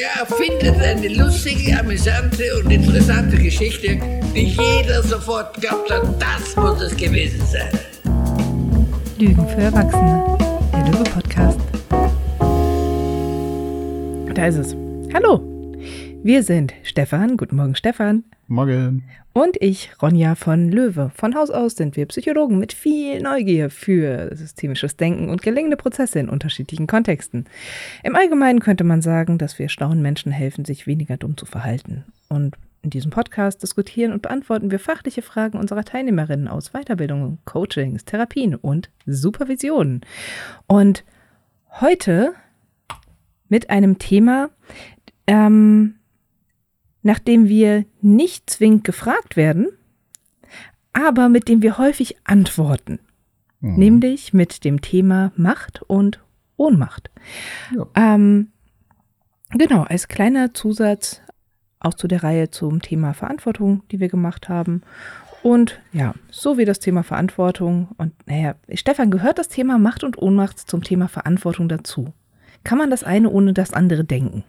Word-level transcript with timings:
Der 0.00 0.22
erfindet 0.22 0.80
eine 0.80 1.08
lustige, 1.08 1.78
amüsante 1.78 2.42
und 2.56 2.70
interessante 2.70 3.36
Geschichte, 3.36 4.00
die 4.34 4.46
jeder 4.46 5.02
sofort 5.02 5.60
glaubt 5.60 5.90
hat, 5.90 6.04
das 6.18 6.56
muss 6.56 6.80
es 6.80 6.96
gewesen 6.96 7.44
sein. 7.44 7.68
Lügen 9.18 9.46
für 9.46 9.60
Erwachsene, 9.60 10.38
der 10.72 10.86
Löwe-Podcast. 10.86 11.60
Da 14.34 14.46
ist 14.46 14.56
es. 14.56 14.74
Hallo, 15.12 15.42
wir 16.22 16.42
sind 16.44 16.72
Stefan. 16.82 17.36
Guten 17.36 17.56
Morgen, 17.56 17.74
Stefan. 17.74 18.24
Morgen. 18.50 19.04
Und 19.32 19.56
ich, 19.62 19.92
Ronja 20.02 20.34
von 20.34 20.70
Löwe. 20.70 21.12
Von 21.14 21.36
Haus 21.36 21.50
aus 21.50 21.76
sind 21.76 21.96
wir 21.96 22.04
Psychologen 22.06 22.58
mit 22.58 22.72
viel 22.72 23.22
Neugier 23.22 23.70
für 23.70 24.34
systemisches 24.34 24.96
Denken 24.96 25.30
und 25.30 25.40
gelingende 25.40 25.76
Prozesse 25.76 26.18
in 26.18 26.28
unterschiedlichen 26.28 26.88
Kontexten. 26.88 27.44
Im 28.02 28.16
Allgemeinen 28.16 28.58
könnte 28.58 28.82
man 28.82 29.02
sagen, 29.02 29.38
dass 29.38 29.60
wir 29.60 29.68
schlauen 29.68 30.02
Menschen 30.02 30.32
helfen, 30.32 30.64
sich 30.64 30.88
weniger 30.88 31.16
dumm 31.16 31.36
zu 31.36 31.46
verhalten. 31.46 32.04
Und 32.28 32.56
in 32.82 32.90
diesem 32.90 33.12
Podcast 33.12 33.62
diskutieren 33.62 34.12
und 34.12 34.22
beantworten 34.22 34.72
wir 34.72 34.80
fachliche 34.80 35.22
Fragen 35.22 35.56
unserer 35.56 35.84
Teilnehmerinnen 35.84 36.48
aus 36.48 36.70
Weiterbildungen, 36.70 37.38
Coachings, 37.44 38.04
Therapien 38.04 38.56
und 38.56 38.90
Supervisionen. 39.06 40.00
Und 40.66 41.04
heute 41.80 42.32
mit 43.48 43.70
einem 43.70 43.98
Thema, 43.98 44.50
ähm, 45.28 45.99
nachdem 47.02 47.48
wir 47.48 47.84
nicht 48.00 48.50
zwingend 48.50 48.84
gefragt 48.84 49.36
werden, 49.36 49.68
aber 50.92 51.28
mit 51.28 51.48
dem 51.48 51.62
wir 51.62 51.78
häufig 51.78 52.16
antworten. 52.24 52.98
Mhm. 53.60 53.76
Nämlich 53.76 54.32
mit 54.32 54.64
dem 54.64 54.80
Thema 54.80 55.32
Macht 55.36 55.82
und 55.82 56.20
Ohnmacht. 56.56 57.10
Ja. 57.74 57.86
Ähm, 57.94 58.48
genau, 59.50 59.82
als 59.82 60.08
kleiner 60.08 60.52
Zusatz 60.54 61.20
auch 61.78 61.94
zu 61.94 62.08
der 62.08 62.22
Reihe 62.22 62.50
zum 62.50 62.82
Thema 62.82 63.14
Verantwortung, 63.14 63.82
die 63.90 64.00
wir 64.00 64.08
gemacht 64.08 64.48
haben. 64.48 64.82
Und 65.42 65.80
ja, 65.92 66.14
so 66.30 66.58
wie 66.58 66.66
das 66.66 66.80
Thema 66.80 67.02
Verantwortung 67.02 67.88
und 67.96 68.12
naja, 68.26 68.56
Stefan, 68.74 69.10
gehört 69.10 69.38
das 69.38 69.48
Thema 69.48 69.78
Macht 69.78 70.04
und 70.04 70.20
Ohnmacht 70.20 70.58
zum 70.58 70.84
Thema 70.84 71.08
Verantwortung 71.08 71.68
dazu? 71.68 72.12
Kann 72.62 72.76
man 72.76 72.90
das 72.90 73.04
eine 73.04 73.30
ohne 73.30 73.54
das 73.54 73.72
andere 73.72 74.04
denken? 74.04 74.44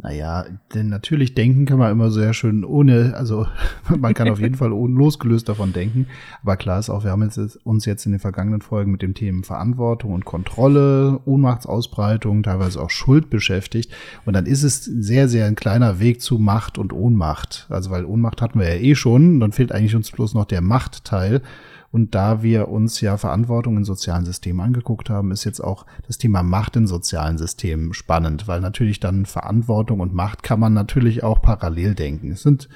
Naja, 0.00 0.44
denn 0.74 0.88
natürlich 0.88 1.34
denken 1.34 1.66
kann 1.66 1.78
man 1.78 1.90
immer 1.90 2.12
sehr 2.12 2.32
schön 2.32 2.64
ohne, 2.64 3.14
also 3.16 3.48
man 3.98 4.14
kann 4.14 4.28
auf 4.28 4.38
jeden 4.38 4.54
Fall 4.54 4.68
losgelöst 4.68 5.48
davon 5.48 5.72
denken. 5.72 6.06
Aber 6.40 6.56
klar 6.56 6.78
ist 6.78 6.88
auch, 6.88 7.02
wir 7.02 7.10
haben 7.10 7.24
jetzt, 7.24 7.38
uns 7.64 7.84
jetzt 7.84 8.06
in 8.06 8.12
den 8.12 8.20
vergangenen 8.20 8.60
Folgen 8.60 8.92
mit 8.92 9.02
dem 9.02 9.14
Themen 9.14 9.42
Verantwortung 9.42 10.12
und 10.12 10.24
Kontrolle, 10.24 11.18
Ohnmachtsausbreitung, 11.24 12.44
teilweise 12.44 12.80
auch 12.80 12.90
Schuld 12.90 13.28
beschäftigt. 13.28 13.90
Und 14.24 14.34
dann 14.34 14.46
ist 14.46 14.62
es 14.62 14.84
sehr, 14.84 15.28
sehr 15.28 15.46
ein 15.46 15.56
kleiner 15.56 15.98
Weg 15.98 16.20
zu 16.20 16.38
Macht 16.38 16.78
und 16.78 16.92
Ohnmacht. 16.92 17.66
Also 17.68 17.90
weil 17.90 18.04
Ohnmacht 18.04 18.40
hatten 18.40 18.60
wir 18.60 18.72
ja 18.72 18.80
eh 18.80 18.94
schon, 18.94 19.40
dann 19.40 19.50
fehlt 19.50 19.72
eigentlich 19.72 19.96
uns 19.96 20.12
bloß 20.12 20.34
noch 20.34 20.44
der 20.44 20.60
Machtteil. 20.60 21.42
Und 21.90 22.14
da 22.14 22.42
wir 22.42 22.68
uns 22.68 23.00
ja 23.00 23.16
Verantwortung 23.16 23.78
in 23.78 23.84
sozialen 23.84 24.24
Systemen 24.24 24.60
angeguckt 24.60 25.08
haben, 25.08 25.30
ist 25.30 25.44
jetzt 25.44 25.60
auch 25.60 25.86
das 26.06 26.18
Thema 26.18 26.42
Macht 26.42 26.76
in 26.76 26.86
sozialen 26.86 27.38
Systemen 27.38 27.94
spannend, 27.94 28.46
weil 28.46 28.60
natürlich 28.60 29.00
dann 29.00 29.24
Verantwortung 29.24 30.00
und 30.00 30.12
Macht 30.12 30.42
kann 30.42 30.60
man 30.60 30.74
natürlich 30.74 31.22
auch 31.22 31.40
parallel 31.40 31.94
denken. 31.94 32.30
Es 32.32 32.42
sind 32.42 32.68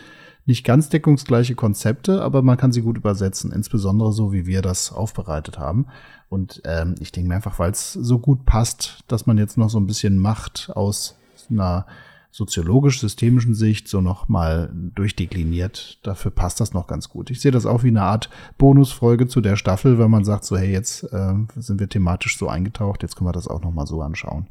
nicht 0.45 0.65
ganz 0.65 0.89
deckungsgleiche 0.89 1.55
Konzepte, 1.55 2.23
aber 2.23 2.43
man 2.43 2.57
kann 2.57 2.73
sie 2.73 2.83
gut 2.83 2.97
übersetzen, 2.97 3.53
insbesondere 3.53 4.13
so, 4.13 4.33
wie 4.33 4.47
wir 4.47 4.63
das 4.63 4.93
aufbereitet 4.93 5.59
haben. 5.59 5.87
Und 6.29 6.63
ähm, 6.65 6.95
ich 6.99 7.13
denke 7.13 7.29
mir 7.29 7.37
einfach, 7.37 7.59
weil 7.59 7.71
es 7.71 7.93
so 7.93 8.19
gut 8.19 8.45
passt, 8.47 9.05
dass 9.07 9.27
man 9.27 9.39
jetzt 9.39 9.59
noch 9.59 9.71
so 9.71 9.79
ein 9.79 9.87
bisschen 9.87 10.19
Macht 10.19 10.71
aus 10.75 11.17
einer 11.51 11.87
soziologisch-systemischen 12.33 13.55
Sicht 13.55 13.89
so 13.89 14.01
nochmal 14.01 14.71
durchdekliniert. 14.73 15.99
Dafür 16.03 16.31
passt 16.31 16.61
das 16.61 16.73
noch 16.73 16.87
ganz 16.87 17.11
gut. 17.11 17.31
Ich 17.31 17.43
sehe 17.43 17.53
das 17.53 17.67
auch 17.67 17.85
wie 17.85 17.89
eine 17.89 18.03
Art 18.03 18.31
Bonusfolge 18.57 19.29
zu 19.29 19.43
der 19.43 19.57
Staffel, 19.57 19.99
wenn 19.99 20.11
man 20.11 20.25
sagt, 20.25 20.45
so 20.45 20.57
hey, 20.57 20.73
jetzt 20.73 21.05
äh, 21.13 21.35
sind 21.57 21.79
wir 21.79 21.91
thematisch 21.91 22.39
so 22.39 22.49
eingetaucht, 22.49 23.03
jetzt 23.03 23.17
können 23.17 23.29
wir 23.29 23.33
das 23.33 23.49
auch 23.49 23.61
nochmal 23.61 23.87
so 23.87 24.01
anschauen. 24.01 24.49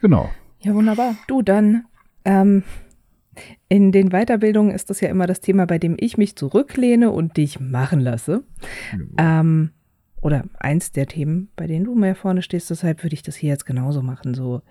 Genau. 0.00 0.30
Ja, 0.60 0.74
wunderbar. 0.74 1.14
Du 1.28 1.42
dann. 1.42 1.84
Ähm, 2.24 2.64
in 3.68 3.92
den 3.92 4.10
Weiterbildungen 4.10 4.74
ist 4.74 4.90
das 4.90 5.00
ja 5.00 5.08
immer 5.08 5.26
das 5.26 5.40
Thema, 5.40 5.64
bei 5.66 5.78
dem 5.78 5.96
ich 5.98 6.18
mich 6.18 6.36
zurücklehne 6.36 7.10
und 7.10 7.36
dich 7.36 7.60
machen 7.60 8.00
lasse. 8.00 8.44
Ja. 9.16 9.40
Ähm, 9.40 9.70
oder 10.20 10.44
eins 10.58 10.92
der 10.92 11.06
Themen, 11.06 11.48
bei 11.56 11.66
denen 11.66 11.84
du 11.84 11.94
mehr 11.94 12.14
vorne 12.14 12.42
stehst. 12.42 12.68
Deshalb 12.68 13.02
würde 13.02 13.14
ich 13.14 13.22
das 13.22 13.36
hier 13.36 13.50
jetzt 13.50 13.64
genauso 13.64 14.02
machen. 14.02 14.34
So, 14.34 14.62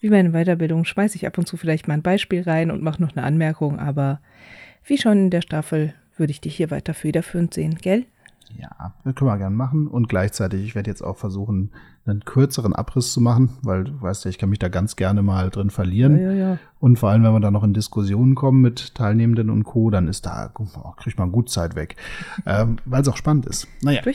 wie 0.00 0.10
meine 0.10 0.32
Weiterbildung 0.32 0.84
schmeiße 0.84 1.16
ich 1.16 1.26
ab 1.26 1.38
und 1.38 1.46
zu 1.46 1.56
vielleicht 1.56 1.88
mal 1.88 1.94
ein 1.94 2.02
Beispiel 2.02 2.42
rein 2.42 2.70
und 2.70 2.82
mache 2.82 3.02
noch 3.02 3.14
eine 3.14 3.24
Anmerkung, 3.24 3.78
aber 3.78 4.20
wie 4.84 4.98
schon 4.98 5.18
in 5.18 5.30
der 5.30 5.42
Staffel 5.42 5.94
würde 6.16 6.30
ich 6.30 6.40
dich 6.40 6.56
hier 6.56 6.70
weiter 6.70 6.94
federführend 6.94 7.54
sehen, 7.54 7.76
gell? 7.76 8.06
Ja, 8.58 8.94
das 9.04 9.14
können 9.14 9.30
wir 9.30 9.38
gerne 9.38 9.54
machen. 9.54 9.86
Und 9.86 10.08
gleichzeitig, 10.08 10.64
ich 10.64 10.74
werde 10.74 10.90
jetzt 10.90 11.02
auch 11.02 11.16
versuchen, 11.16 11.70
einen 12.04 12.24
kürzeren 12.24 12.74
Abriss 12.74 13.12
zu 13.12 13.20
machen, 13.20 13.50
weil 13.62 13.84
du 13.84 14.00
weißt 14.00 14.24
ja, 14.24 14.30
ich 14.30 14.38
kann 14.38 14.50
mich 14.50 14.58
da 14.58 14.68
ganz 14.68 14.96
gerne 14.96 15.22
mal 15.22 15.50
drin 15.50 15.70
verlieren. 15.70 16.18
Ja, 16.18 16.32
ja, 16.32 16.32
ja. 16.32 16.58
Und 16.78 16.98
vor 16.98 17.10
allem, 17.10 17.22
wenn 17.22 17.32
wir 17.32 17.40
da 17.40 17.50
noch 17.50 17.62
in 17.62 17.74
Diskussionen 17.74 18.34
kommen 18.34 18.60
mit 18.60 18.94
Teilnehmenden 18.94 19.50
und 19.50 19.64
Co., 19.64 19.90
dann 19.90 20.08
ist 20.08 20.26
da, 20.26 20.50
oh, 20.58 20.90
kriegt 20.96 21.18
man 21.18 21.30
gut 21.30 21.50
Zeit 21.50 21.76
weg. 21.76 21.96
ähm, 22.46 22.78
weil 22.84 23.02
es 23.02 23.08
auch 23.08 23.16
spannend 23.16 23.46
ist. 23.46 23.68
Naja. 23.82 24.02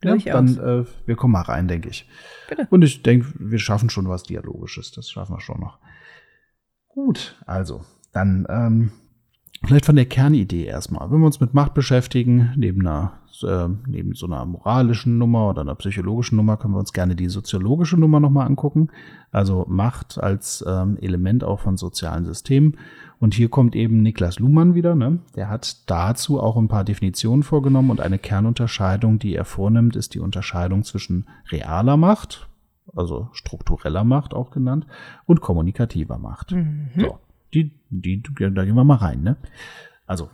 Durchaus. 0.00 0.24
Ja, 0.24 0.32
dann 0.62 0.82
äh, 0.82 0.86
wir 1.06 1.16
kommen 1.16 1.32
mal 1.32 1.42
rein, 1.42 1.68
denke 1.68 1.88
ich. 1.88 2.08
Bitte. 2.48 2.66
Und 2.70 2.82
ich 2.82 3.02
denke, 3.02 3.32
wir 3.38 3.58
schaffen 3.58 3.90
schon 3.90 4.08
was 4.08 4.22
Dialogisches. 4.22 4.92
Das 4.92 5.10
schaffen 5.10 5.36
wir 5.36 5.40
schon 5.40 5.60
noch. 5.60 5.78
Gut, 6.88 7.36
also 7.46 7.82
dann 8.12 8.46
ähm, 8.48 8.92
vielleicht 9.64 9.86
von 9.86 9.96
der 9.96 10.06
Kernidee 10.06 10.64
erstmal. 10.64 11.10
Wenn 11.10 11.20
wir 11.20 11.26
uns 11.26 11.40
mit 11.40 11.54
Macht 11.54 11.74
beschäftigen, 11.74 12.52
neben 12.56 12.80
einer 12.80 13.20
äh, 13.42 13.68
neben 13.86 14.14
so 14.14 14.26
einer 14.26 14.44
moralischen 14.44 15.18
Nummer 15.18 15.50
oder 15.50 15.62
einer 15.62 15.74
psychologischen 15.74 16.36
Nummer, 16.36 16.56
können 16.56 16.74
wir 16.74 16.80
uns 16.80 16.92
gerne 16.92 17.16
die 17.16 17.28
soziologische 17.28 17.96
Nummer 17.96 18.20
nochmal 18.20 18.46
angucken. 18.46 18.90
Also 19.30 19.66
Macht 19.68 20.18
als 20.18 20.64
ähm, 20.66 20.98
Element 21.00 21.44
auch 21.44 21.60
von 21.60 21.76
sozialen 21.76 22.24
Systemen. 22.24 22.76
Und 23.20 23.34
hier 23.34 23.50
kommt 23.50 23.76
eben 23.76 24.02
Niklas 24.02 24.38
Luhmann 24.38 24.74
wieder. 24.74 24.94
Ne? 24.94 25.18
Der 25.36 25.50
hat 25.50 25.88
dazu 25.90 26.40
auch 26.40 26.56
ein 26.56 26.68
paar 26.68 26.84
Definitionen 26.84 27.42
vorgenommen 27.42 27.90
und 27.90 28.00
eine 28.00 28.18
Kernunterscheidung, 28.18 29.18
die 29.18 29.34
er 29.34 29.44
vornimmt, 29.44 29.94
ist 29.94 30.14
die 30.14 30.20
Unterscheidung 30.20 30.84
zwischen 30.84 31.26
realer 31.52 31.98
Macht, 31.98 32.48
also 32.96 33.28
struktureller 33.32 34.04
Macht 34.04 34.32
auch 34.32 34.50
genannt, 34.50 34.86
und 35.26 35.42
kommunikativer 35.42 36.18
Macht. 36.18 36.52
Mhm. 36.52 36.88
So, 36.96 37.18
die, 37.52 37.72
die, 37.90 38.22
da 38.22 38.64
gehen 38.64 38.74
wir 38.74 38.84
mal 38.84 38.96
rein. 38.96 39.22
Ne? 39.22 39.36
Also, 40.06 40.30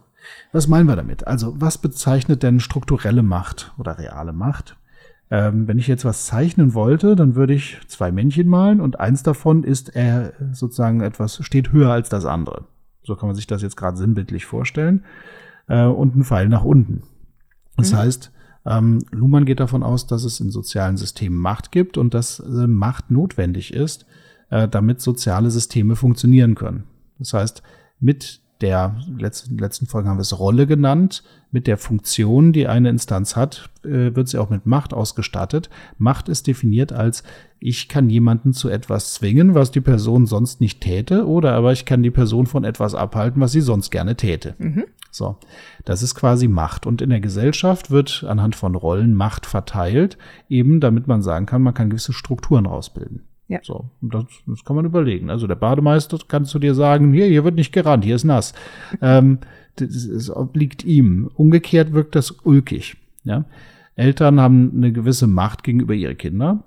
was 0.52 0.68
meinen 0.68 0.86
wir 0.86 0.96
damit? 0.96 1.26
Also, 1.26 1.60
was 1.60 1.78
bezeichnet 1.78 2.44
denn 2.44 2.60
strukturelle 2.60 3.24
Macht 3.24 3.74
oder 3.78 3.98
reale 3.98 4.32
Macht? 4.32 4.76
Ähm, 5.28 5.66
wenn 5.66 5.78
ich 5.78 5.88
jetzt 5.88 6.04
was 6.04 6.26
zeichnen 6.26 6.72
wollte, 6.72 7.16
dann 7.16 7.34
würde 7.34 7.54
ich 7.54 7.80
zwei 7.88 8.12
Männchen 8.12 8.46
malen 8.46 8.80
und 8.80 9.00
eins 9.00 9.24
davon 9.24 9.64
ist 9.64 9.96
äh, 9.96 10.30
sozusagen 10.52 11.00
etwas, 11.00 11.44
steht 11.44 11.72
höher 11.72 11.90
als 11.90 12.08
das 12.08 12.24
andere. 12.24 12.66
So 13.06 13.16
kann 13.16 13.28
man 13.28 13.36
sich 13.36 13.46
das 13.46 13.62
jetzt 13.62 13.76
gerade 13.76 13.96
sinnbildlich 13.96 14.44
vorstellen. 14.44 15.04
Äh, 15.68 15.84
und 15.84 16.16
ein 16.16 16.24
Pfeil 16.24 16.48
nach 16.48 16.64
unten. 16.64 17.02
Das 17.76 17.92
mhm. 17.92 17.96
heißt, 17.96 18.32
ähm, 18.66 18.98
Luhmann 19.12 19.44
geht 19.44 19.60
davon 19.60 19.82
aus, 19.82 20.06
dass 20.06 20.24
es 20.24 20.40
in 20.40 20.50
sozialen 20.50 20.96
Systemen 20.96 21.38
Macht 21.38 21.70
gibt 21.70 21.96
und 21.96 22.14
dass 22.14 22.40
äh, 22.40 22.66
Macht 22.66 23.10
notwendig 23.10 23.72
ist, 23.72 24.06
äh, 24.50 24.68
damit 24.68 25.00
soziale 25.00 25.50
Systeme 25.50 25.94
funktionieren 25.94 26.56
können. 26.56 26.84
Das 27.18 27.32
heißt, 27.32 27.62
mit 28.00 28.42
der 28.60 28.96
letzten, 29.18 29.58
letzten 29.58 29.86
Folge 29.86 30.08
haben 30.08 30.16
wir 30.16 30.22
es 30.22 30.38
Rolle 30.38 30.66
genannt. 30.66 31.22
Mit 31.50 31.66
der 31.66 31.76
Funktion, 31.76 32.52
die 32.52 32.66
eine 32.66 32.88
Instanz 32.88 33.36
hat, 33.36 33.70
äh, 33.84 34.14
wird 34.14 34.28
sie 34.28 34.38
auch 34.38 34.50
mit 34.50 34.66
Macht 34.66 34.94
ausgestattet. 34.94 35.70
Macht 35.98 36.28
ist 36.28 36.46
definiert 36.46 36.92
als, 36.92 37.22
ich 37.60 37.88
kann 37.88 38.10
jemanden 38.10 38.52
zu 38.52 38.68
etwas 38.68 39.14
zwingen, 39.14 39.54
was 39.54 39.70
die 39.70 39.80
Person 39.80 40.26
sonst 40.26 40.60
nicht 40.60 40.80
täte, 40.80 41.26
oder 41.26 41.52
aber 41.52 41.72
ich 41.72 41.84
kann 41.84 42.02
die 42.02 42.10
Person 42.10 42.46
von 42.46 42.64
etwas 42.64 42.94
abhalten, 42.94 43.40
was 43.40 43.52
sie 43.52 43.60
sonst 43.60 43.90
gerne 43.90 44.16
täte. 44.16 44.54
Mhm. 44.58 44.84
So, 45.10 45.36
das 45.84 46.02
ist 46.02 46.14
quasi 46.14 46.48
Macht. 46.48 46.86
Und 46.86 47.00
in 47.00 47.10
der 47.10 47.20
Gesellschaft 47.20 47.90
wird 47.90 48.24
anhand 48.26 48.56
von 48.56 48.74
Rollen 48.74 49.14
Macht 49.14 49.46
verteilt, 49.46 50.18
eben 50.48 50.80
damit 50.80 51.06
man 51.06 51.22
sagen 51.22 51.46
kann, 51.46 51.62
man 51.62 51.74
kann 51.74 51.90
gewisse 51.90 52.12
Strukturen 52.12 52.66
rausbilden. 52.66 53.22
Ja. 53.48 53.60
So, 53.62 53.90
das, 54.00 54.24
das 54.46 54.64
kann 54.64 54.76
man 54.76 54.84
überlegen. 54.84 55.30
Also 55.30 55.46
der 55.46 55.54
Bademeister 55.54 56.18
kannst 56.26 56.52
du 56.54 56.58
dir 56.58 56.74
sagen, 56.74 57.12
hier, 57.12 57.26
hier 57.26 57.44
wird 57.44 57.54
nicht 57.54 57.72
gerannt, 57.72 58.04
hier 58.04 58.16
ist 58.16 58.24
nass. 58.24 58.54
ähm, 59.00 59.38
das, 59.76 60.08
das 60.08 60.34
obliegt 60.34 60.84
ihm. 60.84 61.30
Umgekehrt 61.34 61.92
wirkt 61.92 62.14
das 62.14 62.30
ulkig. 62.30 62.96
Ja? 63.24 63.44
Eltern 63.94 64.40
haben 64.40 64.72
eine 64.76 64.92
gewisse 64.92 65.26
Macht 65.26 65.62
gegenüber 65.62 65.94
ihren 65.94 66.18
Kindern. 66.18 66.62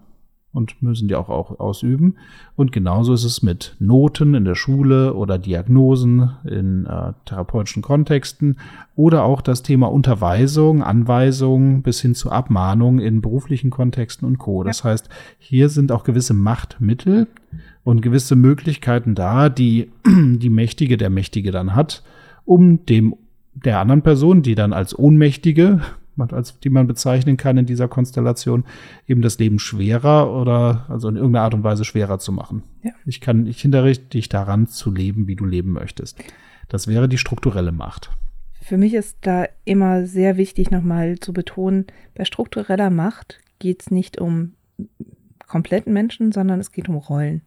Und 0.52 0.82
müssen 0.82 1.08
die 1.08 1.16
auch, 1.16 1.30
auch 1.30 1.60
ausüben. 1.60 2.16
Und 2.56 2.72
genauso 2.72 3.14
ist 3.14 3.24
es 3.24 3.44
mit 3.44 3.76
Noten 3.80 4.34
in 4.34 4.46
der 4.46 4.56
Schule 4.56 5.14
oder 5.14 5.38
Diagnosen 5.38 6.32
in 6.44 6.86
äh, 6.86 7.14
therapeutischen 7.26 7.84
Kontexten 7.84 8.58
oder 8.96 9.24
auch 9.24 9.42
das 9.42 9.62
Thema 9.62 9.92
Unterweisung, 9.92 10.82
Anweisung 10.82 11.84
bis 11.84 12.02
hin 12.02 12.16
zu 12.16 12.32
Abmahnung 12.32 13.00
in 13.00 13.22
beruflichen 13.22 13.70
Kontexten 13.70 14.28
und 14.28 14.40
Co. 14.40 14.64
Das 14.64 14.80
ja. 14.80 14.86
heißt, 14.86 15.10
hier 15.38 15.70
sind 15.70 15.92
auch 15.92 16.04
gewisse 16.04 16.34
Machtmittel 16.34 17.28
und 17.84 18.02
gewisse 18.02 18.36
Möglichkeiten 18.36 19.14
da, 19.14 19.50
die 19.50 19.92
die 20.06 20.50
Mächtige, 20.50 20.98
der 20.98 21.12
Mächtige 21.12 21.52
dann 21.52 21.76
hat, 21.76 22.04
um 22.46 22.86
dem 22.88 23.16
der 23.54 23.80
anderen 23.80 24.02
Person, 24.02 24.42
die 24.42 24.56
dann 24.56 24.74
als 24.74 24.98
Ohnmächtige 24.98 25.82
als 26.22 26.60
die 26.60 26.70
man 26.70 26.88
bezeichnen 26.88 27.38
kann 27.38 27.58
in 27.58 27.66
dieser 27.66 27.88
Konstellation, 27.88 28.66
eben 29.08 29.22
das 29.22 29.40
Leben 29.40 29.60
schwerer 29.60 30.34
oder 30.34 30.86
also 30.90 31.10
in 31.10 31.16
irgendeiner 31.16 31.46
Art 31.46 31.54
und 31.54 31.64
Weise 31.64 31.86
schwerer 31.86 32.20
zu 32.20 32.32
machen. 32.32 32.64
Ja. 32.84 32.92
Ich 33.06 33.22
kann, 33.22 33.46
ich 33.46 33.62
hinterrichte 33.62 34.06
dich 34.06 34.30
daran 34.30 34.68
zu 34.68 34.92
leben, 34.92 35.28
wie 35.28 35.36
du 35.36 35.46
leben 35.46 35.72
möchtest. 35.72 36.18
Das 36.68 36.88
wäre 36.88 37.10
die 37.10 37.18
strukturelle 37.18 37.72
Macht. 37.72 38.12
Für 38.62 38.78
mich 38.78 38.94
ist 38.94 39.18
da 39.22 39.48
immer 39.66 40.06
sehr 40.06 40.38
wichtig, 40.38 40.70
nochmal 40.70 41.20
zu 41.20 41.34
betonen, 41.34 41.88
bei 42.14 42.26
struktureller 42.26 42.90
Macht 42.90 43.40
geht 43.58 43.82
es 43.82 43.92
nicht 43.92 44.20
um 44.20 44.54
kompletten 45.48 45.94
Menschen, 45.94 46.32
sondern 46.32 46.60
es 46.60 46.72
geht 46.72 46.90
um 46.90 46.96
Rollen. 46.96 47.42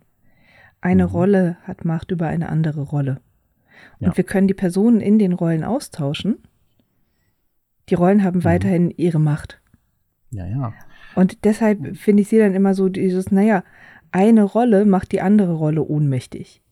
Eine 0.80 1.06
mhm. 1.06 1.12
Rolle 1.12 1.56
hat 1.62 1.84
Macht 1.84 2.10
über 2.10 2.26
eine 2.26 2.48
andere 2.48 2.82
Rolle. 2.82 3.20
Und 4.00 4.08
ja. 4.08 4.16
wir 4.16 4.24
können 4.24 4.48
die 4.48 4.54
Personen 4.54 5.00
in 5.00 5.18
den 5.18 5.32
Rollen 5.32 5.64
austauschen 5.64 6.38
die 7.92 7.96
Rollen 7.96 8.24
haben 8.24 8.38
mhm. 8.38 8.44
weiterhin 8.44 8.90
ihre 8.90 9.20
Macht. 9.20 9.60
Ja, 10.30 10.46
ja. 10.46 10.72
Und 11.14 11.44
deshalb 11.44 11.94
finde 11.94 12.22
ich 12.22 12.28
sie 12.28 12.38
dann 12.38 12.54
immer 12.54 12.72
so 12.72 12.88
dieses, 12.88 13.30
naja, 13.30 13.64
eine 14.12 14.44
Rolle 14.44 14.86
macht 14.86 15.12
die 15.12 15.20
andere 15.20 15.52
Rolle 15.52 15.82
ohnmächtig. 15.84 16.62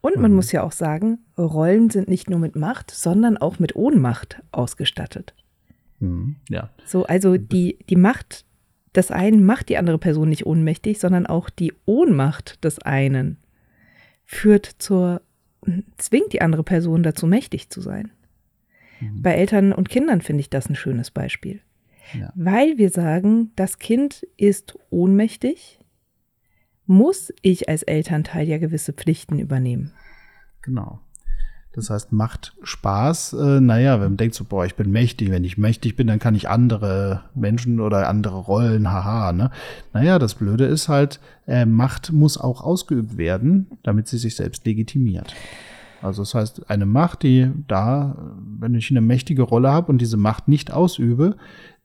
Und 0.00 0.16
man 0.16 0.30
mhm. 0.30 0.36
muss 0.36 0.50
ja 0.50 0.62
auch 0.62 0.72
sagen, 0.72 1.18
Rollen 1.36 1.90
sind 1.90 2.08
nicht 2.08 2.30
nur 2.30 2.38
mit 2.38 2.56
Macht, 2.56 2.90
sondern 2.90 3.36
auch 3.36 3.58
mit 3.58 3.76
Ohnmacht 3.76 4.42
ausgestattet. 4.50 5.34
Mhm. 6.00 6.36
Ja. 6.48 6.70
So, 6.86 7.04
also 7.04 7.36
die, 7.36 7.78
die 7.90 7.96
Macht 7.96 8.46
des 8.94 9.10
einen 9.10 9.44
macht 9.44 9.68
die 9.68 9.76
andere 9.76 9.98
Person 9.98 10.30
nicht 10.30 10.46
ohnmächtig, 10.46 10.98
sondern 10.98 11.26
auch 11.26 11.50
die 11.50 11.74
Ohnmacht 11.84 12.64
des 12.64 12.78
einen 12.78 13.36
führt 14.24 14.64
zur, 14.78 15.20
zwingt 15.98 16.32
die 16.32 16.40
andere 16.40 16.64
Person 16.64 17.02
dazu, 17.02 17.26
mächtig 17.26 17.68
zu 17.68 17.82
sein. 17.82 18.10
Mhm. 19.02 19.22
Bei 19.22 19.34
Eltern 19.34 19.72
und 19.72 19.88
Kindern 19.88 20.20
finde 20.20 20.40
ich 20.40 20.50
das 20.50 20.68
ein 20.68 20.76
schönes 20.76 21.10
Beispiel. 21.10 21.60
Ja. 22.18 22.32
Weil 22.34 22.78
wir 22.78 22.90
sagen, 22.90 23.52
das 23.56 23.78
Kind 23.78 24.26
ist 24.36 24.78
ohnmächtig, 24.90 25.80
muss 26.86 27.32
ich 27.42 27.68
als 27.68 27.82
Elternteil 27.82 28.48
ja 28.48 28.58
gewisse 28.58 28.92
Pflichten 28.92 29.38
übernehmen. 29.38 29.92
Genau. 30.62 31.00
Das 31.74 31.88
heißt, 31.88 32.12
macht 32.12 32.54
Spaß. 32.62 33.32
Äh, 33.32 33.60
naja, 33.60 33.94
wenn 33.94 34.10
man 34.10 34.16
denkt 34.18 34.34
so, 34.34 34.44
boah, 34.44 34.66
ich 34.66 34.74
bin 34.74 34.90
mächtig. 34.90 35.30
Wenn 35.30 35.44
ich 35.44 35.56
mächtig 35.56 35.96
bin, 35.96 36.06
dann 36.06 36.18
kann 36.18 36.34
ich 36.34 36.48
andere 36.48 37.24
Menschen 37.34 37.80
oder 37.80 38.08
andere 38.08 38.36
Rollen, 38.36 38.90
haha, 38.90 39.32
ne? 39.32 39.50
Naja, 39.94 40.18
das 40.18 40.34
Blöde 40.34 40.66
ist 40.66 40.88
halt, 40.88 41.18
äh, 41.46 41.64
Macht 41.64 42.12
muss 42.12 42.36
auch 42.36 42.60
ausgeübt 42.60 43.16
werden, 43.16 43.70
damit 43.82 44.06
sie 44.06 44.18
sich 44.18 44.36
selbst 44.36 44.66
legitimiert. 44.66 45.34
Also 46.02 46.22
das 46.22 46.34
heißt, 46.34 46.68
eine 46.68 46.84
Macht, 46.86 47.22
die 47.22 47.50
da, 47.68 48.34
wenn 48.58 48.74
ich 48.74 48.90
eine 48.90 49.00
mächtige 49.00 49.42
Rolle 49.42 49.70
habe 49.70 49.90
und 49.90 49.98
diese 49.98 50.16
Macht 50.16 50.48
nicht 50.48 50.72
ausübe, 50.72 51.36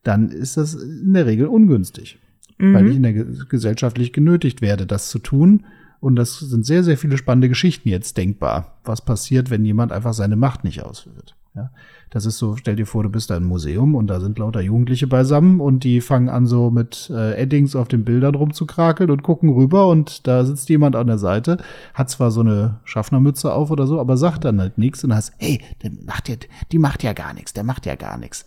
dann 0.04 0.30
ist 0.30 0.58
das 0.58 0.74
in 0.74 1.14
der 1.14 1.26
Regel 1.26 1.48
ungünstig, 1.48 2.18
mhm. 2.58 2.74
weil 2.74 2.88
ich 2.88 2.96
in 2.96 3.04
der 3.04 3.14
gesellschaftlich 3.14 4.14
genötigt 4.14 4.62
werde, 4.62 4.86
das 4.88 5.10
zu 5.10 5.20
tun. 5.20 5.66
Und 6.00 6.16
das 6.16 6.40
sind 6.40 6.66
sehr, 6.66 6.84
sehr 6.84 6.98
viele 6.98 7.18
spannende 7.18 7.50
Geschichten 7.50 7.90
jetzt 7.90 8.18
denkbar. 8.18 8.80
Was 8.84 9.04
passiert, 9.04 9.50
wenn 9.50 9.66
jemand 9.66 9.92
einfach 9.92 10.14
seine 10.14 10.36
Macht 10.36 10.64
nicht 10.64 10.84
ausführt? 10.84 11.37
Ja. 11.58 11.72
Das 12.12 12.28
ist 12.28 12.38
so, 12.38 12.56
stell 12.56 12.76
dir 12.76 12.86
vor, 12.86 13.02
du 13.02 13.10
bist 13.10 13.32
da 13.32 13.38
im 13.38 13.46
Museum 13.46 13.96
und 13.96 14.08
da 14.08 14.20
sind 14.20 14.38
lauter 14.38 14.62
Jugendliche 14.62 15.08
beisammen 15.08 15.60
und 15.60 15.84
die 15.84 16.02
fangen 16.02 16.30
an 16.30 16.46
so 16.46 16.70
mit 16.70 17.10
äh, 17.12 17.34
Eddings 17.34 17.76
auf 17.76 17.88
den 17.88 18.06
Bildern 18.06 18.36
rumzukrakeln 18.36 19.10
und 19.10 19.24
gucken 19.24 19.50
rüber 19.50 19.88
und 19.88 20.28
da 20.28 20.46
sitzt 20.46 20.70
jemand 20.70 20.96
an 20.96 21.08
der 21.08 21.18
Seite, 21.18 21.58
hat 21.96 22.12
zwar 22.12 22.30
so 22.30 22.42
eine 22.42 22.80
Schaffnermütze 22.84 23.52
auf 23.52 23.72
oder 23.72 23.88
so, 23.88 24.00
aber 24.00 24.18
sagt 24.18 24.46
dann 24.46 24.62
halt 24.62 24.78
nichts 24.78 25.04
und 25.04 25.16
heißt, 25.16 25.34
hey, 25.40 25.60
der 25.82 25.92
macht 26.06 26.30
ja, 26.30 26.36
die 26.72 26.78
macht 26.78 27.02
ja 27.02 27.14
gar 27.14 27.34
nichts, 27.34 27.54
der 27.54 27.64
macht 27.64 27.88
ja 27.88 27.96
gar 27.96 28.20
nichts. 28.20 28.46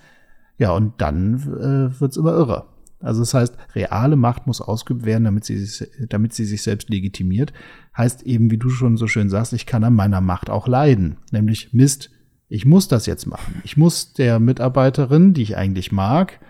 Ja, 0.56 0.70
und 0.70 0.92
dann 0.98 1.34
äh, 1.34 2.00
wird's 2.00 2.16
immer 2.16 2.32
irrer. 2.32 2.68
Also 3.00 3.20
das 3.22 3.34
heißt, 3.34 3.56
reale 3.74 4.14
Macht 4.14 4.46
muss 4.46 4.60
ausgeübt 4.60 5.04
werden, 5.04 5.24
damit 5.24 5.44
sie, 5.44 5.66
damit 6.08 6.34
sie 6.34 6.44
sich 6.44 6.62
selbst 6.62 6.90
legitimiert. 6.90 7.52
Heißt 7.96 8.22
eben, 8.22 8.50
wie 8.50 8.58
du 8.58 8.68
schon 8.68 8.96
so 8.96 9.06
schön 9.06 9.30
sagst, 9.30 9.52
ich 9.52 9.66
kann 9.66 9.84
an 9.84 9.94
meiner 9.94 10.20
Macht 10.20 10.50
auch 10.50 10.68
leiden. 10.68 11.16
Nämlich 11.32 11.72
Mist, 11.72 12.10
ich 12.50 12.66
muss 12.66 12.88
das 12.88 13.06
jetzt 13.06 13.26
machen. 13.26 13.62
Ich 13.64 13.76
muss 13.76 14.12
der 14.12 14.40
Mitarbeiterin, 14.40 15.32
die 15.32 15.42
ich 15.42 15.56
eigentlich 15.56 15.92
mag, 15.92 16.40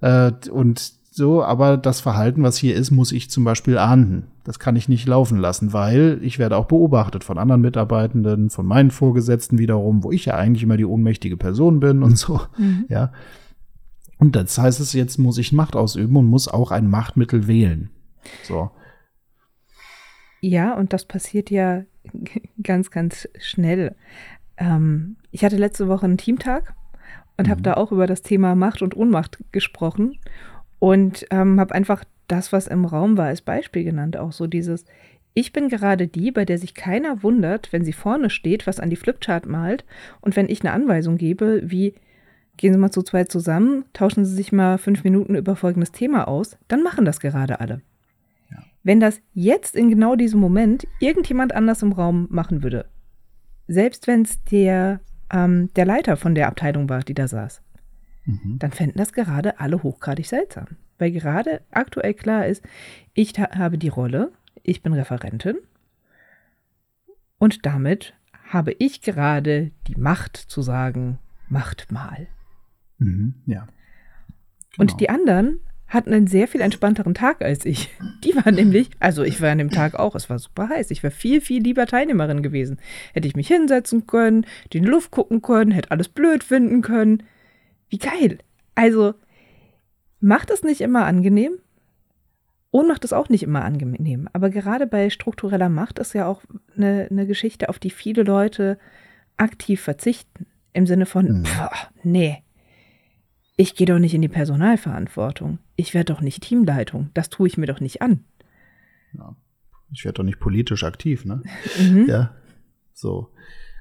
äh, 0.00 0.32
und 0.50 0.98
so, 1.10 1.42
aber 1.42 1.76
das 1.76 2.00
Verhalten, 2.00 2.42
was 2.42 2.56
hier 2.56 2.76
ist, 2.76 2.90
muss 2.90 3.12
ich 3.12 3.28
zum 3.28 3.44
Beispiel 3.44 3.76
ahnden. 3.76 4.28
Das 4.44 4.58
kann 4.58 4.76
ich 4.76 4.88
nicht 4.88 5.06
laufen 5.06 5.36
lassen, 5.36 5.72
weil 5.72 6.18
ich 6.22 6.38
werde 6.38 6.56
auch 6.56 6.66
beobachtet 6.66 7.24
von 7.24 7.38
anderen 7.38 7.60
Mitarbeitenden, 7.60 8.50
von 8.50 8.64
meinen 8.64 8.90
Vorgesetzten 8.90 9.58
wiederum, 9.58 10.04
wo 10.04 10.12
ich 10.12 10.26
ja 10.26 10.36
eigentlich 10.36 10.62
immer 10.62 10.76
die 10.76 10.84
ohnmächtige 10.84 11.36
Person 11.36 11.80
bin 11.80 12.02
und 12.02 12.16
so. 12.16 12.40
Mhm. 12.56 12.86
Ja. 12.88 13.12
Und 14.18 14.34
das 14.34 14.56
heißt 14.58 14.80
es, 14.80 14.92
jetzt 14.92 15.18
muss 15.18 15.38
ich 15.38 15.52
Macht 15.52 15.76
ausüben 15.76 16.16
und 16.16 16.26
muss 16.26 16.48
auch 16.48 16.70
ein 16.70 16.88
Machtmittel 16.88 17.48
wählen. 17.48 17.90
So. 18.44 18.70
Ja, 20.40 20.74
und 20.74 20.92
das 20.92 21.04
passiert 21.04 21.50
ja 21.50 21.82
ganz, 22.62 22.90
ganz 22.90 23.28
schnell. 23.40 23.96
Ähm, 24.58 25.16
ich 25.30 25.44
hatte 25.44 25.56
letzte 25.56 25.88
Woche 25.88 26.06
einen 26.06 26.18
Teamtag 26.18 26.74
und 27.36 27.46
mhm. 27.46 27.50
habe 27.50 27.62
da 27.62 27.74
auch 27.74 27.92
über 27.92 28.06
das 28.06 28.22
Thema 28.22 28.54
Macht 28.54 28.82
und 28.82 28.96
Ohnmacht 28.96 29.38
gesprochen 29.52 30.18
und 30.78 31.26
ähm, 31.30 31.58
habe 31.58 31.74
einfach 31.74 32.04
das, 32.26 32.52
was 32.52 32.66
im 32.66 32.84
Raum 32.84 33.16
war, 33.16 33.26
als 33.26 33.40
Beispiel 33.40 33.84
genannt. 33.84 34.16
Auch 34.16 34.32
so 34.32 34.46
dieses, 34.46 34.84
ich 35.34 35.52
bin 35.52 35.68
gerade 35.68 36.08
die, 36.08 36.30
bei 36.30 36.44
der 36.44 36.58
sich 36.58 36.74
keiner 36.74 37.22
wundert, 37.22 37.72
wenn 37.72 37.84
sie 37.84 37.92
vorne 37.92 38.30
steht, 38.30 38.66
was 38.66 38.80
an 38.80 38.90
die 38.90 38.96
Flipchart 38.96 39.46
malt 39.46 39.84
und 40.20 40.36
wenn 40.36 40.48
ich 40.48 40.60
eine 40.60 40.72
Anweisung 40.72 41.16
gebe, 41.16 41.62
wie 41.64 41.94
gehen 42.56 42.72
Sie 42.72 42.78
mal 42.78 42.90
zu 42.90 43.02
zweit 43.02 43.30
zusammen, 43.30 43.84
tauschen 43.92 44.24
Sie 44.24 44.34
sich 44.34 44.52
mal 44.52 44.78
fünf 44.78 45.04
Minuten 45.04 45.36
über 45.36 45.56
folgendes 45.56 45.92
Thema 45.92 46.26
aus, 46.26 46.58
dann 46.66 46.82
machen 46.82 47.04
das 47.04 47.20
gerade 47.20 47.60
alle. 47.60 47.80
Ja. 48.50 48.58
Wenn 48.82 48.98
das 48.98 49.20
jetzt 49.32 49.76
in 49.76 49.88
genau 49.88 50.16
diesem 50.16 50.40
Moment 50.40 50.86
irgendjemand 50.98 51.54
anders 51.54 51.82
im 51.82 51.92
Raum 51.92 52.26
machen 52.30 52.64
würde, 52.64 52.86
selbst 53.68 54.06
wenn 54.06 54.22
es 54.22 54.42
der, 54.44 55.00
ähm, 55.30 55.72
der 55.74 55.84
Leiter 55.84 56.16
von 56.16 56.34
der 56.34 56.48
Abteilung 56.48 56.88
war, 56.88 57.02
die 57.02 57.14
da 57.14 57.28
saß, 57.28 57.62
mhm. 58.24 58.58
dann 58.58 58.72
fänden 58.72 58.98
das 58.98 59.12
gerade 59.12 59.60
alle 59.60 59.82
hochgradig 59.82 60.26
seltsam. 60.26 60.66
Weil 60.98 61.12
gerade 61.12 61.60
aktuell 61.70 62.14
klar 62.14 62.46
ist, 62.46 62.64
ich 63.14 63.38
habe 63.38 63.78
die 63.78 63.88
Rolle, 63.88 64.32
ich 64.64 64.82
bin 64.82 64.92
Referentin 64.94 65.56
und 67.38 67.64
damit 67.64 68.14
habe 68.50 68.74
ich 68.78 69.02
gerade 69.02 69.70
die 69.86 69.96
Macht 69.96 70.36
zu 70.36 70.62
sagen, 70.62 71.18
macht 71.48 71.92
mal. 71.92 72.26
Mhm, 72.98 73.34
ja. 73.46 73.66
Genau. 74.70 74.80
Und 74.92 75.00
die 75.00 75.10
anderen 75.10 75.60
hatten 75.88 76.12
einen 76.12 76.26
sehr 76.26 76.48
viel 76.48 76.60
entspannteren 76.60 77.14
Tag 77.14 77.42
als 77.42 77.64
ich. 77.64 77.90
Die 78.24 78.36
waren 78.36 78.54
nämlich, 78.54 78.90
also 79.00 79.22
ich 79.22 79.40
war 79.40 79.50
an 79.50 79.58
dem 79.58 79.70
Tag 79.70 79.94
auch, 79.94 80.14
es 80.14 80.28
war 80.28 80.38
super 80.38 80.68
heiß. 80.68 80.90
Ich 80.90 81.02
wäre 81.02 81.10
viel, 81.10 81.40
viel 81.40 81.62
lieber 81.62 81.86
Teilnehmerin 81.86 82.42
gewesen. 82.42 82.78
Hätte 83.14 83.26
ich 83.26 83.36
mich 83.36 83.48
hinsetzen 83.48 84.06
können, 84.06 84.44
in 84.70 84.82
die 84.82 84.88
Luft 84.88 85.10
gucken 85.10 85.40
können, 85.40 85.70
hätte 85.70 85.90
alles 85.90 86.08
blöd 86.08 86.44
finden 86.44 86.82
können. 86.82 87.22
Wie 87.88 87.98
geil. 87.98 88.38
Also, 88.74 89.14
macht 90.20 90.50
es 90.50 90.62
nicht 90.62 90.82
immer 90.82 91.06
angenehm. 91.06 91.52
Ohnmacht 92.70 93.04
ist 93.04 93.14
auch 93.14 93.30
nicht 93.30 93.42
immer 93.42 93.64
angenehm. 93.64 94.28
Aber 94.34 94.50
gerade 94.50 94.86
bei 94.86 95.08
struktureller 95.08 95.70
Macht 95.70 95.98
ist 95.98 96.12
ja 96.12 96.26
auch 96.26 96.42
eine, 96.76 97.08
eine 97.10 97.26
Geschichte, 97.26 97.70
auf 97.70 97.78
die 97.78 97.90
viele 97.90 98.24
Leute 98.24 98.78
aktiv 99.38 99.80
verzichten. 99.80 100.46
Im 100.74 100.86
Sinne 100.86 101.06
von, 101.06 101.40
mhm. 101.40 101.44
pff, 101.46 101.88
nee, 102.02 102.42
ich 103.58 103.74
gehe 103.74 103.88
doch 103.88 103.98
nicht 103.98 104.14
in 104.14 104.22
die 104.22 104.28
Personalverantwortung. 104.28 105.58
Ich 105.74 105.92
werde 105.92 106.14
doch 106.14 106.20
nicht 106.20 106.44
Teamleitung. 106.44 107.10
Das 107.12 107.28
tue 107.28 107.48
ich 107.48 107.58
mir 107.58 107.66
doch 107.66 107.80
nicht 107.80 108.00
an. 108.00 108.20
Ja. 109.12 109.34
Ich 109.92 110.04
werde 110.04 110.18
doch 110.18 110.24
nicht 110.24 110.38
politisch 110.38 110.84
aktiv, 110.84 111.24
ne? 111.24 111.42
Mhm. 111.78 112.06
Ja. 112.08 112.34
So. 112.94 113.30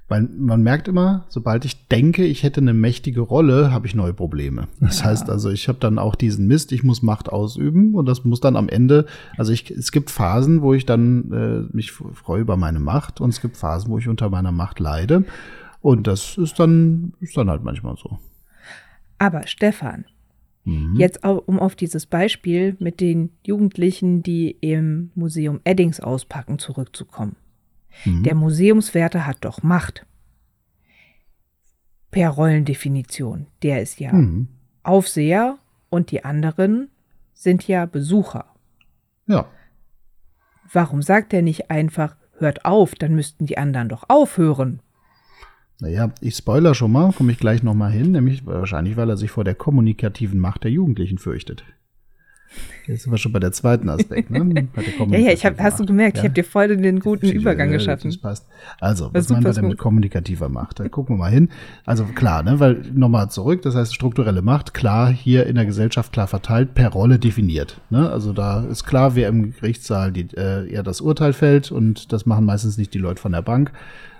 Weil 0.07 0.23
man 0.23 0.63
merkt 0.63 0.87
immer, 0.87 1.25
sobald 1.29 1.63
ich 1.63 1.87
denke, 1.89 2.25
ich 2.25 2.41
hätte 2.41 2.59
eine 2.59 2.73
mächtige 2.73 3.21
Rolle, 3.21 3.71
habe 3.71 3.85
ich 3.85 3.93
neue 3.93 4.13
Probleme. 4.13 4.67
Das 4.79 5.01
ja. 5.01 5.05
heißt 5.05 5.29
also, 5.29 5.51
ich 5.51 5.67
habe 5.67 5.77
dann 5.79 5.99
auch 5.99 6.15
diesen 6.15 6.47
Mist, 6.47 6.71
ich 6.71 6.83
muss 6.83 7.03
Macht 7.03 7.29
ausüben 7.29 7.93
und 7.93 8.07
das 8.07 8.23
muss 8.25 8.39
dann 8.39 8.55
am 8.55 8.69
Ende, 8.69 9.05
also 9.37 9.51
ich, 9.51 9.69
es 9.69 9.91
gibt 9.91 10.09
Phasen, 10.09 10.63
wo 10.63 10.73
ich 10.73 10.87
dann 10.87 11.31
äh, 11.31 11.75
mich 11.75 11.91
freue 11.91 12.41
über 12.41 12.57
meine 12.57 12.79
Macht 12.79 13.21
und 13.21 13.29
es 13.29 13.41
gibt 13.41 13.57
Phasen, 13.57 13.91
wo 13.91 13.99
ich 13.99 14.07
unter 14.07 14.29
meiner 14.29 14.51
Macht 14.51 14.79
leide 14.79 15.25
und 15.81 16.07
das 16.07 16.37
ist 16.37 16.57
dann, 16.57 17.13
ist 17.19 17.37
dann 17.37 17.49
halt 17.49 17.63
manchmal 17.63 17.95
so. 17.97 18.17
Aber 19.17 19.47
Stefan, 19.47 20.05
Mhm. 20.67 20.97
Jetzt, 20.97 21.23
um 21.23 21.59
auf 21.59 21.77
dieses 21.77 22.05
Beispiel 22.05 22.75
mit 22.79 22.99
den 22.99 23.31
Jugendlichen, 23.45 24.21
die 24.21 24.51
im 24.51 25.11
Museum 25.15 25.61
Eddings 25.63 26.01
auspacken, 26.01 26.59
zurückzukommen. 26.59 27.37
Mhm. 28.03 28.23
Der 28.23 28.35
Museumswärter 28.35 29.25
hat 29.25 29.37
doch 29.45 29.63
Macht. 29.63 30.05
Per 32.11 32.29
Rollendefinition. 32.29 33.47
Der 33.63 33.81
ist 33.81 34.01
ja 34.01 34.11
mhm. 34.11 34.49
Aufseher 34.83 35.57
und 35.89 36.11
die 36.11 36.25
anderen 36.25 36.89
sind 37.33 37.65
ja 37.65 37.85
Besucher. 37.85 38.45
Ja. 39.25 39.47
Warum 40.73 41.01
sagt 41.01 41.33
er 41.33 41.43
nicht 41.43 41.71
einfach, 41.71 42.17
hört 42.39 42.65
auf, 42.65 42.93
dann 42.93 43.15
müssten 43.15 43.45
die 43.45 43.57
anderen 43.57 43.87
doch 43.87 44.03
aufhören? 44.09 44.81
Naja, 45.79 46.11
ich 46.21 46.35
spoiler 46.35 46.73
schon 46.73 46.91
mal, 46.91 47.11
komme 47.13 47.31
ich 47.31 47.37
gleich 47.37 47.61
nochmal 47.61 47.91
hin, 47.91 48.11
nämlich 48.11 48.45
wahrscheinlich, 48.45 48.97
weil 48.97 49.09
er 49.09 49.17
sich 49.17 49.29
vor 49.29 49.43
der 49.43 49.55
kommunikativen 49.55 50.39
Macht 50.39 50.63
der 50.63 50.71
Jugendlichen 50.71 51.19
fürchtet. 51.19 51.63
Jetzt 52.87 53.03
sind 53.03 53.11
wir 53.11 53.17
schon 53.17 53.33
bei 53.33 53.39
der 53.39 53.51
zweiten 53.51 53.89
Aspekt, 53.89 54.31
ne? 54.31 54.69
ja, 55.09 55.17
ja, 55.17 55.31
ich 55.31 55.45
hab, 55.45 55.59
hast 55.59 55.79
du 55.79 55.85
gemerkt, 55.85 56.17
ja? 56.17 56.23
ich 56.23 56.29
habe 56.29 56.33
dir 56.33 56.45
voll 56.45 56.75
den 56.75 56.99
guten 57.01 57.27
Übergang 57.27 57.69
geschaffen. 57.69 58.09
Das 58.09 58.17
passt. 58.17 58.47
Also, 58.79 59.09
was 59.13 59.29
meinen 59.29 59.43
wir 59.43 59.51
denn 59.51 59.67
mit 59.67 59.77
kommunikativer 59.77 60.47
Macht? 60.47 60.79
Da 60.79 60.87
gucken 60.87 61.15
wir 61.15 61.19
mal 61.19 61.31
hin. 61.31 61.49
Also 61.85 62.05
klar, 62.05 62.43
ne, 62.43 62.59
weil 62.61 62.83
nochmal 62.93 63.29
zurück, 63.29 63.61
das 63.63 63.75
heißt 63.75 63.93
strukturelle 63.93 64.41
Macht, 64.41 64.73
klar 64.73 65.11
hier 65.11 65.45
in 65.47 65.55
der 65.55 65.65
Gesellschaft 65.65 66.13
klar 66.13 66.27
verteilt, 66.27 66.73
per 66.75 66.89
Rolle 66.89 67.19
definiert. 67.19 67.81
Ne? 67.89 68.09
Also 68.09 68.31
da 68.31 68.63
ist 68.63 68.85
klar, 68.85 69.15
wer 69.15 69.27
im 69.27 69.51
Gerichtssaal 69.51 70.13
die, 70.13 70.27
äh, 70.37 70.71
eher 70.71 70.83
das 70.83 71.01
Urteil 71.01 71.33
fällt 71.33 71.71
und 71.71 72.13
das 72.13 72.25
machen 72.25 72.45
meistens 72.45 72.77
nicht 72.77 72.93
die 72.93 72.99
Leute 72.99 73.21
von 73.21 73.33
der 73.33 73.41
Bank, 73.41 73.73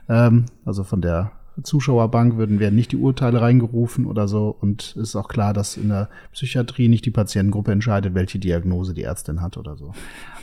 ähm, 0.09 0.45
also 0.65 0.83
von 0.83 1.01
der 1.01 1.31
Zuschauerbank 1.63 2.37
würden, 2.37 2.59
werden 2.59 2.75
nicht 2.75 2.91
die 2.91 2.97
Urteile 2.97 3.41
reingerufen 3.41 4.05
oder 4.05 4.27
so. 4.27 4.55
Und 4.59 4.95
es 4.95 5.09
ist 5.09 5.15
auch 5.15 5.27
klar, 5.27 5.53
dass 5.53 5.77
in 5.77 5.89
der 5.89 6.09
Psychiatrie 6.31 6.87
nicht 6.87 7.05
die 7.05 7.11
Patientengruppe 7.11 7.71
entscheidet, 7.71 8.13
welche 8.13 8.39
Diagnose 8.39 8.93
die 8.93 9.03
Ärztin 9.03 9.41
hat 9.41 9.57
oder 9.57 9.75
so. 9.75 9.93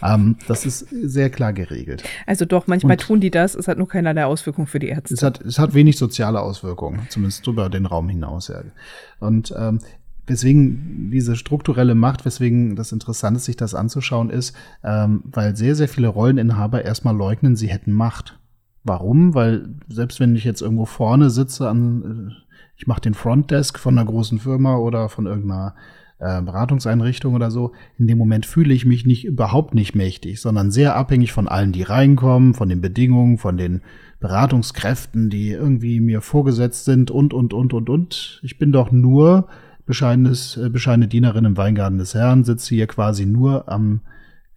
Ähm, 0.02 0.36
das 0.48 0.66
ist 0.66 0.88
sehr 0.90 1.30
klar 1.30 1.52
geregelt. 1.52 2.02
Also 2.26 2.44
doch, 2.44 2.66
manchmal 2.66 2.96
und 2.96 3.00
tun 3.00 3.20
die 3.20 3.30
das, 3.30 3.54
es 3.54 3.68
hat 3.68 3.78
nur 3.78 3.88
keinerlei 3.88 4.24
Auswirkung 4.24 4.66
für 4.66 4.78
die 4.78 4.88
Ärzte. 4.88 5.14
Es 5.14 5.22
hat, 5.22 5.40
es 5.40 5.58
hat 5.58 5.74
wenig 5.74 5.98
soziale 5.98 6.40
Auswirkungen, 6.40 7.06
zumindest 7.08 7.46
über 7.46 7.68
den 7.68 7.86
Raum 7.86 8.08
hinaus. 8.08 8.48
Ja. 8.48 8.62
Und 9.20 9.54
ähm, 9.56 9.80
Weswegen 10.26 11.10
diese 11.10 11.36
strukturelle 11.36 11.94
Macht, 11.94 12.24
weswegen 12.24 12.76
das 12.76 12.92
interessant 12.92 13.36
ist, 13.36 13.44
sich 13.44 13.56
das 13.56 13.74
anzuschauen, 13.74 14.30
ist, 14.30 14.56
ähm, 14.82 15.22
weil 15.24 15.54
sehr, 15.54 15.74
sehr 15.74 15.88
viele 15.88 16.08
Rolleninhaber 16.08 16.82
erstmal 16.82 17.14
leugnen, 17.14 17.56
sie 17.56 17.68
hätten 17.68 17.92
Macht. 17.92 18.38
Warum? 18.84 19.34
Weil 19.34 19.70
selbst 19.88 20.20
wenn 20.20 20.36
ich 20.36 20.44
jetzt 20.44 20.60
irgendwo 20.60 20.84
vorne 20.84 21.30
sitze 21.30 21.68
an, 21.68 22.30
äh, 22.30 22.44
ich 22.76 22.86
mache 22.86 23.00
den 23.00 23.14
Frontdesk 23.14 23.78
von 23.78 23.98
einer 23.98 24.06
großen 24.06 24.38
Firma 24.38 24.76
oder 24.76 25.08
von 25.08 25.26
irgendeiner 25.26 25.74
äh, 26.18 26.42
Beratungseinrichtung 26.42 27.34
oder 27.34 27.50
so, 27.50 27.72
in 27.98 28.06
dem 28.06 28.18
Moment 28.18 28.46
fühle 28.46 28.74
ich 28.74 28.84
mich 28.84 29.06
nicht 29.06 29.24
überhaupt 29.24 29.74
nicht 29.74 29.94
mächtig, 29.94 30.40
sondern 30.40 30.70
sehr 30.70 30.96
abhängig 30.96 31.32
von 31.32 31.48
allen, 31.48 31.72
die 31.72 31.82
reinkommen, 31.82 32.54
von 32.54 32.68
den 32.68 32.80
Bedingungen, 32.80 33.38
von 33.38 33.56
den 33.56 33.80
Beratungskräften, 34.20 35.30
die 35.30 35.50
irgendwie 35.50 36.00
mir 36.00 36.20
vorgesetzt 36.20 36.84
sind 36.84 37.10
und 37.10 37.32
und 37.32 37.54
und 37.54 37.72
und 37.72 37.88
und. 37.88 38.40
Ich 38.42 38.58
bin 38.58 38.70
doch 38.70 38.92
nur 38.92 39.48
bescheidenes, 39.86 40.56
äh, 40.56 40.68
bescheidene 40.68 41.08
Dienerin 41.08 41.46
im 41.46 41.56
Weingarten 41.56 41.98
des 41.98 42.14
Herrn, 42.14 42.44
sitze 42.44 42.74
hier 42.74 42.86
quasi 42.86 43.24
nur 43.24 43.68
am 43.68 44.00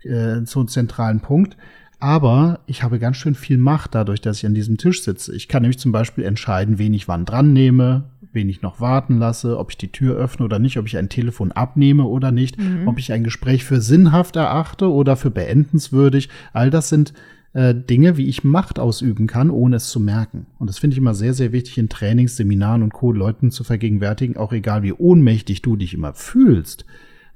äh, 0.03 0.45
so 0.45 0.63
zentralen 0.63 1.21
Punkt 1.21 1.57
aber 1.99 2.59
ich 2.67 2.83
habe 2.83 2.99
ganz 2.99 3.17
schön 3.17 3.35
viel 3.35 3.57
Macht 3.57 3.95
dadurch, 3.95 4.21
dass 4.21 4.37
ich 4.37 4.45
an 4.45 4.53
diesem 4.53 4.77
Tisch 4.77 5.03
sitze. 5.03 5.35
Ich 5.35 5.47
kann 5.47 5.63
nämlich 5.63 5.79
zum 5.79 5.91
Beispiel 5.91 6.23
entscheiden, 6.25 6.77
wen 6.77 6.93
ich 6.93 7.07
wann 7.07 7.25
dran 7.25 7.53
nehme, 7.53 8.03
wen 8.33 8.49
ich 8.49 8.61
noch 8.61 8.79
warten 8.79 9.17
lasse, 9.17 9.57
ob 9.57 9.71
ich 9.71 9.77
die 9.77 9.91
Tür 9.91 10.15
öffne 10.15 10.45
oder 10.45 10.59
nicht, 10.59 10.77
ob 10.77 10.85
ich 10.85 10.97
ein 10.97 11.09
Telefon 11.09 11.51
abnehme 11.51 12.05
oder 12.05 12.31
nicht, 12.31 12.59
mhm. 12.59 12.87
ob 12.87 12.99
ich 12.99 13.11
ein 13.11 13.23
Gespräch 13.23 13.63
für 13.63 13.81
sinnhaft 13.81 14.35
erachte 14.35 14.91
oder 14.91 15.15
für 15.15 15.31
beendenswürdig. 15.31 16.29
All 16.53 16.69
das 16.69 16.89
sind 16.89 17.13
äh, 17.53 17.73
Dinge, 17.73 18.17
wie 18.17 18.27
ich 18.27 18.43
Macht 18.43 18.77
ausüben 18.77 19.25
kann, 19.25 19.49
ohne 19.49 19.77
es 19.77 19.89
zu 19.89 19.99
merken. 19.99 20.45
Und 20.59 20.69
das 20.69 20.77
finde 20.77 20.93
ich 20.93 20.99
immer 20.99 21.15
sehr, 21.15 21.33
sehr 21.33 21.51
wichtig 21.51 21.79
in 21.79 21.89
Trainings, 21.89 22.35
Seminaren 22.35 22.83
und 22.83 22.93
Co. 22.93 23.11
Leuten 23.11 23.49
zu 23.49 23.63
vergegenwärtigen, 23.63 24.37
auch 24.37 24.53
egal 24.53 24.83
wie 24.83 24.93
ohnmächtig 24.93 25.63
du 25.63 25.75
dich 25.75 25.95
immer 25.95 26.13
fühlst. 26.13 26.85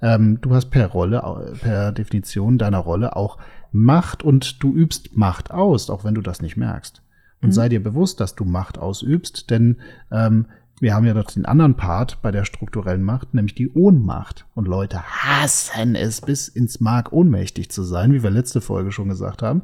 Ähm, 0.03 0.39
du 0.41 0.53
hast 0.53 0.69
per 0.69 0.87
Rolle, 0.87 1.55
per 1.61 1.91
Definition 1.91 2.57
deiner 2.57 2.79
Rolle 2.79 3.15
auch 3.15 3.37
Macht 3.71 4.23
und 4.23 4.63
du 4.63 4.73
übst 4.73 5.15
Macht 5.15 5.51
aus, 5.51 5.89
auch 5.89 6.03
wenn 6.03 6.15
du 6.15 6.21
das 6.21 6.41
nicht 6.41 6.57
merkst. 6.57 7.01
Und 7.41 7.49
mhm. 7.49 7.53
sei 7.53 7.69
dir 7.69 7.81
bewusst, 7.81 8.19
dass 8.19 8.35
du 8.35 8.45
Macht 8.45 8.77
ausübst, 8.77 9.49
denn 9.49 9.77
ähm, 10.11 10.45
wir 10.81 10.95
haben 10.95 11.05
ja 11.05 11.13
dort 11.13 11.35
den 11.35 11.45
anderen 11.45 11.75
Part 11.75 12.21
bei 12.23 12.31
der 12.31 12.43
strukturellen 12.43 13.03
Macht, 13.03 13.35
nämlich 13.35 13.53
die 13.53 13.69
Ohnmacht. 13.69 14.45
Und 14.55 14.67
Leute 14.67 15.01
hassen 15.03 15.95
es 15.95 16.21
bis 16.21 16.47
ins 16.47 16.79
Mark 16.79 17.13
ohnmächtig 17.13 17.69
zu 17.69 17.83
sein, 17.83 18.13
wie 18.13 18.23
wir 18.23 18.31
letzte 18.31 18.61
Folge 18.61 18.91
schon 18.91 19.07
gesagt 19.07 19.43
haben. 19.43 19.61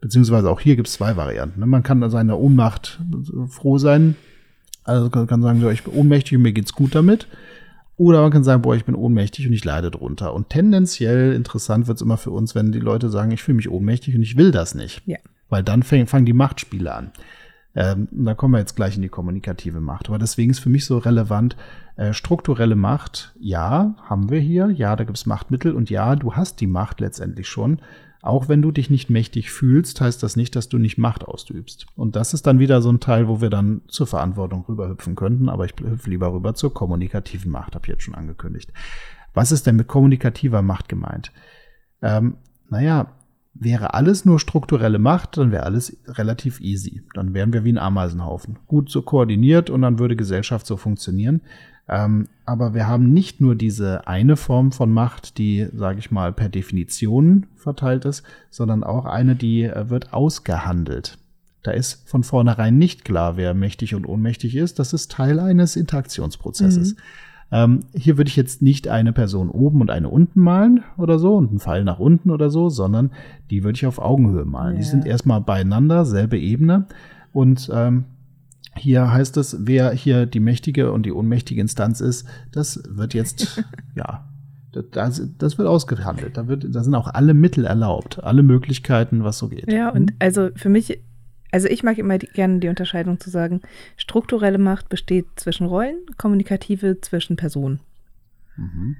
Beziehungsweise 0.00 0.50
auch 0.50 0.60
hier 0.60 0.76
gibt 0.76 0.88
es 0.88 0.94
zwei 0.94 1.16
Varianten. 1.16 1.60
Ne? 1.60 1.66
Man 1.66 1.82
kann 1.82 2.02
an 2.02 2.10
seiner 2.10 2.38
Ohnmacht 2.38 3.00
froh 3.48 3.76
sein. 3.76 4.16
Also 4.82 5.10
kann 5.10 5.42
sagen, 5.42 5.60
so, 5.60 5.68
ich 5.68 5.84
bin 5.84 5.94
ohnmächtig 5.94 6.38
und 6.38 6.42
mir 6.42 6.52
geht's 6.52 6.72
gut 6.72 6.94
damit. 6.94 7.28
Oder 7.96 8.20
man 8.20 8.30
kann 8.30 8.44
sagen, 8.44 8.62
boah, 8.62 8.76
ich 8.76 8.84
bin 8.84 8.94
ohnmächtig 8.94 9.46
und 9.46 9.54
ich 9.54 9.64
leide 9.64 9.90
drunter. 9.90 10.34
Und 10.34 10.50
tendenziell 10.50 11.32
interessant 11.32 11.88
wird's 11.88 12.02
immer 12.02 12.18
für 12.18 12.30
uns, 12.30 12.54
wenn 12.54 12.72
die 12.72 12.78
Leute 12.80 13.08
sagen, 13.08 13.30
ich 13.30 13.42
fühle 13.42 13.56
mich 13.56 13.70
ohnmächtig 13.70 14.14
und 14.14 14.22
ich 14.22 14.36
will 14.36 14.50
das 14.50 14.74
nicht. 14.74 15.02
Ja. 15.06 15.18
Weil 15.48 15.62
dann 15.62 15.82
fang, 15.82 16.06
fangen 16.06 16.26
die 16.26 16.34
Machtspiele 16.34 16.92
an. 16.92 17.12
Ähm, 17.74 18.08
da 18.10 18.34
kommen 18.34 18.54
wir 18.54 18.58
jetzt 18.58 18.76
gleich 18.76 18.96
in 18.96 19.02
die 19.02 19.08
kommunikative 19.08 19.80
Macht. 19.80 20.08
Aber 20.08 20.18
deswegen 20.18 20.50
ist 20.50 20.58
für 20.58 20.70
mich 20.70 20.84
so 20.84 20.98
relevant, 20.98 21.56
äh, 21.96 22.12
strukturelle 22.12 22.76
Macht, 22.76 23.34
ja, 23.38 23.94
haben 24.02 24.30
wir 24.30 24.40
hier, 24.40 24.70
ja, 24.70 24.96
da 24.96 25.04
gibt's 25.04 25.26
Machtmittel 25.26 25.72
und 25.72 25.88
ja, 25.88 26.16
du 26.16 26.34
hast 26.34 26.60
die 26.60 26.66
Macht 26.66 27.00
letztendlich 27.00 27.48
schon. 27.48 27.78
Auch 28.26 28.48
wenn 28.48 28.60
du 28.60 28.72
dich 28.72 28.90
nicht 28.90 29.08
mächtig 29.08 29.50
fühlst, 29.50 30.00
heißt 30.00 30.22
das 30.22 30.34
nicht, 30.34 30.56
dass 30.56 30.68
du 30.68 30.78
nicht 30.78 30.98
Macht 30.98 31.24
ausübst. 31.24 31.86
Und 31.94 32.16
das 32.16 32.34
ist 32.34 32.46
dann 32.46 32.58
wieder 32.58 32.82
so 32.82 32.90
ein 32.90 32.98
Teil, 32.98 33.28
wo 33.28 33.40
wir 33.40 33.50
dann 33.50 33.82
zur 33.86 34.06
Verantwortung 34.06 34.64
rüberhüpfen 34.68 35.14
könnten, 35.14 35.48
aber 35.48 35.64
ich 35.64 35.74
hüpfe 35.78 36.10
lieber 36.10 36.32
rüber 36.32 36.54
zur 36.54 36.74
kommunikativen 36.74 37.52
Macht, 37.52 37.74
habe 37.74 37.84
ich 37.86 37.92
jetzt 37.92 38.02
schon 38.02 38.16
angekündigt. 38.16 38.72
Was 39.32 39.52
ist 39.52 39.66
denn 39.66 39.76
mit 39.76 39.86
kommunikativer 39.86 40.62
Macht 40.62 40.88
gemeint? 40.88 41.30
Ähm, 42.02 42.38
naja, 42.68 43.12
wäre 43.54 43.94
alles 43.94 44.24
nur 44.24 44.40
strukturelle 44.40 44.98
Macht, 44.98 45.36
dann 45.36 45.52
wäre 45.52 45.62
alles 45.62 45.96
relativ 46.08 46.60
easy. 46.60 47.02
Dann 47.14 47.32
wären 47.32 47.52
wir 47.52 47.64
wie 47.64 47.72
ein 47.72 47.78
Ameisenhaufen. 47.78 48.58
Gut 48.66 48.90
so 48.90 49.02
koordiniert 49.02 49.70
und 49.70 49.82
dann 49.82 49.98
würde 49.98 50.16
Gesellschaft 50.16 50.66
so 50.66 50.76
funktionieren. 50.76 51.42
Ähm, 51.88 52.28
aber 52.44 52.74
wir 52.74 52.88
haben 52.88 53.12
nicht 53.12 53.40
nur 53.40 53.54
diese 53.54 54.06
eine 54.08 54.36
Form 54.36 54.72
von 54.72 54.90
Macht, 54.90 55.38
die, 55.38 55.68
sage 55.72 55.98
ich 56.00 56.10
mal, 56.10 56.32
per 56.32 56.48
Definition 56.48 57.46
verteilt 57.54 58.04
ist, 58.04 58.24
sondern 58.50 58.82
auch 58.82 59.04
eine, 59.04 59.36
die 59.36 59.64
äh, 59.64 59.88
wird 59.88 60.12
ausgehandelt. 60.12 61.18
Da 61.62 61.72
ist 61.72 62.08
von 62.08 62.22
vornherein 62.22 62.78
nicht 62.78 63.04
klar, 63.04 63.36
wer 63.36 63.54
mächtig 63.54 63.94
und 63.94 64.06
ohnmächtig 64.06 64.56
ist. 64.56 64.78
Das 64.78 64.92
ist 64.92 65.10
Teil 65.10 65.40
eines 65.40 65.76
Interaktionsprozesses. 65.76 66.94
Mhm. 66.94 66.98
Ähm, 67.52 67.80
hier 67.94 68.16
würde 68.16 68.28
ich 68.28 68.36
jetzt 68.36 68.62
nicht 68.62 68.88
eine 68.88 69.12
Person 69.12 69.50
oben 69.50 69.80
und 69.80 69.90
eine 69.90 70.08
unten 70.08 70.40
malen 70.40 70.82
oder 70.96 71.18
so 71.18 71.36
und 71.36 71.50
einen 71.50 71.60
Pfeil 71.60 71.84
nach 71.84 72.00
unten 72.00 72.30
oder 72.30 72.50
so, 72.50 72.68
sondern 72.68 73.12
die 73.50 73.62
würde 73.62 73.76
ich 73.76 73.86
auf 73.86 73.98
Augenhöhe 73.98 74.44
malen. 74.44 74.74
Ja. 74.74 74.80
Die 74.80 74.86
sind 74.86 75.06
erstmal 75.06 75.40
beieinander, 75.40 76.04
selbe 76.04 76.38
Ebene. 76.38 76.86
Und 77.32 77.70
ähm, 77.72 78.04
hier 78.74 79.10
heißt 79.10 79.36
es, 79.36 79.56
wer 79.60 79.92
hier 79.92 80.26
die 80.26 80.40
mächtige 80.40 80.92
und 80.92 81.04
die 81.04 81.12
ohnmächtige 81.12 81.60
Instanz 81.60 82.00
ist, 82.00 82.26
das 82.52 82.82
wird 82.88 83.14
jetzt, 83.14 83.62
ja, 83.94 84.28
das, 84.72 85.22
das 85.38 85.58
wird 85.58 85.68
ausgehandelt. 85.68 86.36
Da, 86.36 86.48
wird, 86.48 86.66
da 86.74 86.82
sind 86.82 86.94
auch 86.94 87.08
alle 87.08 87.34
Mittel 87.34 87.64
erlaubt, 87.64 88.22
alle 88.22 88.42
Möglichkeiten, 88.42 89.24
was 89.24 89.38
so 89.38 89.48
geht. 89.48 89.70
Ja, 89.70 89.90
und 89.90 90.10
hm? 90.10 90.16
also 90.18 90.50
für 90.54 90.68
mich, 90.68 91.00
also 91.50 91.68
ich 91.68 91.82
mag 91.82 91.98
immer 91.98 92.18
die, 92.18 92.26
gerne 92.26 92.60
die 92.60 92.68
Unterscheidung 92.68 93.18
zu 93.18 93.30
sagen, 93.30 93.62
strukturelle 93.96 94.58
Macht 94.58 94.88
besteht 94.88 95.26
zwischen 95.36 95.66
Rollen, 95.66 95.96
kommunikative 96.18 97.00
zwischen 97.00 97.36
Personen. 97.36 97.80
Mhm. 98.56 98.96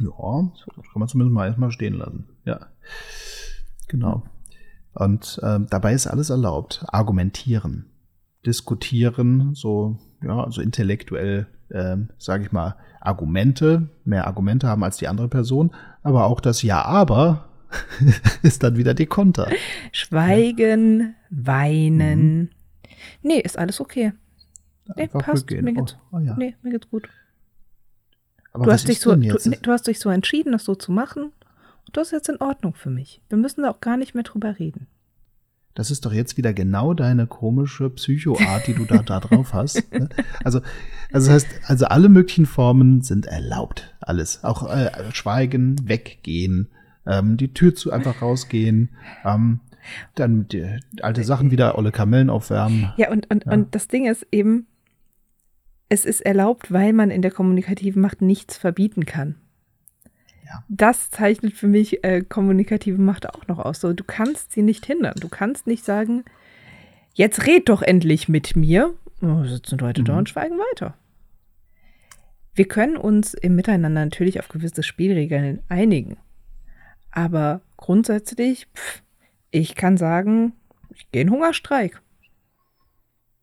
Ja, 0.00 0.52
das 0.56 0.86
kann 0.92 1.00
man 1.00 1.08
zumindest 1.08 1.34
mal 1.34 1.46
erstmal 1.46 1.70
stehen 1.70 1.94
lassen. 1.94 2.26
Ja, 2.46 2.68
genau. 3.88 4.24
Und 4.94 5.40
äh, 5.42 5.60
dabei 5.68 5.94
ist 5.94 6.06
alles 6.06 6.30
erlaubt. 6.30 6.84
Argumentieren, 6.88 7.86
diskutieren, 8.44 9.54
so, 9.54 9.98
ja, 10.22 10.42
also 10.42 10.60
intellektuell, 10.60 11.46
äh, 11.68 11.96
sage 12.18 12.44
ich 12.44 12.52
mal, 12.52 12.76
Argumente, 13.00 13.88
mehr 14.04 14.26
Argumente 14.26 14.68
haben 14.68 14.84
als 14.84 14.98
die 14.98 15.08
andere 15.08 15.28
Person, 15.28 15.70
aber 16.02 16.26
auch 16.26 16.40
das 16.40 16.62
Ja, 16.62 16.84
aber 16.84 17.48
ist 18.42 18.62
dann 18.62 18.76
wieder 18.76 18.94
die 18.94 19.06
Konter. 19.06 19.48
Schweigen, 19.92 21.00
ja. 21.00 21.14
weinen. 21.30 22.38
Mhm. 22.38 22.48
Nee, 23.22 23.40
ist 23.40 23.58
alles 23.58 23.80
okay. 23.80 24.12
Nee, 24.96 25.04
Einfach 25.04 25.22
passt. 25.22 25.50
Mir 25.50 25.72
geht's, 25.72 25.96
oh, 26.10 26.16
oh, 26.16 26.18
ja. 26.18 26.34
nee, 26.36 26.56
mir 26.62 26.72
geht's 26.72 26.90
gut. 26.90 27.08
Aber 28.52 28.64
du, 28.64 28.72
hast 28.72 28.88
dich 28.88 28.98
so, 28.98 29.14
du, 29.14 29.38
du, 29.38 29.70
hast 29.70 29.86
dich 29.86 30.00
so 30.00 30.10
entschieden, 30.10 30.52
das 30.52 30.64
so 30.64 30.74
zu 30.74 30.90
machen. 30.90 31.32
Und 31.86 31.96
das 31.96 32.08
ist 32.08 32.12
jetzt 32.12 32.28
in 32.28 32.40
Ordnung 32.40 32.74
für 32.74 32.90
mich. 32.90 33.22
Wir 33.28 33.38
müssen 33.38 33.62
da 33.62 33.70
auch 33.70 33.80
gar 33.80 33.96
nicht 33.96 34.14
mehr 34.14 34.24
drüber 34.24 34.58
reden. 34.58 34.86
das 35.74 35.90
ist 35.90 36.04
doch 36.04 36.12
jetzt 36.12 36.36
wieder 36.36 36.52
genau 36.52 36.94
deine 36.94 37.26
komische 37.26 37.90
Psychoart, 37.90 38.66
die 38.66 38.74
du 38.74 38.84
da, 38.84 39.02
da 39.02 39.20
drauf 39.20 39.54
hast. 39.54 39.82
Ne? 39.92 40.08
Also, 40.44 40.60
also 41.12 41.30
das 41.30 41.30
heißt, 41.30 41.46
also 41.66 41.86
alle 41.86 42.08
möglichen 42.08 42.46
Formen 42.46 43.02
sind 43.02 43.26
erlaubt. 43.26 43.94
Alles. 44.00 44.44
Auch 44.44 44.70
äh, 44.70 44.90
schweigen, 45.12 45.76
weggehen, 45.88 46.68
ähm, 47.06 47.36
die 47.36 47.52
Tür 47.54 47.74
zu 47.74 47.92
einfach 47.92 48.22
rausgehen, 48.22 48.90
ähm, 49.24 49.60
dann 50.14 50.48
die, 50.48 50.78
alte 51.02 51.24
Sachen 51.24 51.50
wieder, 51.50 51.78
olle 51.78 51.92
Kamellen 51.92 52.30
aufwärmen. 52.30 52.92
Ja, 52.96 53.10
und, 53.10 53.30
und, 53.30 53.46
ja. 53.46 53.52
und 53.52 53.74
das 53.74 53.88
Ding 53.88 54.06
ist 54.06 54.26
eben, 54.30 54.66
es 55.88 56.04
ist 56.04 56.20
erlaubt, 56.20 56.72
weil 56.72 56.92
man 56.92 57.10
in 57.10 57.22
der 57.22 57.30
kommunikativen 57.30 58.00
Macht 58.00 58.22
nichts 58.22 58.56
verbieten 58.56 59.06
kann. 59.06 59.36
Ja. 60.50 60.64
Das 60.68 61.10
zeichnet 61.10 61.52
für 61.52 61.68
mich 61.68 62.02
äh, 62.02 62.22
kommunikative 62.22 63.00
Macht 63.00 63.28
auch 63.28 63.46
noch 63.46 63.60
aus. 63.60 63.80
So, 63.80 63.92
du 63.92 64.02
kannst 64.02 64.52
sie 64.52 64.62
nicht 64.62 64.84
hindern. 64.84 65.14
Du 65.20 65.28
kannst 65.28 65.68
nicht 65.68 65.84
sagen, 65.84 66.24
jetzt 67.14 67.46
red 67.46 67.68
doch 67.68 67.82
endlich 67.82 68.28
mit 68.28 68.56
mir. 68.56 68.94
Oh, 69.22 69.44
sitzen 69.44 69.78
Leute 69.78 70.00
mhm. 70.00 70.06
da 70.06 70.18
und 70.18 70.28
schweigen 70.28 70.58
weiter. 70.58 70.94
Wir 72.52 72.66
können 72.66 72.96
uns 72.96 73.34
im 73.34 73.54
Miteinander 73.54 74.04
natürlich 74.04 74.40
auf 74.40 74.48
gewisse 74.48 74.82
Spielregeln 74.82 75.62
einigen. 75.68 76.16
Aber 77.12 77.60
grundsätzlich, 77.76 78.66
pff, 78.74 79.02
ich 79.52 79.76
kann 79.76 79.96
sagen, 79.96 80.54
ich 80.94 81.10
gehe 81.12 81.22
in 81.22 81.30
Hungerstreik. 81.30 82.02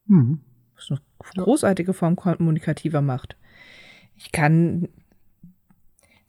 Mhm. 0.08 0.42
Das 0.76 0.90
ist 0.90 0.92
eine 0.92 1.44
großartige 1.44 1.94
Form 1.94 2.18
kommunikativer 2.18 3.02
Macht. 3.02 3.38
Ich 4.16 4.32
kann 4.32 4.90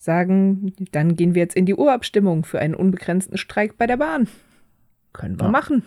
sagen, 0.09 0.73
dann 0.91 1.17
gehen 1.17 1.35
wir 1.35 1.43
jetzt 1.43 1.55
in 1.55 1.67
die 1.67 1.75
Urabstimmung 1.75 2.47
für 2.47 2.61
einen 2.61 2.75
unbegrenzten 2.75 3.37
Streik 3.37 3.77
bei 3.77 3.87
der 3.87 3.99
Bahn. 3.99 4.27
Können 5.13 5.39
wir 5.39 5.45
ja. 5.45 5.51
machen. 5.51 5.83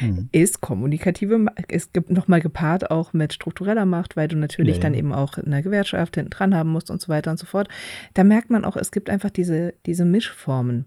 Mhm. 0.00 0.28
Ist 0.30 0.60
kommunikative, 0.60 1.46
ist 1.68 1.90
nochmal 2.08 2.42
gepaart 2.42 2.90
auch 2.90 3.14
mit 3.14 3.32
struktureller 3.32 3.86
Macht, 3.86 4.14
weil 4.14 4.28
du 4.28 4.36
natürlich 4.36 4.76
ja, 4.76 4.82
dann 4.82 4.92
eben 4.92 5.14
auch 5.14 5.38
eine 5.38 5.62
Gewerkschaft 5.62 6.16
hinten 6.16 6.30
dran 6.30 6.54
haben 6.54 6.70
musst 6.70 6.90
und 6.90 7.00
so 7.00 7.08
weiter 7.08 7.30
und 7.30 7.38
so 7.38 7.46
fort. 7.46 7.68
Da 8.12 8.24
merkt 8.24 8.50
man 8.50 8.66
auch, 8.66 8.76
es 8.76 8.90
gibt 8.90 9.08
einfach 9.08 9.30
diese, 9.30 9.72
diese 9.86 10.04
Mischformen. 10.04 10.84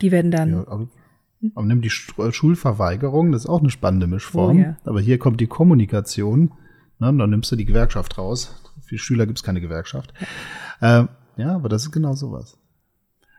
Die 0.00 0.12
werden 0.12 0.30
dann. 0.30 0.52
Ja, 0.52 0.68
aber, 0.68 0.86
aber 1.56 1.66
nimm 1.66 1.80
die 1.80 1.90
Schulverweigerung, 1.90 3.32
das 3.32 3.42
ist 3.42 3.50
auch 3.50 3.60
eine 3.60 3.70
spannende 3.70 4.06
Mischform. 4.06 4.64
Oh. 4.64 4.88
Aber 4.88 5.00
hier 5.00 5.18
kommt 5.18 5.40
die 5.40 5.48
Kommunikation. 5.48 6.52
Ne, 7.00 7.12
dann 7.12 7.30
nimmst 7.30 7.50
du 7.50 7.56
die 7.56 7.64
Gewerkschaft 7.64 8.16
raus. 8.16 8.62
Für 8.84 8.98
Schüler 8.98 9.26
gibt 9.26 9.38
es 9.38 9.44
keine 9.44 9.60
Gewerkschaft. 9.60 10.12
Ja. 10.80 11.02
Äh, 11.02 11.08
ja, 11.36 11.54
aber 11.54 11.68
das 11.68 11.84
ist 11.84 11.92
genau 11.92 12.14
sowas. 12.14 12.58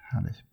Herrlich. 0.10 0.44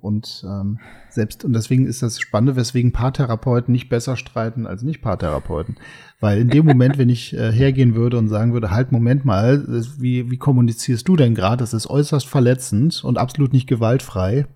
Und 0.00 0.44
ähm, 0.46 0.78
selbst, 1.10 1.44
und 1.44 1.52
deswegen 1.52 1.86
ist 1.86 2.00
das 2.00 2.20
Spannende, 2.20 2.54
weswegen 2.54 2.92
Paartherapeuten 2.92 3.72
nicht 3.72 3.88
besser 3.88 4.16
streiten 4.16 4.68
als 4.68 4.82
nicht 4.82 5.02
Paartherapeuten. 5.02 5.76
Weil 6.20 6.38
in 6.38 6.48
dem 6.48 6.64
Moment, 6.64 6.96
wenn 6.96 7.08
ich 7.08 7.34
äh, 7.34 7.50
hergehen 7.50 7.96
würde 7.96 8.18
und 8.18 8.28
sagen 8.28 8.52
würde, 8.52 8.70
halt, 8.70 8.92
Moment 8.92 9.24
mal, 9.24 9.64
wie, 9.98 10.30
wie 10.30 10.36
kommunizierst 10.36 11.08
du 11.08 11.16
denn 11.16 11.34
gerade? 11.34 11.56
Das 11.56 11.74
ist 11.74 11.88
äußerst 11.88 12.28
verletzend 12.28 13.02
und 13.02 13.18
absolut 13.18 13.52
nicht 13.52 13.66
gewaltfrei. 13.66 14.46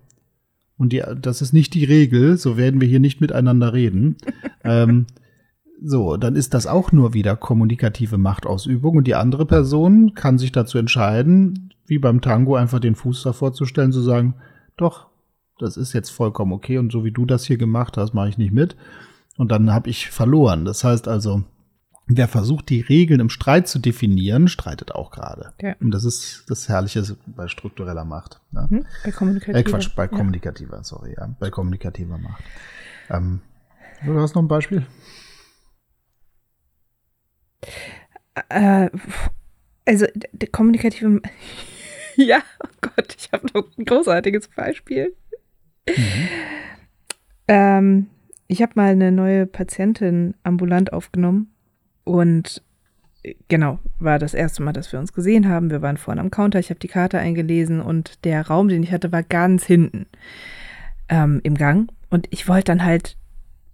Und 0.77 0.93
die, 0.93 1.03
das 1.21 1.41
ist 1.41 1.51
nicht 1.51 1.73
die 1.73 1.85
Regel, 1.85 2.37
so 2.37 2.55
werden 2.55 2.79
wir 2.79 2.87
hier 2.87 3.01
nicht 3.01 3.19
miteinander 3.19 3.73
reden. 3.73 4.15
ähm, 4.63 5.05
so, 5.85 6.17
dann 6.17 6.35
ist 6.35 6.53
das 6.53 6.65
auch 6.65 6.91
nur 6.91 7.13
wieder 7.13 7.35
kommunikative 7.35 8.17
Machtausübung 8.17 8.97
und 8.97 9.07
die 9.07 9.15
andere 9.15 9.45
Person 9.45 10.13
kann 10.13 10.37
sich 10.37 10.51
dazu 10.51 10.77
entscheiden, 10.77 11.73
wie 11.85 11.99
beim 11.99 12.21
Tango 12.21 12.55
einfach 12.55 12.79
den 12.79 12.95
Fuß 12.95 13.23
davor 13.23 13.53
zu 13.53 13.65
stellen, 13.65 13.91
zu 13.91 14.01
sagen, 14.01 14.35
doch, 14.77 15.07
das 15.59 15.77
ist 15.77 15.93
jetzt 15.93 16.09
vollkommen 16.09 16.53
okay 16.53 16.77
und 16.77 16.91
so 16.91 17.03
wie 17.03 17.11
du 17.11 17.25
das 17.25 17.45
hier 17.45 17.57
gemacht 17.57 17.97
hast, 17.97 18.13
mache 18.13 18.29
ich 18.29 18.37
nicht 18.37 18.53
mit. 18.53 18.75
Und 19.37 19.51
dann 19.51 19.73
habe 19.73 19.89
ich 19.89 20.09
verloren. 20.09 20.63
Das 20.63 20.83
heißt 20.83 21.07
also, 21.07 21.43
wer 22.07 22.27
versucht, 22.27 22.69
die 22.69 22.81
Regeln 22.81 23.19
im 23.19 23.29
Streit 23.29 23.67
zu 23.67 23.79
definieren, 23.79 24.47
streitet 24.47 24.93
auch 24.93 25.11
gerade. 25.11 25.53
Ja. 25.61 25.75
Und 25.81 25.91
das 25.91 26.05
ist 26.05 26.45
das 26.47 26.69
Herrliche 26.69 27.03
bei 27.25 27.47
struktureller 27.47 28.05
Macht. 28.05 28.39
Ne? 28.51 28.67
Hm, 28.69 28.85
bei 29.03 29.11
kommunikativer. 29.11 29.59
Äh, 29.59 29.63
Quatsch, 29.63 29.95
bei 29.95 30.03
ja. 30.03 30.07
kommunikativer, 30.07 30.83
sorry, 30.83 31.15
ja, 31.17 31.35
bei 31.39 31.49
kommunikativer 31.49 32.17
Macht. 32.17 32.43
Ähm, 33.09 33.41
du 34.05 34.19
hast 34.19 34.35
noch 34.35 34.43
ein 34.43 34.47
Beispiel? 34.47 34.85
Äh, 38.49 38.89
also 39.85 40.05
der 40.31 40.49
kommunikative, 40.49 41.21
ja, 42.15 42.41
oh 42.63 42.69
Gott, 42.81 43.15
ich 43.17 43.31
habe 43.31 43.47
noch 43.53 43.65
ein 43.77 43.85
großartiges 43.85 44.49
Beispiel. 44.49 45.15
Mhm. 45.87 46.27
Ähm, 47.47 48.07
ich 48.47 48.61
habe 48.61 48.73
mal 48.75 48.91
eine 48.91 49.11
neue 49.11 49.45
Patientin 49.45 50.35
ambulant 50.43 50.93
aufgenommen 50.93 51.53
und 52.03 52.61
genau, 53.47 53.79
war 53.99 54.19
das 54.19 54.33
erste 54.33 54.63
Mal, 54.63 54.73
dass 54.73 54.91
wir 54.91 54.99
uns 54.99 55.13
gesehen 55.13 55.47
haben. 55.47 55.71
Wir 55.71 55.81
waren 55.81 55.97
vorne 55.97 56.21
am 56.21 56.31
Counter, 56.31 56.59
ich 56.59 56.69
habe 56.69 56.79
die 56.79 56.87
Karte 56.87 57.19
eingelesen 57.19 57.81
und 57.81 58.23
der 58.25 58.47
Raum, 58.47 58.67
den 58.67 58.83
ich 58.83 58.91
hatte, 58.91 59.11
war 59.11 59.23
ganz 59.23 59.65
hinten 59.65 60.07
ähm, 61.09 61.39
im 61.43 61.55
Gang. 61.55 61.91
Und 62.09 62.27
ich 62.31 62.47
wollte 62.47 62.65
dann 62.65 62.83
halt 62.83 63.17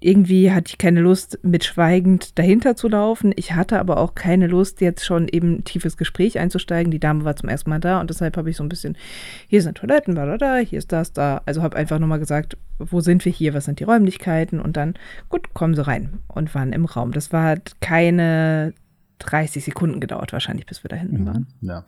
irgendwie 0.01 0.51
hatte 0.51 0.69
ich 0.69 0.77
keine 0.77 1.01
Lust, 1.01 1.39
mit 1.43 1.65
schweigend 1.65 2.39
dahinter 2.39 2.75
zu 2.75 2.87
laufen. 2.87 3.33
Ich 3.35 3.53
hatte 3.53 3.79
aber 3.79 3.97
auch 3.97 4.15
keine 4.15 4.47
Lust, 4.47 4.79
jetzt 4.79 5.05
schon 5.05 5.27
eben 5.27 5.63
tiefes 5.65 5.97
Gespräch 5.97 6.39
einzusteigen. 6.39 6.89
Die 6.89 6.99
Dame 6.99 7.25
war 7.25 7.35
zum 7.35 7.49
ersten 7.49 7.69
Mal 7.69 7.79
da 7.79 7.99
und 7.99 8.09
deshalb 8.09 8.37
habe 8.37 8.49
ich 8.49 8.55
so 8.55 8.63
ein 8.63 8.69
bisschen, 8.69 8.97
hier 9.47 9.61
sind 9.61 9.77
Toiletten, 9.77 10.15
da, 10.15 10.37
da, 10.37 10.57
hier 10.57 10.79
ist 10.79 10.93
das, 10.93 11.11
da. 11.11 11.41
Also 11.45 11.61
habe 11.61 11.75
einfach 11.75 11.99
nochmal 11.99 12.19
gesagt, 12.19 12.57
wo 12.77 13.01
sind 13.01 13.25
wir 13.25 13.31
hier, 13.31 13.53
was 13.53 13.65
sind 13.65 13.81
die 13.81 13.83
Räumlichkeiten 13.83 14.61
und 14.61 14.77
dann, 14.77 14.93
gut, 15.27 15.53
kommen 15.53 15.75
Sie 15.75 15.85
rein 15.85 16.19
und 16.27 16.55
waren 16.55 16.71
im 16.71 16.85
Raum. 16.85 17.11
Das 17.11 17.33
war 17.33 17.57
keine 17.81 18.73
30 19.19 19.65
Sekunden 19.65 19.99
gedauert 19.99 20.31
wahrscheinlich, 20.31 20.65
bis 20.65 20.81
wir 20.83 20.89
da 20.89 20.95
hinten 20.95 21.21
mhm, 21.21 21.27
waren. 21.27 21.47
Ja. 21.59 21.85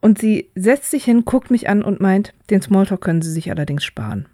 Und 0.00 0.18
sie 0.18 0.50
setzt 0.54 0.90
sich 0.90 1.04
hin, 1.04 1.24
guckt 1.24 1.50
mich 1.50 1.68
an 1.68 1.82
und 1.82 2.00
meint, 2.00 2.32
den 2.48 2.62
Smalltalk 2.62 3.00
können 3.00 3.22
Sie 3.22 3.30
sich 3.32 3.50
allerdings 3.50 3.84
sparen. 3.84 4.26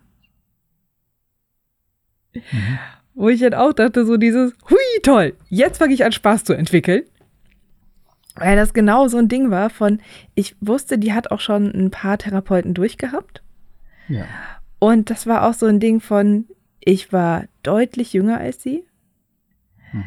Mhm. 2.52 2.78
Wo 3.14 3.28
ich 3.28 3.40
dann 3.40 3.54
auch 3.54 3.72
dachte, 3.72 4.04
so 4.04 4.16
dieses, 4.16 4.52
hui, 4.68 5.00
toll, 5.02 5.34
jetzt 5.48 5.78
fange 5.78 5.94
ich 5.94 6.04
an 6.04 6.12
Spaß 6.12 6.44
zu 6.44 6.52
entwickeln. 6.52 7.02
Weil 8.34 8.56
das 8.56 8.74
genau 8.74 9.08
so 9.08 9.16
ein 9.16 9.28
Ding 9.28 9.50
war 9.50 9.70
von, 9.70 10.00
ich 10.34 10.54
wusste, 10.60 10.98
die 10.98 11.14
hat 11.14 11.30
auch 11.30 11.40
schon 11.40 11.72
ein 11.74 11.90
paar 11.90 12.18
Therapeuten 12.18 12.74
durchgehabt. 12.74 13.42
Ja. 14.08 14.26
Und 14.78 15.08
das 15.08 15.26
war 15.26 15.48
auch 15.48 15.54
so 15.54 15.66
ein 15.66 15.80
Ding 15.80 16.00
von, 16.00 16.46
ich 16.80 17.12
war 17.12 17.44
deutlich 17.62 18.12
jünger 18.12 18.38
als 18.38 18.62
sie. 18.62 18.84
Mhm. 19.92 20.04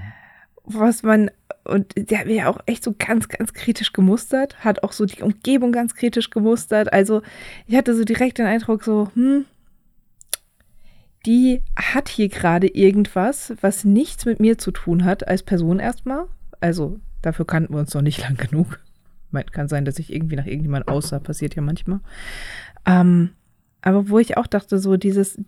Was 0.64 1.02
man, 1.02 1.32
und 1.64 1.94
der 1.96 2.20
hat 2.20 2.28
mich 2.28 2.44
auch 2.44 2.60
echt 2.68 2.84
so 2.84 2.94
ganz, 2.98 3.28
ganz 3.28 3.54
kritisch 3.54 3.92
gemustert, 3.92 4.64
hat 4.64 4.84
auch 4.84 4.92
so 4.92 5.06
die 5.06 5.24
Umgebung 5.24 5.72
ganz 5.72 5.96
kritisch 5.96 6.30
gemustert. 6.30 6.94
Also 6.94 7.24
ich 7.66 7.76
hatte 7.76 7.96
so 7.96 8.04
direkt 8.04 8.38
den 8.38 8.46
Eindruck, 8.46 8.84
so, 8.84 9.10
hm, 9.16 9.46
die 11.26 11.62
hat 11.76 12.10
hier 12.10 12.30
gerade 12.30 12.68
irgendwas, 12.68 13.54
was 13.62 13.84
nichts 13.84 14.26
mit 14.26 14.40
mir 14.40 14.58
zu 14.58 14.72
tun 14.72 15.04
hat 15.04 15.28
als 15.28 15.44
Person 15.44 15.80
erstmal. 15.80 16.28
Also 16.62 17.00
dafür 17.22 17.46
kannten 17.46 17.74
wir 17.74 17.80
uns 17.80 17.94
noch 17.94 18.02
nicht 18.02 18.22
lang 18.24 18.38
genug. 18.38 18.80
Kann 19.52 19.68
sein, 19.68 19.86
dass 19.86 20.00
ich 20.00 20.12
irgendwie 20.12 20.36
nach 20.36 20.48
irgendjemand 20.48 20.88
aussah, 20.88 21.20
passiert 21.20 21.56
ja 21.56 21.62
manchmal. 21.62 22.00
Ähm, 22.86 23.32
aber 23.82 24.10
wo 24.10 24.18
ich 24.18 24.38
auch 24.38 24.48
dachte, 24.48 24.80
so 24.80 24.98
dieses, 24.98 25.40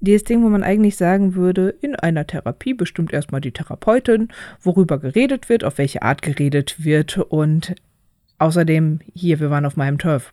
dieses 0.00 0.24
Ding, 0.24 0.42
wo 0.42 0.48
man 0.48 0.62
eigentlich 0.62 0.96
sagen 0.96 1.34
würde, 1.34 1.68
in 1.68 1.94
einer 1.94 2.26
Therapie 2.26 2.72
bestimmt 2.72 3.12
erstmal 3.12 3.42
die 3.42 3.52
Therapeutin, 3.52 4.28
worüber 4.62 4.98
geredet 4.98 5.48
wird, 5.48 5.62
auf 5.62 5.78
welche 5.78 6.02
Art 6.02 6.22
geredet 6.22 6.84
wird 6.84 7.18
und 7.18 7.74
außerdem 8.38 9.00
hier, 9.14 9.40
wir 9.40 9.50
waren 9.50 9.66
auf 9.66 9.76
meinem 9.76 9.98
Turf. 9.98 10.32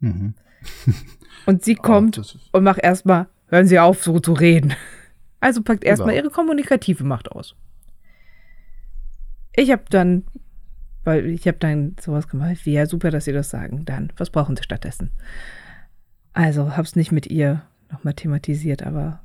Mhm. 0.00 0.34
Und 1.46 1.64
sie 1.64 1.74
kommt 1.74 2.18
oh, 2.18 2.58
und 2.58 2.64
macht 2.64 2.80
erstmal, 2.80 3.26
hören 3.48 3.66
Sie 3.66 3.78
auf, 3.78 4.02
so 4.02 4.18
zu 4.20 4.32
reden. 4.32 4.74
Also 5.42 5.62
packt 5.62 5.84
erstmal 5.84 6.14
ihre 6.14 6.28
kommunikative 6.28 7.02
Macht 7.02 7.32
aus. 7.32 7.56
Ich 9.56 9.70
habe 9.70 9.84
dann, 9.88 10.24
weil 11.02 11.30
ich 11.30 11.48
habe 11.48 11.56
dann 11.56 11.96
sowas 11.98 12.28
gemacht, 12.28 12.66
wie 12.66 12.74
ja, 12.74 12.84
super, 12.84 13.10
dass 13.10 13.24
Sie 13.24 13.32
das 13.32 13.48
sagen. 13.48 13.86
Dann, 13.86 14.12
was 14.18 14.28
brauchen 14.28 14.54
Sie 14.54 14.62
stattdessen? 14.62 15.12
Also 16.34 16.76
habe 16.76 16.82
es 16.82 16.94
nicht 16.94 17.10
mit 17.10 17.26
ihr 17.26 17.62
nochmal 17.90 18.12
thematisiert, 18.12 18.82
aber 18.82 19.20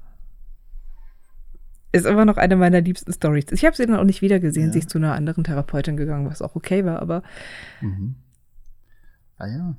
ist 1.95 2.05
immer 2.05 2.25
noch 2.25 2.37
eine 2.37 2.55
meiner 2.55 2.81
liebsten 2.81 3.13
Stories. 3.13 3.45
Ich 3.51 3.63
habe 3.63 3.75
sie 3.75 3.85
dann 3.85 3.95
auch 3.95 4.03
nicht 4.03 4.21
wiedergesehen. 4.21 4.67
Ja. 4.67 4.73
Sie 4.73 4.79
ist 4.79 4.89
zu 4.89 4.97
einer 4.97 5.15
anderen 5.15 5.43
Therapeutin 5.43 5.95
gegangen, 5.95 6.29
was 6.29 6.41
auch 6.41 6.55
okay 6.55 6.83
war, 6.85 7.01
aber. 7.01 7.23
Mhm. 7.81 8.15
Ah 9.37 9.47
ja. 9.47 9.77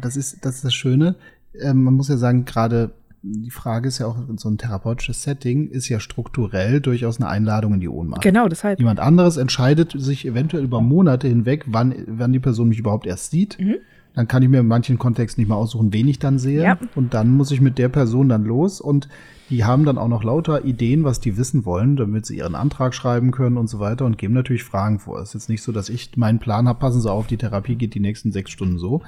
Das 0.00 0.16
ist, 0.16 0.44
das 0.44 0.56
ist 0.56 0.64
das 0.64 0.74
Schöne 0.74 1.16
äh, 1.60 1.74
man 1.74 1.94
muss 1.94 2.08
ja 2.08 2.16
sagen, 2.16 2.44
gerade 2.44 2.92
die 3.22 3.50
Frage 3.50 3.88
ist 3.88 3.98
ja 3.98 4.06
auch, 4.06 4.16
so 4.36 4.48
ein 4.48 4.58
therapeutisches 4.58 5.22
Setting 5.22 5.68
ist 5.68 5.88
ja 5.88 5.98
strukturell 5.98 6.80
durchaus 6.80 7.20
eine 7.20 7.28
Einladung 7.28 7.74
in 7.74 7.80
die 7.80 7.88
Ohnmacht. 7.88 8.22
Genau, 8.22 8.48
deshalb. 8.48 8.78
Jemand 8.78 9.00
anderes 9.00 9.36
entscheidet 9.36 9.94
sich 9.96 10.26
eventuell 10.26 10.64
über 10.64 10.80
Monate 10.80 11.26
hinweg, 11.26 11.64
wann, 11.66 11.94
wann 12.06 12.32
die 12.32 12.38
Person 12.38 12.68
mich 12.68 12.78
überhaupt 12.78 13.06
erst 13.06 13.30
sieht. 13.30 13.58
Mhm. 13.58 13.76
dann 14.14 14.28
kann 14.28 14.42
ich 14.42 14.48
mir 14.48 14.60
in 14.60 14.66
manchen 14.66 14.98
Kontexten 14.98 15.42
nicht 15.42 15.48
mal 15.48 15.56
aussuchen, 15.56 15.92
wen 15.92 16.08
ich 16.08 16.18
dann 16.18 16.38
sehe. 16.38 16.62
Ja. 16.62 16.78
Und 16.94 17.12
dann 17.12 17.30
muss 17.30 17.50
ich 17.50 17.60
mit 17.60 17.76
der 17.76 17.90
Person 17.90 18.30
dann 18.30 18.44
los 18.44 18.80
und 18.80 19.08
die 19.50 19.64
haben 19.64 19.84
dann 19.84 19.98
auch 19.98 20.08
noch 20.08 20.24
lauter 20.24 20.64
Ideen, 20.64 21.04
was 21.04 21.20
die 21.20 21.36
wissen 21.36 21.64
wollen, 21.64 21.96
damit 21.96 22.26
sie 22.26 22.38
ihren 22.38 22.54
Antrag 22.54 22.94
schreiben 22.94 23.30
können 23.30 23.56
und 23.56 23.68
so 23.68 23.78
weiter 23.78 24.04
und 24.04 24.18
geben 24.18 24.34
natürlich 24.34 24.64
Fragen 24.64 24.98
vor. 24.98 25.20
Es 25.20 25.28
ist 25.28 25.34
jetzt 25.34 25.48
nicht 25.50 25.62
so, 25.62 25.70
dass 25.70 25.88
ich 25.88 26.16
meinen 26.16 26.38
Plan 26.38 26.66
habe, 26.66 26.78
passen 26.78 27.00
Sie 27.00 27.10
auf, 27.10 27.26
die 27.26 27.36
Therapie 27.36 27.76
geht 27.76 27.94
die 27.94 28.00
nächsten 28.00 28.32
sechs 28.32 28.50
Stunden 28.50 28.78
so, 28.78 29.02
ähm, 29.02 29.06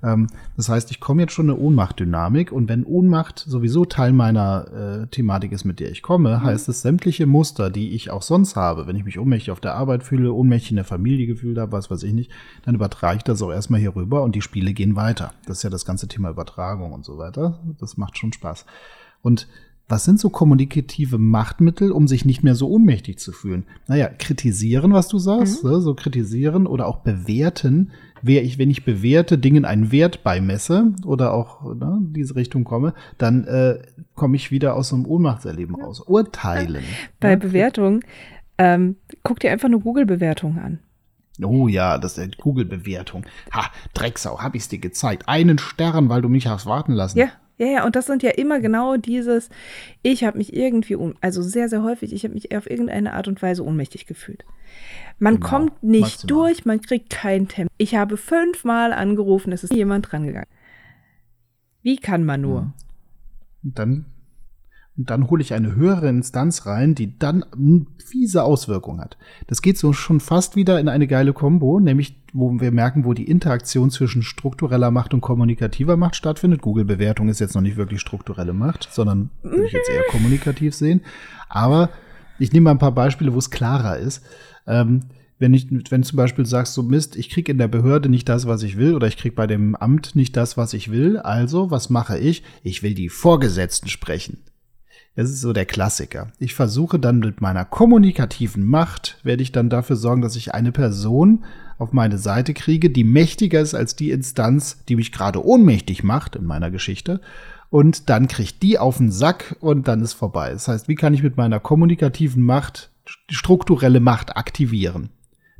das 0.00 0.68
heißt, 0.68 0.92
ich 0.92 1.00
komme 1.00 1.22
jetzt 1.22 1.32
schon 1.32 1.50
eine 1.50 1.58
Ohnmachtdynamik 1.58 2.52
und 2.52 2.68
wenn 2.68 2.84
Ohnmacht 2.84 3.40
sowieso 3.40 3.84
Teil 3.84 4.12
meiner 4.12 5.02
äh, 5.02 5.06
Thematik 5.08 5.50
ist, 5.50 5.64
mit 5.64 5.80
der 5.80 5.90
ich 5.90 6.02
komme, 6.02 6.38
mhm. 6.38 6.42
heißt 6.44 6.68
es, 6.68 6.82
sämtliche 6.82 7.26
Muster, 7.26 7.68
die 7.68 7.90
ich 7.90 8.10
auch 8.10 8.22
sonst 8.22 8.54
habe, 8.54 8.86
wenn 8.86 8.94
ich 8.94 9.04
mich 9.04 9.18
ohnmächtig 9.18 9.50
auf 9.50 9.60
der 9.60 9.74
Arbeit 9.74 10.04
fühle, 10.04 10.32
ohnmächtig 10.32 10.70
in 10.70 10.76
der 10.76 10.84
Familie 10.84 11.26
gefühlt 11.26 11.58
habe, 11.58 11.72
was 11.72 11.90
weiß 11.90 12.04
ich 12.04 12.12
nicht, 12.12 12.30
dann 12.64 12.76
übertrage 12.76 13.16
ich 13.16 13.24
das 13.24 13.42
auch 13.42 13.50
erstmal 13.50 13.80
hier 13.80 13.96
rüber 13.96 14.22
und 14.22 14.36
die 14.36 14.42
Spiele 14.42 14.72
gehen 14.72 14.94
weiter. 14.94 15.32
Das 15.46 15.58
ist 15.58 15.62
ja 15.64 15.70
das 15.70 15.84
ganze 15.84 16.06
Thema 16.06 16.30
Übertragung 16.30 16.92
und 16.92 17.04
so 17.04 17.18
weiter. 17.18 17.58
Das 17.80 17.96
macht 17.96 18.18
schon 18.18 18.32
Spaß. 18.32 18.66
Und 19.22 19.48
was 19.88 20.04
sind 20.04 20.20
so 20.20 20.28
kommunikative 20.28 21.16
Machtmittel, 21.16 21.92
um 21.92 22.08
sich 22.08 22.26
nicht 22.26 22.44
mehr 22.44 22.54
so 22.54 22.68
ohnmächtig 22.68 23.18
zu 23.18 23.32
fühlen? 23.32 23.64
Naja, 23.86 24.08
kritisieren, 24.08 24.92
was 24.92 25.08
du 25.08 25.18
sagst, 25.18 25.64
mhm. 25.64 25.80
so 25.80 25.94
kritisieren 25.94 26.66
oder 26.66 26.86
auch 26.86 26.98
bewerten. 26.98 27.90
Wer 28.22 28.42
ich, 28.42 28.58
wenn 28.58 28.70
ich 28.70 28.84
bewerte, 28.84 29.38
Dingen 29.38 29.64
einen 29.64 29.92
Wert 29.92 30.22
beimesse 30.24 30.92
oder 31.04 31.32
auch 31.32 31.74
ne, 31.74 31.98
in 32.00 32.12
diese 32.12 32.36
Richtung 32.36 32.64
komme, 32.64 32.94
dann 33.16 33.44
äh, 33.44 33.78
komme 34.14 34.36
ich 34.36 34.50
wieder 34.50 34.74
aus 34.74 34.88
so 34.88 34.96
einem 34.96 35.06
Ohnmachtserleben 35.06 35.74
raus. 35.76 36.00
Urteilen. 36.00 36.84
Bei 37.20 37.30
ja? 37.30 37.36
Bewertung, 37.36 38.00
ähm, 38.58 38.96
guck 39.22 39.40
dir 39.40 39.50
einfach 39.50 39.68
eine 39.68 39.78
Google-Bewertung 39.78 40.58
an. 40.58 40.80
Oh 41.42 41.68
ja, 41.68 41.98
das 41.98 42.18
ist 42.18 42.38
Google-Bewertung. 42.38 43.24
Ha, 43.52 43.70
Drecksau, 43.94 44.40
hab 44.40 44.54
ich's 44.54 44.68
dir 44.68 44.80
gezeigt. 44.80 45.28
Einen 45.28 45.58
Stern, 45.58 46.08
weil 46.08 46.22
du 46.22 46.28
mich 46.28 46.48
hast 46.48 46.66
warten 46.66 46.92
lassen. 46.92 47.18
Ja, 47.18 47.30
ja, 47.58 47.66
ja, 47.66 47.84
und 47.84 47.96
das 47.96 48.06
sind 48.06 48.22
ja 48.22 48.30
immer 48.30 48.60
genau 48.60 48.96
dieses, 48.96 49.50
ich 50.02 50.22
habe 50.22 50.38
mich 50.38 50.54
irgendwie, 50.54 50.96
also 51.20 51.42
sehr, 51.42 51.68
sehr 51.68 51.82
häufig, 51.82 52.12
ich 52.12 52.22
habe 52.22 52.34
mich 52.34 52.56
auf 52.56 52.70
irgendeine 52.70 53.14
Art 53.14 53.26
und 53.26 53.42
Weise 53.42 53.64
ohnmächtig 53.64 54.06
gefühlt. 54.06 54.44
Man 55.18 55.36
genau, 55.36 55.48
kommt 55.48 55.82
nicht 55.82 56.00
maximal. 56.02 56.26
durch, 56.26 56.64
man 56.64 56.80
kriegt 56.80 57.10
keinen 57.10 57.48
Termin. 57.48 57.70
Ich 57.76 57.94
habe 57.96 58.16
fünfmal 58.16 58.92
angerufen, 58.92 59.52
es 59.52 59.64
ist 59.64 59.74
jemand 59.74 60.10
drangegangen. 60.10 60.48
Wie 61.82 61.96
kann 61.96 62.24
man 62.24 62.40
nur? 62.40 62.60
Hm. 62.60 62.72
Und 63.64 63.78
dann 63.78 64.06
und 64.98 65.10
dann 65.10 65.30
hole 65.30 65.40
ich 65.40 65.54
eine 65.54 65.76
höhere 65.76 66.08
Instanz 66.08 66.66
rein, 66.66 66.96
die 66.96 67.16
dann 67.20 67.44
fiese 68.04 68.42
Auswirkungen 68.42 69.00
hat. 69.00 69.16
Das 69.46 69.62
geht 69.62 69.78
so 69.78 69.92
schon 69.92 70.18
fast 70.18 70.56
wieder 70.56 70.80
in 70.80 70.88
eine 70.88 71.06
geile 71.06 71.32
Kombo, 71.32 71.78
nämlich 71.78 72.20
wo 72.32 72.60
wir 72.60 72.72
merken, 72.72 73.04
wo 73.04 73.14
die 73.14 73.30
Interaktion 73.30 73.90
zwischen 73.90 74.24
struktureller 74.24 74.90
Macht 74.90 75.14
und 75.14 75.20
kommunikativer 75.20 75.96
Macht 75.96 76.16
stattfindet. 76.16 76.62
Google-Bewertung 76.62 77.28
ist 77.28 77.38
jetzt 77.38 77.54
noch 77.54 77.62
nicht 77.62 77.76
wirklich 77.76 78.00
strukturelle 78.00 78.52
Macht, 78.52 78.88
sondern 78.90 79.30
würde 79.44 79.66
ich 79.66 79.72
jetzt 79.72 79.88
eher 79.88 80.02
kommunikativ 80.10 80.74
sehen. 80.74 81.02
Aber 81.48 81.90
ich 82.40 82.52
nehme 82.52 82.64
mal 82.64 82.72
ein 82.72 82.78
paar 82.78 82.92
Beispiele, 82.92 83.32
wo 83.32 83.38
es 83.38 83.52
klarer 83.52 83.98
ist. 83.98 84.24
Ähm, 84.68 85.00
wenn 85.38 85.54
ich, 85.54 85.68
wenn 85.70 86.02
zum 86.02 86.16
Beispiel 86.16 86.46
sagst, 86.46 86.74
so 86.74 86.82
Mist, 86.82 87.16
ich 87.16 87.30
krieg 87.30 87.48
in 87.48 87.58
der 87.58 87.68
Behörde 87.68 88.08
nicht 88.08 88.28
das, 88.28 88.46
was 88.46 88.62
ich 88.62 88.76
will, 88.76 88.94
oder 88.94 89.06
ich 89.06 89.16
krieg 89.16 89.34
bei 89.34 89.46
dem 89.46 89.76
Amt 89.76 90.16
nicht 90.16 90.36
das, 90.36 90.56
was 90.56 90.74
ich 90.74 90.90
will, 90.90 91.16
also 91.16 91.70
was 91.70 91.90
mache 91.90 92.18
ich? 92.18 92.42
Ich 92.62 92.82
will 92.82 92.94
die 92.94 93.08
Vorgesetzten 93.08 93.88
sprechen. 93.88 94.38
Das 95.14 95.30
ist 95.30 95.40
so 95.40 95.52
der 95.52 95.66
Klassiker. 95.66 96.28
Ich 96.38 96.54
versuche 96.54 96.98
dann 96.98 97.18
mit 97.18 97.40
meiner 97.40 97.64
kommunikativen 97.64 98.64
Macht, 98.64 99.18
werde 99.24 99.42
ich 99.42 99.50
dann 99.50 99.70
dafür 99.70 99.96
sorgen, 99.96 100.22
dass 100.22 100.36
ich 100.36 100.54
eine 100.54 100.70
Person 100.70 101.44
auf 101.78 101.92
meine 101.92 102.18
Seite 102.18 102.54
kriege, 102.54 102.90
die 102.90 103.04
mächtiger 103.04 103.60
ist 103.60 103.74
als 103.74 103.96
die 103.96 104.10
Instanz, 104.10 104.84
die 104.88 104.96
mich 104.96 105.12
gerade 105.12 105.44
ohnmächtig 105.44 106.02
macht 106.04 106.36
in 106.36 106.44
meiner 106.44 106.70
Geschichte. 106.70 107.20
Und 107.70 108.08
dann 108.08 108.28
kriegt 108.28 108.62
die 108.62 108.78
auf 108.78 108.98
den 108.98 109.10
Sack 109.10 109.56
und 109.60 109.88
dann 109.88 110.00
ist 110.00 110.14
vorbei. 110.14 110.52
Das 110.52 110.68
heißt, 110.68 110.88
wie 110.88 110.94
kann 110.94 111.14
ich 111.14 111.22
mit 111.22 111.36
meiner 111.36 111.60
kommunikativen 111.60 112.42
Macht 112.42 112.90
strukturelle 113.30 114.00
Macht 114.00 114.36
aktivieren? 114.36 115.10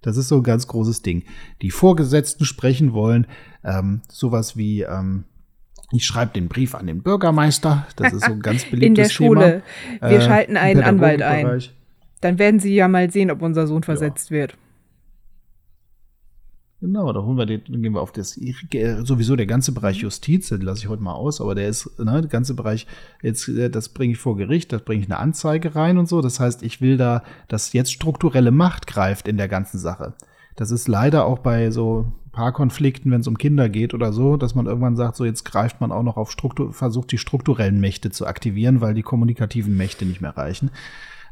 Das 0.02 0.16
ist 0.16 0.28
so 0.28 0.36
ein 0.36 0.42
ganz 0.42 0.66
großes 0.68 1.02
Ding. 1.02 1.24
Die 1.60 1.70
Vorgesetzten 1.70 2.44
sprechen 2.44 2.92
wollen, 2.92 3.26
ähm, 3.64 4.02
sowas 4.08 4.56
wie 4.56 4.82
ähm, 4.82 5.24
ich 5.90 6.04
schreibe 6.04 6.32
den 6.34 6.48
Brief 6.48 6.74
an 6.74 6.86
den 6.86 7.02
Bürgermeister. 7.02 7.86
Das 7.96 8.12
ist 8.12 8.24
so 8.24 8.32
ein 8.32 8.40
ganz 8.40 8.64
beliebtes 8.70 8.78
Thema. 8.78 8.86
In 8.86 8.94
der 8.94 9.08
Schule. 9.08 9.62
Thema. 9.98 10.10
Wir 10.10 10.18
äh, 10.18 10.22
schalten 10.22 10.56
einen 10.56 10.82
Anwalt 10.82 11.22
ein. 11.22 11.62
Dann 12.20 12.38
werden 12.38 12.60
Sie 12.60 12.74
ja 12.74 12.88
mal 12.88 13.10
sehen, 13.10 13.30
ob 13.30 13.42
unser 13.42 13.66
Sohn 13.66 13.82
versetzt 13.82 14.30
ja. 14.30 14.36
wird. 14.36 14.56
Genau, 16.80 17.12
da 17.12 17.22
holen 17.22 17.36
wir 17.36 17.46
den, 17.46 17.62
dann 17.68 17.82
gehen 17.82 17.92
wir 17.92 18.00
auf 18.00 18.12
das 18.12 18.38
sowieso 19.02 19.34
der 19.34 19.46
ganze 19.46 19.72
Bereich 19.72 19.96
Justiz, 19.96 20.48
den 20.50 20.60
lasse 20.60 20.82
ich 20.82 20.88
heute 20.88 21.02
mal 21.02 21.12
aus, 21.12 21.40
aber 21.40 21.56
der 21.56 21.68
ist, 21.68 21.98
ne, 21.98 22.20
der 22.20 22.30
ganze 22.30 22.54
Bereich, 22.54 22.86
jetzt, 23.20 23.48
äh, 23.48 23.68
das 23.68 23.88
bringe 23.88 24.12
ich 24.12 24.18
vor 24.18 24.36
Gericht, 24.36 24.72
das 24.72 24.82
bringe 24.82 25.02
ich 25.02 25.08
eine 25.10 25.18
Anzeige 25.18 25.74
rein 25.74 25.98
und 25.98 26.08
so. 26.08 26.20
Das 26.20 26.38
heißt, 26.38 26.62
ich 26.62 26.80
will 26.80 26.96
da, 26.96 27.24
dass 27.48 27.72
jetzt 27.72 27.92
strukturelle 27.92 28.52
Macht 28.52 28.86
greift 28.86 29.26
in 29.26 29.36
der 29.36 29.48
ganzen 29.48 29.78
Sache. 29.78 30.14
Das 30.54 30.70
ist 30.70 30.86
leider 30.86 31.24
auch 31.24 31.40
bei 31.40 31.72
so 31.72 32.12
Paarkonflikten, 32.30 33.10
wenn 33.10 33.22
es 33.22 33.26
um 33.26 33.38
Kinder 33.38 33.68
geht 33.68 33.92
oder 33.92 34.12
so, 34.12 34.36
dass 34.36 34.54
man 34.54 34.66
irgendwann 34.66 34.94
sagt, 34.94 35.16
so 35.16 35.24
jetzt 35.24 35.44
greift 35.44 35.80
man 35.80 35.90
auch 35.90 36.04
noch 36.04 36.16
auf 36.16 36.30
Struktur, 36.30 36.72
versucht 36.72 37.10
die 37.10 37.18
strukturellen 37.18 37.80
Mächte 37.80 38.10
zu 38.10 38.24
aktivieren, 38.24 38.80
weil 38.80 38.94
die 38.94 39.02
kommunikativen 39.02 39.76
Mächte 39.76 40.06
nicht 40.06 40.20
mehr 40.20 40.36
reichen. 40.36 40.70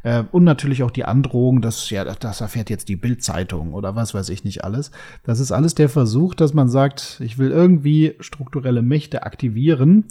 Äh, 0.03 0.25
und 0.33 0.45
natürlich 0.45 0.83
auch 0.83 0.91
die 0.91 1.05
Androhung, 1.05 1.61
dass 1.61 1.91
ja, 1.91 2.05
das 2.05 2.41
erfährt 2.41 2.71
jetzt 2.71 2.89
die 2.89 2.97
Bildzeitung 2.97 3.73
oder 3.75 3.97
was 3.97 4.15
weiß 4.15 4.29
ich 4.29 4.45
nicht 4.45 4.65
alles. 4.65 4.91
Das 5.25 5.41
ist 5.41 5.53
alles 5.53 5.75
der 5.75 5.89
Versuch, 5.89 6.35
dass 6.35 6.55
man 6.55 6.69
sagt, 6.69 7.21
ich 7.21 7.39
will 7.39 7.51
irgendwie 7.51 8.15
strukturelle 8.21 8.83
Mächte 8.83 9.25
aktivieren, 9.25 10.05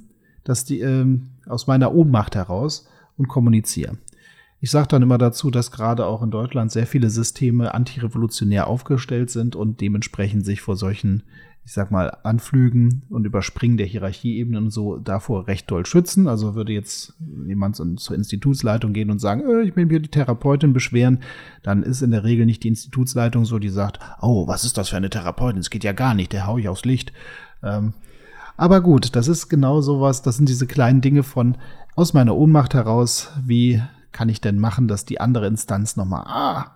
dass 0.43 0.65
die 0.65 0.79
ähm, 0.79 1.29
aus 1.47 1.67
meiner 1.67 1.93
Ohnmacht 1.93 2.35
heraus 2.35 2.87
und 3.17 3.27
kommuniziere. 3.27 3.97
Ich 4.61 4.71
sage 4.71 4.87
dann 4.87 5.03
immer 5.03 5.17
dazu, 5.17 5.51
dass 5.51 5.71
gerade 5.71 6.05
auch 6.05 6.23
in 6.23 6.31
Deutschland 6.31 6.71
sehr 6.71 6.87
viele 6.87 7.09
Systeme 7.09 7.73
antirevolutionär 7.73 8.67
aufgestellt 8.67 9.29
sind 9.29 9.55
und 9.55 9.81
dementsprechend 9.81 10.45
sich 10.45 10.61
vor 10.61 10.75
solchen, 10.75 11.23
ich 11.65 11.73
sag 11.73 11.89
mal, 11.89 12.15
Anflügen 12.21 13.01
und 13.09 13.25
Überspringen 13.25 13.77
der 13.77 13.87
Hierarchieebenen 13.87 14.65
und 14.65 14.69
so 14.69 14.97
davor 14.97 15.47
recht 15.47 15.69
doll 15.71 15.83
schützen. 15.87 16.27
Also 16.27 16.53
würde 16.53 16.71
jetzt 16.71 17.15
jemand 17.47 17.75
zur 17.75 18.15
Institutsleitung 18.15 18.93
gehen 18.93 19.09
und 19.09 19.17
sagen, 19.17 19.41
äh, 19.41 19.63
ich 19.63 19.75
will 19.75 19.87
mir 19.87 19.99
die 19.99 20.09
Therapeutin 20.09 20.73
beschweren, 20.73 21.21
dann 21.63 21.81
ist 21.81 22.03
in 22.03 22.11
der 22.11 22.23
Regel 22.23 22.45
nicht 22.45 22.63
die 22.63 22.67
Institutsleitung 22.67 23.45
so, 23.45 23.57
die 23.57 23.69
sagt, 23.69 23.99
oh, 24.21 24.47
was 24.47 24.63
ist 24.63 24.77
das 24.77 24.89
für 24.89 24.97
eine 24.97 25.09
Therapeutin? 25.09 25.59
Es 25.59 25.71
geht 25.71 25.83
ja 25.83 25.93
gar 25.93 26.13
nicht, 26.13 26.33
der 26.33 26.45
hau 26.45 26.59
ich 26.59 26.69
aufs 26.69 26.85
Licht. 26.85 27.11
Ähm, 27.63 27.93
aber 28.57 28.81
gut, 28.81 29.15
das 29.15 29.27
ist 29.27 29.49
genau 29.49 29.81
sowas, 29.81 30.21
das 30.21 30.37
sind 30.37 30.47
diese 30.47 30.67
kleinen 30.67 31.01
Dinge 31.01 31.23
von 31.23 31.57
aus 31.95 32.13
meiner 32.13 32.35
Ohnmacht 32.35 32.75
heraus, 32.75 33.31
wie 33.43 33.81
kann 34.11 34.29
ich 34.29 34.39
denn 34.39 34.59
machen, 34.59 34.87
dass 34.87 35.05
die 35.05 35.19
andere 35.19 35.47
Instanz 35.47 35.97
nochmal, 35.97 36.25
ah, 36.27 36.74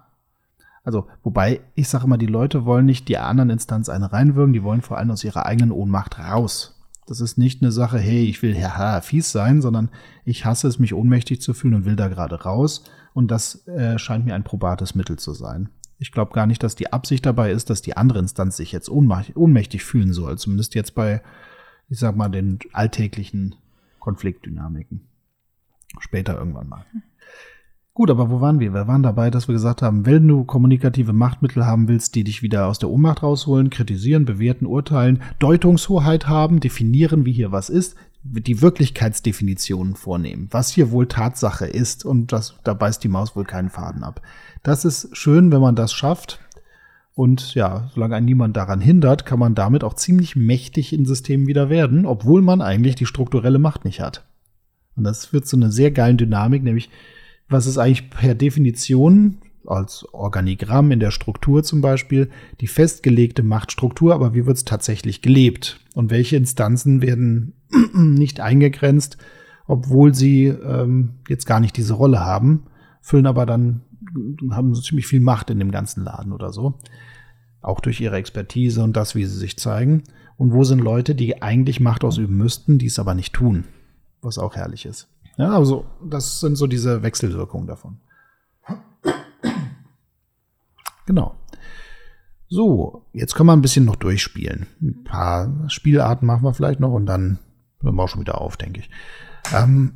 also, 0.89 1.05
wobei, 1.21 1.61
ich 1.75 1.87
sage 1.87 2.05
immer, 2.05 2.17
die 2.17 2.25
Leute 2.25 2.65
wollen 2.65 2.87
nicht 2.87 3.09
die 3.09 3.19
anderen 3.19 3.51
Instanz 3.51 3.89
eine 3.89 4.11
reinwirken, 4.11 4.53
die 4.53 4.63
wollen 4.63 4.81
vor 4.81 4.97
allem 4.97 5.11
aus 5.11 5.23
ihrer 5.23 5.45
eigenen 5.45 5.71
Ohnmacht 5.71 6.17
raus. 6.17 6.81
Das 7.05 7.21
ist 7.21 7.37
nicht 7.37 7.61
eine 7.61 7.71
Sache, 7.71 7.99
hey, 7.99 8.23
ich 8.23 8.41
will 8.41 8.59
haha 8.59 9.01
fies 9.01 9.31
sein, 9.31 9.61
sondern 9.61 9.89
ich 10.25 10.45
hasse 10.45 10.67
es, 10.67 10.79
mich 10.79 10.95
ohnmächtig 10.95 11.43
zu 11.43 11.53
fühlen 11.53 11.75
und 11.75 11.85
will 11.85 11.95
da 11.95 12.07
gerade 12.07 12.41
raus. 12.41 12.85
Und 13.13 13.29
das 13.29 13.67
äh, 13.67 13.99
scheint 13.99 14.25
mir 14.25 14.33
ein 14.33 14.43
probates 14.43 14.95
Mittel 14.95 15.19
zu 15.19 15.35
sein. 15.35 15.69
Ich 15.99 16.11
glaube 16.11 16.33
gar 16.33 16.47
nicht, 16.47 16.63
dass 16.63 16.73
die 16.73 16.91
Absicht 16.91 17.23
dabei 17.23 17.51
ist, 17.51 17.69
dass 17.69 17.83
die 17.83 17.95
andere 17.95 18.17
Instanz 18.17 18.57
sich 18.57 18.71
jetzt 18.71 18.89
ohnmächtig 18.89 19.83
fühlen 19.83 20.11
soll. 20.11 20.39
Zumindest 20.39 20.73
jetzt 20.73 20.95
bei, 20.95 21.21
ich 21.87 21.99
sag 21.99 22.15
mal, 22.15 22.29
den 22.29 22.57
alltäglichen 22.73 23.53
Konfliktdynamiken. 23.99 25.07
Später 25.99 26.35
irgendwann 26.35 26.67
mal. 26.67 26.85
Gut, 27.99 28.11
aber 28.11 28.29
wo 28.29 28.39
waren 28.39 28.61
wir? 28.61 28.73
Wir 28.73 28.87
waren 28.87 29.03
dabei, 29.03 29.29
dass 29.29 29.49
wir 29.49 29.53
gesagt 29.53 29.81
haben, 29.81 30.05
wenn 30.05 30.25
du 30.25 30.45
kommunikative 30.45 31.11
Machtmittel 31.11 31.65
haben 31.65 31.89
willst, 31.89 32.15
die 32.15 32.23
dich 32.23 32.41
wieder 32.41 32.67
aus 32.67 32.79
der 32.79 32.89
Ohnmacht 32.89 33.23
rausholen, 33.23 33.69
kritisieren, 33.69 34.23
bewerten, 34.23 34.65
urteilen, 34.65 35.21
Deutungshoheit 35.39 36.25
haben, 36.25 36.61
definieren, 36.61 37.25
wie 37.25 37.33
hier 37.33 37.51
was 37.51 37.67
ist, 37.67 37.97
die 38.23 38.61
Wirklichkeitsdefinitionen 38.61 39.95
vornehmen, 39.97 40.47
was 40.49 40.69
hier 40.69 40.91
wohl 40.91 41.07
Tatsache 41.07 41.65
ist 41.65 42.05
und 42.05 42.31
das, 42.31 42.55
da 42.63 42.73
beißt 42.73 43.03
die 43.03 43.09
Maus 43.09 43.35
wohl 43.35 43.43
keinen 43.43 43.69
Faden 43.69 44.05
ab. 44.05 44.21
Das 44.63 44.85
ist 44.85 45.09
schön, 45.11 45.51
wenn 45.51 45.59
man 45.59 45.75
das 45.75 45.91
schafft. 45.91 46.39
Und 47.15 47.53
ja, 47.53 47.89
solange 47.93 48.15
einen 48.15 48.27
niemand 48.27 48.55
daran 48.55 48.79
hindert, 48.79 49.25
kann 49.25 49.39
man 49.39 49.55
damit 49.55 49.83
auch 49.83 49.95
ziemlich 49.95 50.37
mächtig 50.37 50.93
in 50.93 51.03
Systemen 51.03 51.47
wieder 51.47 51.69
werden, 51.69 52.05
obwohl 52.05 52.41
man 52.41 52.61
eigentlich 52.61 52.95
die 52.95 53.05
strukturelle 53.05 53.59
Macht 53.59 53.83
nicht 53.83 53.99
hat. 53.99 54.23
Und 54.95 55.03
das 55.03 55.25
führt 55.25 55.47
zu 55.47 55.57
einer 55.57 55.69
sehr 55.69 55.91
geilen 55.91 56.15
Dynamik, 56.15 56.63
nämlich 56.63 56.89
was 57.49 57.65
ist 57.65 57.77
eigentlich 57.77 58.09
per 58.09 58.35
Definition 58.35 59.39
als 59.65 60.05
Organigramm 60.13 60.91
in 60.91 60.99
der 60.99 61.11
Struktur 61.11 61.63
zum 61.63 61.81
Beispiel 61.81 62.29
die 62.61 62.67
festgelegte 62.67 63.43
Machtstruktur, 63.43 64.13
aber 64.13 64.33
wie 64.33 64.45
wird 64.45 64.57
es 64.57 64.65
tatsächlich 64.65 65.21
gelebt? 65.21 65.79
Und 65.93 66.11
welche 66.11 66.37
Instanzen 66.37 67.01
werden 67.01 67.53
nicht 67.93 68.39
eingegrenzt, 68.39 69.17
obwohl 69.67 70.15
sie 70.15 70.45
ähm, 70.45 71.15
jetzt 71.27 71.45
gar 71.45 71.59
nicht 71.59 71.77
diese 71.77 71.93
Rolle 71.93 72.21
haben, 72.21 72.63
füllen 73.01 73.27
aber 73.27 73.45
dann, 73.45 73.81
haben 74.49 74.73
ziemlich 74.73 75.07
viel 75.07 75.19
Macht 75.19 75.49
in 75.49 75.59
dem 75.59 75.71
ganzen 75.71 76.03
Laden 76.03 76.33
oder 76.33 76.51
so. 76.51 76.79
Auch 77.61 77.79
durch 77.79 77.99
ihre 77.99 78.15
Expertise 78.15 78.81
und 78.83 78.95
das, 78.95 79.13
wie 79.15 79.25
sie 79.25 79.37
sich 79.37 79.57
zeigen. 79.57 80.03
Und 80.37 80.53
wo 80.53 80.63
sind 80.63 80.79
Leute, 80.79 81.13
die 81.13 81.41
eigentlich 81.41 81.81
Macht 81.81 82.03
ausüben 82.03 82.37
müssten, 82.37 82.77
die 82.77 82.85
es 82.85 82.97
aber 82.97 83.13
nicht 83.13 83.33
tun? 83.33 83.65
Was 84.21 84.37
auch 84.37 84.55
herrlich 84.55 84.85
ist. 84.85 85.09
Ja, 85.39 85.55
also 85.55 85.85
das 86.03 86.41
sind 86.41 86.57
so 86.57 86.67
diese 86.67 87.01
Wechselwirkungen 87.01 87.65
davon. 87.65 88.01
Genau. 91.05 91.37
So, 92.49 93.05
jetzt 93.13 93.35
können 93.35 93.47
wir 93.47 93.53
ein 93.53 93.61
bisschen 93.61 93.85
noch 93.85 93.95
durchspielen. 93.95 94.67
Ein 94.81 95.03
paar 95.05 95.69
Spielarten 95.69 96.27
machen 96.27 96.43
wir 96.43 96.53
vielleicht 96.53 96.81
noch 96.81 96.91
und 96.91 97.05
dann 97.05 97.39
hören 97.79 97.95
wir 97.95 98.03
auch 98.03 98.09
schon 98.09 98.19
wieder 98.19 98.41
auf, 98.41 98.57
denke 98.57 98.81
ich. 98.81 98.89
Ähm, 99.55 99.93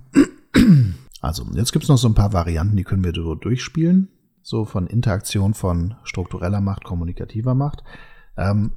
also, 1.21 1.45
jetzt 1.55 1.73
gibt 1.73 1.83
es 1.83 1.89
noch 1.89 1.97
so 1.97 2.07
ein 2.07 2.15
paar 2.15 2.31
Varianten, 2.31 2.77
die 2.77 2.85
können 2.85 3.03
wir 3.03 3.13
so 3.13 3.35
durchspielen. 3.35 4.07
So 4.43 4.63
von 4.63 4.87
Interaktion 4.87 5.53
von 5.53 5.95
struktureller 6.03 6.61
Macht, 6.61 6.85
kommunikativer 6.85 7.53
Macht. 7.53 7.83
Ähm, 8.37 8.71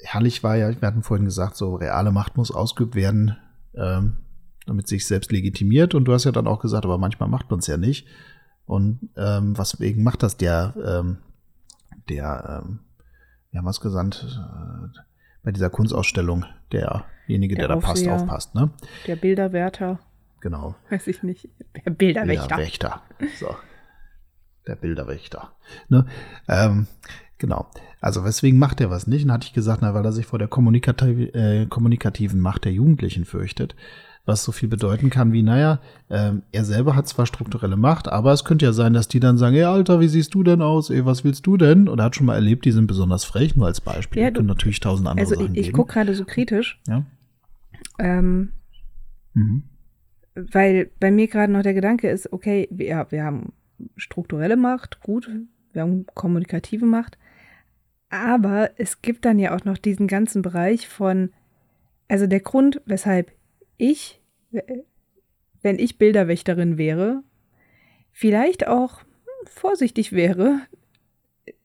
herrlich 0.00 0.42
war 0.42 0.56
ja, 0.56 0.70
wir 0.80 0.88
hatten 0.88 1.02
vorhin 1.02 1.26
gesagt, 1.26 1.56
so 1.56 1.74
reale 1.74 2.10
Macht 2.10 2.38
muss 2.38 2.50
ausgeübt 2.50 2.94
werden, 2.94 3.36
ähm, 3.74 4.16
damit 4.68 4.88
sich 4.88 5.06
selbst 5.06 5.32
legitimiert. 5.32 5.94
Und 5.94 6.04
du 6.04 6.12
hast 6.12 6.24
ja 6.24 6.32
dann 6.32 6.46
auch 6.46 6.60
gesagt, 6.60 6.84
aber 6.84 6.98
manchmal 6.98 7.28
macht 7.28 7.50
man 7.50 7.60
es 7.60 7.66
ja 7.66 7.76
nicht. 7.76 8.06
Und 8.66 9.10
ähm, 9.16 9.56
weswegen 9.56 10.02
macht 10.02 10.22
das 10.22 10.36
der, 10.36 10.74
ähm, 10.84 11.18
der, 12.08 12.62
ähm, 12.64 12.80
wir 13.50 13.58
haben 13.58 13.66
was 13.66 13.80
gesandt, 13.80 14.26
äh, 14.38 14.98
bei 15.42 15.52
dieser 15.52 15.70
Kunstausstellung, 15.70 16.44
derjenige, 16.72 17.54
der, 17.54 17.68
der 17.68 17.76
da 17.76 17.80
passt, 17.80 18.06
aufpasst, 18.06 18.54
ne? 18.54 18.70
Der 19.06 19.16
Bilderwärter. 19.16 19.98
Genau. 20.40 20.74
Weiß 20.90 21.06
ich 21.06 21.22
nicht. 21.22 21.48
Der 21.84 21.90
Bilderwächter. 21.90 22.56
Bilderwächter. 22.56 23.02
So. 23.40 23.56
Der 24.66 24.76
Bilderwächter. 24.76 25.52
Ne? 25.88 26.06
Ähm, 26.46 26.86
genau. 27.38 27.70
Also 28.00 28.24
weswegen 28.24 28.58
macht 28.58 28.80
er 28.80 28.90
was 28.90 29.06
nicht? 29.06 29.24
Und 29.24 29.32
hatte 29.32 29.46
ich 29.46 29.54
gesagt, 29.54 29.80
na, 29.82 29.94
weil 29.94 30.04
er 30.04 30.12
sich 30.12 30.26
vor 30.26 30.38
der 30.38 30.48
kommunikativ 30.48 31.34
äh, 31.34 31.66
kommunikativen 31.66 32.40
Macht 32.40 32.66
der 32.66 32.72
Jugendlichen 32.72 33.24
fürchtet 33.24 33.74
was 34.28 34.44
so 34.44 34.52
viel 34.52 34.68
bedeuten 34.68 35.10
kann 35.10 35.32
wie, 35.32 35.42
naja, 35.42 35.80
ähm, 36.10 36.42
er 36.52 36.64
selber 36.64 36.94
hat 36.94 37.08
zwar 37.08 37.26
strukturelle 37.26 37.76
Macht, 37.76 38.06
aber 38.08 38.32
es 38.32 38.44
könnte 38.44 38.66
ja 38.66 38.72
sein, 38.72 38.92
dass 38.92 39.08
die 39.08 39.18
dann 39.18 39.38
sagen, 39.38 39.56
ey 39.56 39.64
Alter, 39.64 40.00
wie 40.00 40.08
siehst 40.08 40.34
du 40.34 40.42
denn 40.44 40.62
aus? 40.62 40.90
Ey, 40.90 41.04
was 41.04 41.24
willst 41.24 41.46
du 41.46 41.56
denn? 41.56 41.88
Und 41.88 41.98
er 41.98 42.04
hat 42.04 42.16
schon 42.16 42.26
mal 42.26 42.34
erlebt, 42.34 42.66
die 42.66 42.70
sind 42.70 42.86
besonders 42.86 43.24
frech, 43.24 43.56
nur 43.56 43.66
als 43.66 43.80
Beispiel. 43.80 44.22
Ja, 44.22 44.30
du, 44.30 44.36
können 44.36 44.48
natürlich 44.48 44.80
tausend 44.80 45.08
andere 45.08 45.26
also 45.26 45.34
Sachen 45.34 45.54
ich, 45.54 45.68
ich 45.68 45.72
gucke 45.72 45.94
gerade 45.94 46.14
so 46.14 46.24
kritisch. 46.24 46.80
Ja. 46.86 47.04
Ähm, 47.98 48.52
mhm. 49.32 49.64
Weil 50.34 50.90
bei 51.00 51.10
mir 51.10 51.26
gerade 51.26 51.52
noch 51.52 51.62
der 51.62 51.74
Gedanke 51.74 52.08
ist, 52.10 52.32
okay, 52.32 52.68
wir, 52.70 53.06
wir 53.10 53.24
haben 53.24 53.52
strukturelle 53.96 54.56
Macht, 54.56 55.00
gut, 55.00 55.30
wir 55.72 55.82
haben 55.82 56.06
kommunikative 56.14 56.86
Macht, 56.86 57.18
aber 58.10 58.70
es 58.76 59.02
gibt 59.02 59.24
dann 59.24 59.38
ja 59.38 59.54
auch 59.56 59.64
noch 59.64 59.78
diesen 59.78 60.06
ganzen 60.06 60.42
Bereich 60.42 60.86
von, 60.86 61.30
also 62.08 62.26
der 62.26 62.40
Grund, 62.40 62.80
weshalb 62.86 63.32
ich 63.78 64.17
wenn 64.50 65.78
ich 65.78 65.98
Bilderwächterin 65.98 66.78
wäre, 66.78 67.22
vielleicht 68.12 68.66
auch 68.66 69.02
vorsichtig 69.44 70.12
wäre, 70.12 70.60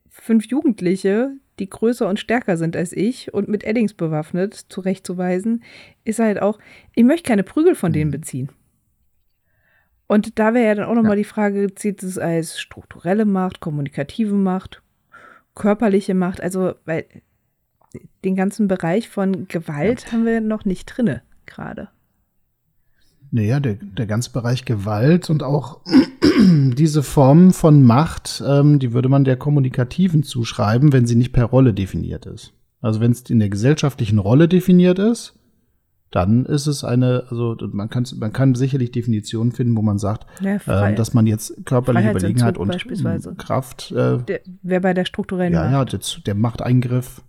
fünf 0.10 0.46
Jugendliche, 0.46 1.32
die 1.60 1.70
größer 1.70 2.08
und 2.08 2.20
stärker 2.20 2.58
sind 2.58 2.76
als 2.76 2.94
ich 2.94 3.34
und 3.34 3.48
mit 3.48 3.64
Eddings 3.64 3.94
bewaffnet, 3.94 4.54
zurechtzuweisen, 4.54 5.64
ist 6.04 6.20
halt 6.20 6.42
auch, 6.42 6.60
ich 6.96 7.04
möchte 7.04 7.28
keine 7.28 7.44
Prügel 7.44 7.76
von 7.76 7.94
denen 7.94 8.10
mhm. 8.10 8.14
beziehen. 8.14 8.50
Und 10.08 10.38
da 10.38 10.54
wäre 10.54 10.66
ja 10.66 10.76
dann 10.76 10.86
auch 10.86 10.96
nochmal 10.96 11.12
ja. 11.12 11.24
die 11.24 11.24
Frage, 11.24 11.74
zieht 11.76 12.04
es 12.04 12.18
als 12.18 12.60
strukturelle 12.60 13.26
Macht, 13.26 13.60
kommunikative 13.60 14.36
Macht, 14.36 14.82
körperliche 15.56 16.14
Macht, 16.14 16.42
also, 16.42 16.74
weil 16.86 17.06
den 18.24 18.36
ganzen 18.36 18.68
Bereich 18.68 19.10
von 19.10 19.48
Gewalt 19.48 20.06
ja. 20.06 20.12
haben 20.12 20.26
wir 20.26 20.42
noch 20.42 20.66
nicht 20.66 20.86
drinne 20.86 21.22
gerade. 21.46 21.90
Naja, 23.34 23.60
der, 23.60 23.74
der 23.74 24.06
ganze 24.06 24.32
Bereich 24.32 24.64
Gewalt 24.64 25.32
und 25.32 25.42
auch 25.42 25.82
diese 26.40 27.02
Form 27.02 27.52
von 27.52 27.82
Macht, 27.82 28.44
ähm, 28.48 28.78
die 28.78 28.94
würde 28.94 29.10
man 29.10 29.24
der 29.24 29.38
kommunikativen 29.38 30.22
zuschreiben, 30.22 30.94
wenn 30.94 31.08
sie 31.08 31.16
nicht 31.16 31.34
per 31.34 31.46
Rolle 31.46 31.74
definiert 31.74 32.28
ist. 32.28 32.54
Also 32.80 33.00
wenn 33.00 33.12
es 33.12 33.22
in 33.32 33.40
der 33.40 33.50
gesellschaftlichen 33.50 34.20
Rolle 34.20 34.48
definiert 34.48 35.00
ist, 35.00 35.34
dann 36.12 36.46
ist 36.46 36.68
es 36.68 36.84
eine, 36.84 37.24
also 37.30 37.58
man 37.72 37.90
kann, 37.90 38.06
man 38.18 38.32
kann 38.34 38.54
sicherlich 38.54 38.92
Definitionen 38.92 39.52
finden, 39.52 39.76
wo 39.76 39.82
man 39.82 39.98
sagt, 39.98 40.28
ja, 40.40 40.90
äh, 40.90 40.94
dass 40.94 41.16
man 41.16 41.26
jetzt 41.26 41.66
körperliche 41.66 42.12
Überlegenheit 42.12 42.60
und 42.60 42.70
Kraft. 43.40 43.92
Äh, 43.94 44.20
Wer 44.62 44.80
bei 44.80 44.94
der 44.94 45.06
strukturellen 45.06 45.54
ja, 45.54 45.64
Macht. 45.64 45.72
Ja, 45.72 45.86
der, 45.86 46.00
der 46.28 46.36
Machteingriff 46.36 47.24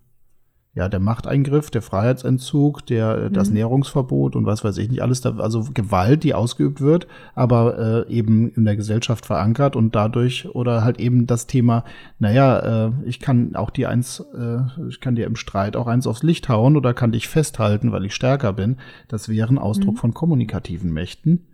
ja, 0.74 0.88
der 0.88 0.98
Machteingriff, 0.98 1.70
der 1.70 1.82
Freiheitsentzug, 1.82 2.84
der, 2.86 3.16
äh, 3.16 3.30
das 3.30 3.48
mhm. 3.48 3.54
Nährungsverbot 3.54 4.34
und 4.34 4.44
was 4.44 4.64
weiß 4.64 4.76
ich 4.78 4.90
nicht, 4.90 5.02
alles 5.02 5.20
da, 5.20 5.36
also 5.36 5.66
Gewalt, 5.72 6.24
die 6.24 6.34
ausgeübt 6.34 6.80
wird, 6.80 7.06
aber 7.34 8.06
äh, 8.08 8.12
eben 8.12 8.50
in 8.50 8.64
der 8.64 8.74
Gesellschaft 8.74 9.26
verankert 9.26 9.76
und 9.76 9.94
dadurch 9.94 10.48
oder 10.54 10.82
halt 10.82 10.98
eben 10.98 11.26
das 11.26 11.46
Thema, 11.46 11.84
naja, 12.18 12.86
äh, 12.86 12.92
ich 13.04 13.20
kann 13.20 13.54
auch 13.54 13.70
dir 13.70 13.88
eins, 13.88 14.24
äh, 14.36 14.58
ich 14.88 15.00
kann 15.00 15.14
dir 15.14 15.26
im 15.26 15.36
Streit 15.36 15.76
auch 15.76 15.86
eins 15.86 16.08
aufs 16.08 16.24
Licht 16.24 16.48
hauen 16.48 16.76
oder 16.76 16.92
kann 16.92 17.12
dich 17.12 17.28
festhalten, 17.28 17.92
weil 17.92 18.04
ich 18.04 18.14
stärker 18.14 18.52
bin. 18.52 18.76
Das 19.06 19.28
wäre 19.28 19.50
ein 19.50 19.58
Ausdruck 19.58 19.94
mhm. 19.94 19.98
von 19.98 20.14
kommunikativen 20.14 20.92
Mächten 20.92 21.46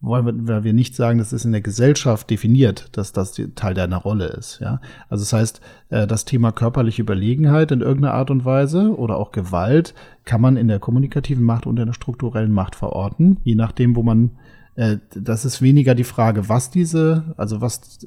wollen 0.00 0.24
wir, 0.24 0.48
weil 0.48 0.64
wir 0.64 0.72
nicht 0.72 0.94
sagen, 0.94 1.18
das 1.18 1.32
ist 1.32 1.44
in 1.44 1.52
der 1.52 1.60
Gesellschaft 1.60 2.30
definiert, 2.30 2.88
dass 2.92 3.12
das 3.12 3.40
Teil 3.54 3.74
deiner 3.74 3.98
Rolle 3.98 4.26
ist. 4.26 4.58
Ja? 4.60 4.80
Also 5.08 5.22
das 5.22 5.32
heißt, 5.32 5.60
äh, 5.90 6.06
das 6.06 6.24
Thema 6.24 6.52
körperliche 6.52 7.02
Überlegenheit 7.02 7.70
in 7.70 7.82
irgendeiner 7.82 8.14
Art 8.14 8.30
und 8.30 8.44
Weise 8.44 8.96
oder 8.96 9.16
auch 9.16 9.32
Gewalt 9.32 9.94
kann 10.24 10.40
man 10.40 10.56
in 10.56 10.68
der 10.68 10.78
kommunikativen 10.78 11.44
Macht 11.44 11.66
und 11.66 11.78
in 11.78 11.86
der 11.86 11.92
strukturellen 11.92 12.52
Macht 12.52 12.76
verorten, 12.76 13.38
je 13.44 13.54
nachdem, 13.54 13.94
wo 13.94 14.02
man 14.02 14.30
äh, 14.76 14.96
das 15.14 15.44
ist 15.44 15.60
weniger 15.60 15.94
die 15.94 16.04
Frage, 16.04 16.48
was 16.48 16.70
diese, 16.70 17.34
also 17.36 17.60
was, 17.60 17.98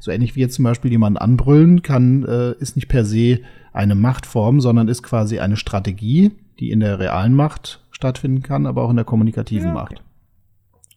so 0.00 0.10
ähnlich 0.10 0.34
wie 0.34 0.40
jetzt 0.40 0.56
zum 0.56 0.64
Beispiel 0.64 0.90
jemand 0.90 1.20
anbrüllen 1.20 1.82
kann, 1.82 2.24
äh, 2.24 2.52
ist 2.58 2.74
nicht 2.74 2.88
per 2.88 3.04
se 3.04 3.40
eine 3.72 3.94
Machtform, 3.94 4.60
sondern 4.60 4.88
ist 4.88 5.04
quasi 5.04 5.38
eine 5.38 5.56
Strategie, 5.56 6.32
die 6.58 6.72
in 6.72 6.80
der 6.80 6.98
realen 6.98 7.34
Macht 7.34 7.84
stattfinden 7.92 8.42
kann, 8.42 8.66
aber 8.66 8.82
auch 8.82 8.90
in 8.90 8.96
der 8.96 9.04
kommunikativen 9.04 9.68
ja, 9.68 9.74
okay. 9.74 9.94
Macht. 9.94 10.09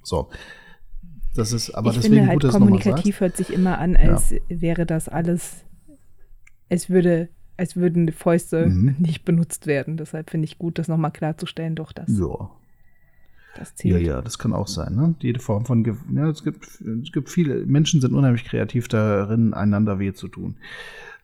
So. 0.04 0.30
Das 1.36 1.52
ist 1.52 1.72
aber 1.72 1.90
ich 1.90 1.96
deswegen 1.96 2.16
finde 2.16 2.28
halt, 2.30 2.42
gut, 2.42 2.44
dass 2.44 2.54
kommunikativ 2.54 3.20
hört 3.20 3.38
sich 3.38 3.52
immer 3.52 3.80
an, 3.80 3.96
als 3.96 4.32
ja. 4.32 4.40
wäre 4.50 4.86
das 4.86 5.10
alles, 5.10 5.64
es 6.70 6.90
würde, 6.90 7.30
als 7.58 7.76
würden 7.76 8.06
die 8.06 8.14
Fäuste 8.14 8.68
mhm. 8.68 8.96
nicht 9.00 9.26
benutzt 9.26 9.66
werden. 9.66 9.98
Deshalb 9.98 10.30
finde 10.30 10.46
ich 10.46 10.58
gut, 10.58 10.78
das 10.78 10.88
nochmal 10.88 11.12
klarzustellen, 11.12 11.76
doch 11.76 11.92
das. 11.92 12.10
Ja. 12.18 12.50
Das 13.56 13.74
ja, 13.84 13.98
ja, 13.98 14.22
das 14.22 14.40
kann 14.40 14.52
auch 14.52 14.68
sein. 14.68 14.96
Ne? 14.96 15.14
Jede 15.20 15.40
Form 15.40 15.66
von, 15.66 15.86
ja, 16.14 16.28
es 16.28 16.44
gibt, 16.44 16.66
es 16.66 17.12
gibt 17.12 17.30
viele 17.30 17.66
Menschen 17.68 18.02
sind 18.02 18.14
unheimlich 18.14 18.46
kreativ 18.46 18.88
darin, 18.88 19.54
einander 19.54 20.00
weh 20.00 20.14
zu 20.14 20.28
tun. 20.28 20.56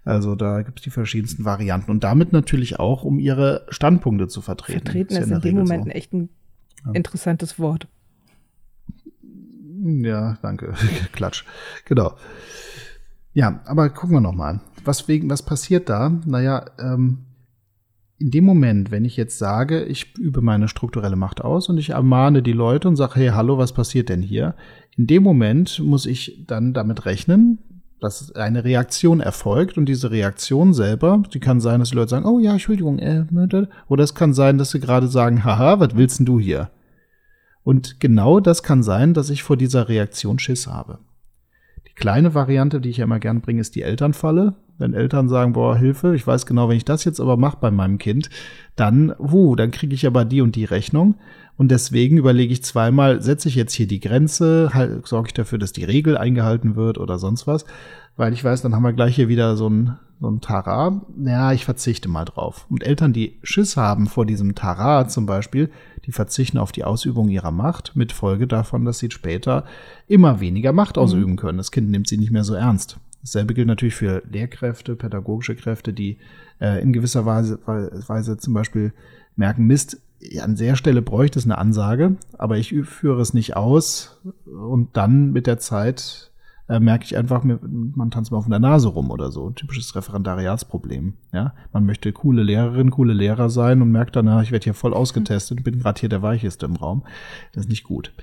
Also 0.05 0.35
da 0.35 0.61
gibt 0.61 0.79
es 0.79 0.83
die 0.83 0.91
verschiedensten 0.91 1.43
Varianten 1.43 1.91
und 1.91 2.03
damit 2.03 2.31
natürlich 2.31 2.79
auch, 2.79 3.03
um 3.03 3.19
ihre 3.19 3.65
Standpunkte 3.69 4.27
zu 4.27 4.41
vertreten. 4.41 4.85
Vertreten 4.85 5.13
ist, 5.13 5.25
ist 5.25 5.31
in 5.31 5.41
dem 5.41 5.55
Moment 5.55 5.85
so. 5.85 5.89
echt 5.89 6.13
ein 6.13 6.29
interessantes 6.93 7.59
Wort. 7.59 7.87
Ja, 10.04 10.38
danke. 10.41 10.73
Klatsch. 11.12 11.43
Genau. 11.86 12.13
Ja, 13.34 13.62
aber 13.65 13.89
gucken 13.89 14.15
wir 14.15 14.21
noch 14.21 14.36
mal. 14.36 14.62
Was 14.86 15.08
was 15.08 15.43
passiert 15.43 15.89
da? 15.89 16.12
Naja, 16.25 16.65
ähm, 16.80 17.25
in 18.19 18.32
dem 18.32 18.43
Moment, 18.43 18.91
wenn 18.91 19.06
ich 19.06 19.15
jetzt 19.15 19.38
sage, 19.38 19.84
ich 19.84 20.17
übe 20.17 20.41
meine 20.41 20.67
strukturelle 20.67 21.15
Macht 21.15 21.41
aus 21.41 21.69
und 21.69 21.78
ich 21.78 21.91
ermahne 21.91 22.43
die 22.43 22.54
Leute 22.54 22.88
und 22.88 22.97
sage, 22.97 23.15
hey, 23.15 23.28
hallo, 23.30 23.58
was 23.58 23.71
passiert 23.71 24.10
denn 24.10 24.21
hier? 24.21 24.56
In 24.97 25.08
dem 25.08 25.23
Moment 25.23 25.80
muss 25.80 26.06
ich 26.06 26.43
dann 26.45 26.73
damit 26.73 27.06
rechnen, 27.06 27.60
dass 28.02 28.36
eine 28.36 28.63
Reaktion 28.65 29.21
erfolgt 29.21 29.78
und 29.78 29.86
diese 29.86 30.12
Reaktion 30.12 30.73
selber, 30.73 31.23
die 31.34 31.39
kann 31.39 31.62
sein, 31.62 31.80
dass 31.80 31.89
die 31.89 31.95
Leute 31.95 32.10
sagen, 32.10 32.25
oh 32.25 32.39
ja, 32.39 32.52
Entschuldigung, 32.52 32.99
äh, 32.99 33.25
oder 33.88 34.04
es 34.04 34.15
kann 34.15 34.34
sein, 34.34 34.58
dass 34.58 34.71
sie 34.71 34.80
gerade 34.80 35.08
sagen, 35.08 35.43
haha, 35.43 35.80
was 35.80 35.95
willst 35.95 36.19
denn 36.19 36.25
du 36.25 36.39
hier? 36.39 36.69
Und 37.69 37.99
genau 37.99 38.39
das 38.39 38.63
kann 38.63 38.82
sein, 38.82 39.13
dass 39.13 39.29
ich 39.29 39.43
vor 39.43 39.55
dieser 39.55 39.89
Reaktion 39.89 40.39
Schiss 40.39 40.65
habe. 40.65 40.97
Die 41.88 41.93
kleine 41.93 42.34
Variante, 42.34 42.82
die 42.82 42.89
ich 42.89 42.97
ja 42.97 43.03
immer 43.03 43.19
gern 43.19 43.41
bringe, 43.41 43.62
ist 43.62 43.75
die 43.75 43.84
Elternfalle. 43.84 44.55
Wenn 44.79 44.93
Eltern 44.93 45.29
sagen, 45.29 45.53
boah, 45.53 45.77
Hilfe, 45.77 46.15
ich 46.15 46.25
weiß 46.25 46.45
genau, 46.45 46.69
wenn 46.69 46.77
ich 46.77 46.85
das 46.85 47.03
jetzt 47.03 47.19
aber 47.19 47.37
mache 47.37 47.57
bei 47.59 47.69
meinem 47.69 47.97
Kind, 47.97 48.29
dann, 48.77 49.13
wuh, 49.19 49.55
dann 49.55 49.71
kriege 49.71 49.93
ich 49.93 50.07
aber 50.07 50.25
die 50.25 50.41
und 50.41 50.55
die 50.55 50.65
Rechnung. 50.65 51.15
Und 51.57 51.69
deswegen 51.69 52.17
überlege 52.17 52.53
ich 52.53 52.63
zweimal, 52.63 53.21
setze 53.21 53.49
ich 53.49 53.55
jetzt 53.55 53.73
hier 53.73 53.87
die 53.87 53.99
Grenze, 53.99 54.69
halt, 54.73 55.05
sorge 55.05 55.27
ich 55.27 55.33
dafür, 55.33 55.59
dass 55.59 55.73
die 55.73 55.83
Regel 55.83 56.17
eingehalten 56.17 56.77
wird 56.77 56.97
oder 56.97 57.19
sonst 57.19 57.45
was. 57.45 57.65
Weil 58.15 58.31
ich 58.31 58.43
weiß, 58.43 58.61
dann 58.61 58.73
haben 58.73 58.83
wir 58.83 58.93
gleich 58.93 59.15
hier 59.15 59.27
wieder 59.27 59.57
so 59.57 59.69
ein, 59.69 59.97
so 60.21 60.29
ein 60.29 60.39
Tara. 60.39 61.01
Ja, 61.21 61.51
ich 61.51 61.65
verzichte 61.65 62.07
mal 62.07 62.23
drauf. 62.23 62.65
Und 62.69 62.85
Eltern, 62.85 63.11
die 63.11 63.37
Schiss 63.43 63.75
haben 63.75 64.07
vor 64.07 64.25
diesem 64.25 64.55
Tara 64.55 65.09
zum 65.09 65.25
Beispiel, 65.25 65.69
die 66.05 66.13
verzichten 66.13 66.57
auf 66.57 66.71
die 66.71 66.85
Ausübung 66.85 67.27
ihrer 67.27 67.51
Macht, 67.51 67.93
mit 67.97 68.13
Folge 68.13 68.47
davon, 68.47 68.85
dass 68.85 68.99
sie 68.99 69.11
später 69.11 69.65
immer 70.07 70.39
weniger 70.39 70.71
Macht 70.71 70.95
mhm. 70.95 71.01
ausüben 71.01 71.35
können. 71.35 71.57
Das 71.57 71.71
Kind 71.71 71.89
nimmt 71.89 72.07
sie 72.07 72.17
nicht 72.17 72.31
mehr 72.31 72.45
so 72.45 72.53
ernst. 72.53 72.97
Dasselbe 73.21 73.53
gilt 73.53 73.67
natürlich 73.67 73.95
für 73.95 74.23
Lehrkräfte, 74.29 74.95
pädagogische 74.95 75.55
Kräfte, 75.55 75.93
die 75.93 76.17
äh, 76.60 76.82
in 76.82 76.93
gewisser 76.93 77.25
Weise, 77.25 77.60
Weise 77.65 78.38
zum 78.38 78.53
Beispiel 78.53 78.93
merken, 79.36 79.65
Mist, 79.65 80.01
an 80.41 80.55
der 80.55 80.75
Stelle 80.75 81.01
bräuchte 81.01 81.39
es 81.39 81.45
eine 81.45 81.58
Ansage, 81.58 82.17
aber 82.38 82.58
ich 82.58 82.75
führe 82.84 83.21
es 83.21 83.34
nicht 83.34 83.55
aus 83.55 84.21
und 84.45 84.97
dann 84.97 85.32
mit 85.32 85.47
der 85.47 85.60
Zeit 85.60 86.32
äh, 86.67 86.79
merke 86.79 87.05
ich 87.05 87.17
einfach, 87.17 87.43
man 87.43 88.12
tanzt 88.12 88.32
mal 88.32 88.38
auf 88.38 88.47
der 88.47 88.60
Nase 88.60 88.89
rum 88.89 89.12
oder 89.12 89.32
so. 89.32 89.49
Typisches 89.49 89.95
Referendariatsproblem. 89.95 91.13
Ja, 91.34 91.53
man 91.73 91.86
möchte 91.86 92.12
coole 92.13 92.43
Lehrerin, 92.43 92.91
coole 92.91 93.13
Lehrer 93.13 93.49
sein 93.49 93.82
und 93.82 93.91
merkt 93.91 94.15
dann, 94.15 94.25
na, 94.25 94.41
ich 94.41 94.51
werde 94.51 94.65
hier 94.65 94.73
voll 94.73 94.93
ausgetestet, 94.93 95.63
bin 95.63 95.79
gerade 95.79 95.99
hier 95.99 96.10
der 96.10 96.21
Weicheste 96.21 96.65
im 96.65 96.75
Raum. 96.75 97.03
Das 97.53 97.65
ist 97.65 97.69
nicht 97.69 97.84
gut. 97.84 98.13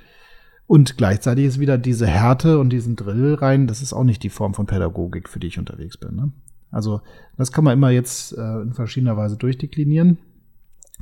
Und 0.66 0.96
gleichzeitig 0.96 1.44
ist 1.44 1.60
wieder 1.60 1.78
diese 1.78 2.06
Härte 2.06 2.58
und 2.58 2.70
diesen 2.70 2.96
Drill 2.96 3.34
rein, 3.34 3.66
das 3.66 3.82
ist 3.82 3.92
auch 3.92 4.04
nicht 4.04 4.22
die 4.22 4.30
Form 4.30 4.54
von 4.54 4.66
Pädagogik, 4.66 5.28
für 5.28 5.38
die 5.38 5.46
ich 5.46 5.58
unterwegs 5.58 5.96
bin. 5.96 6.16
Ne? 6.16 6.32
Also 6.70 7.00
das 7.36 7.52
kann 7.52 7.64
man 7.64 7.74
immer 7.74 7.90
jetzt 7.90 8.36
äh, 8.36 8.60
in 8.62 8.72
verschiedener 8.72 9.16
Weise 9.16 9.36
durchdeklinieren. 9.36 10.18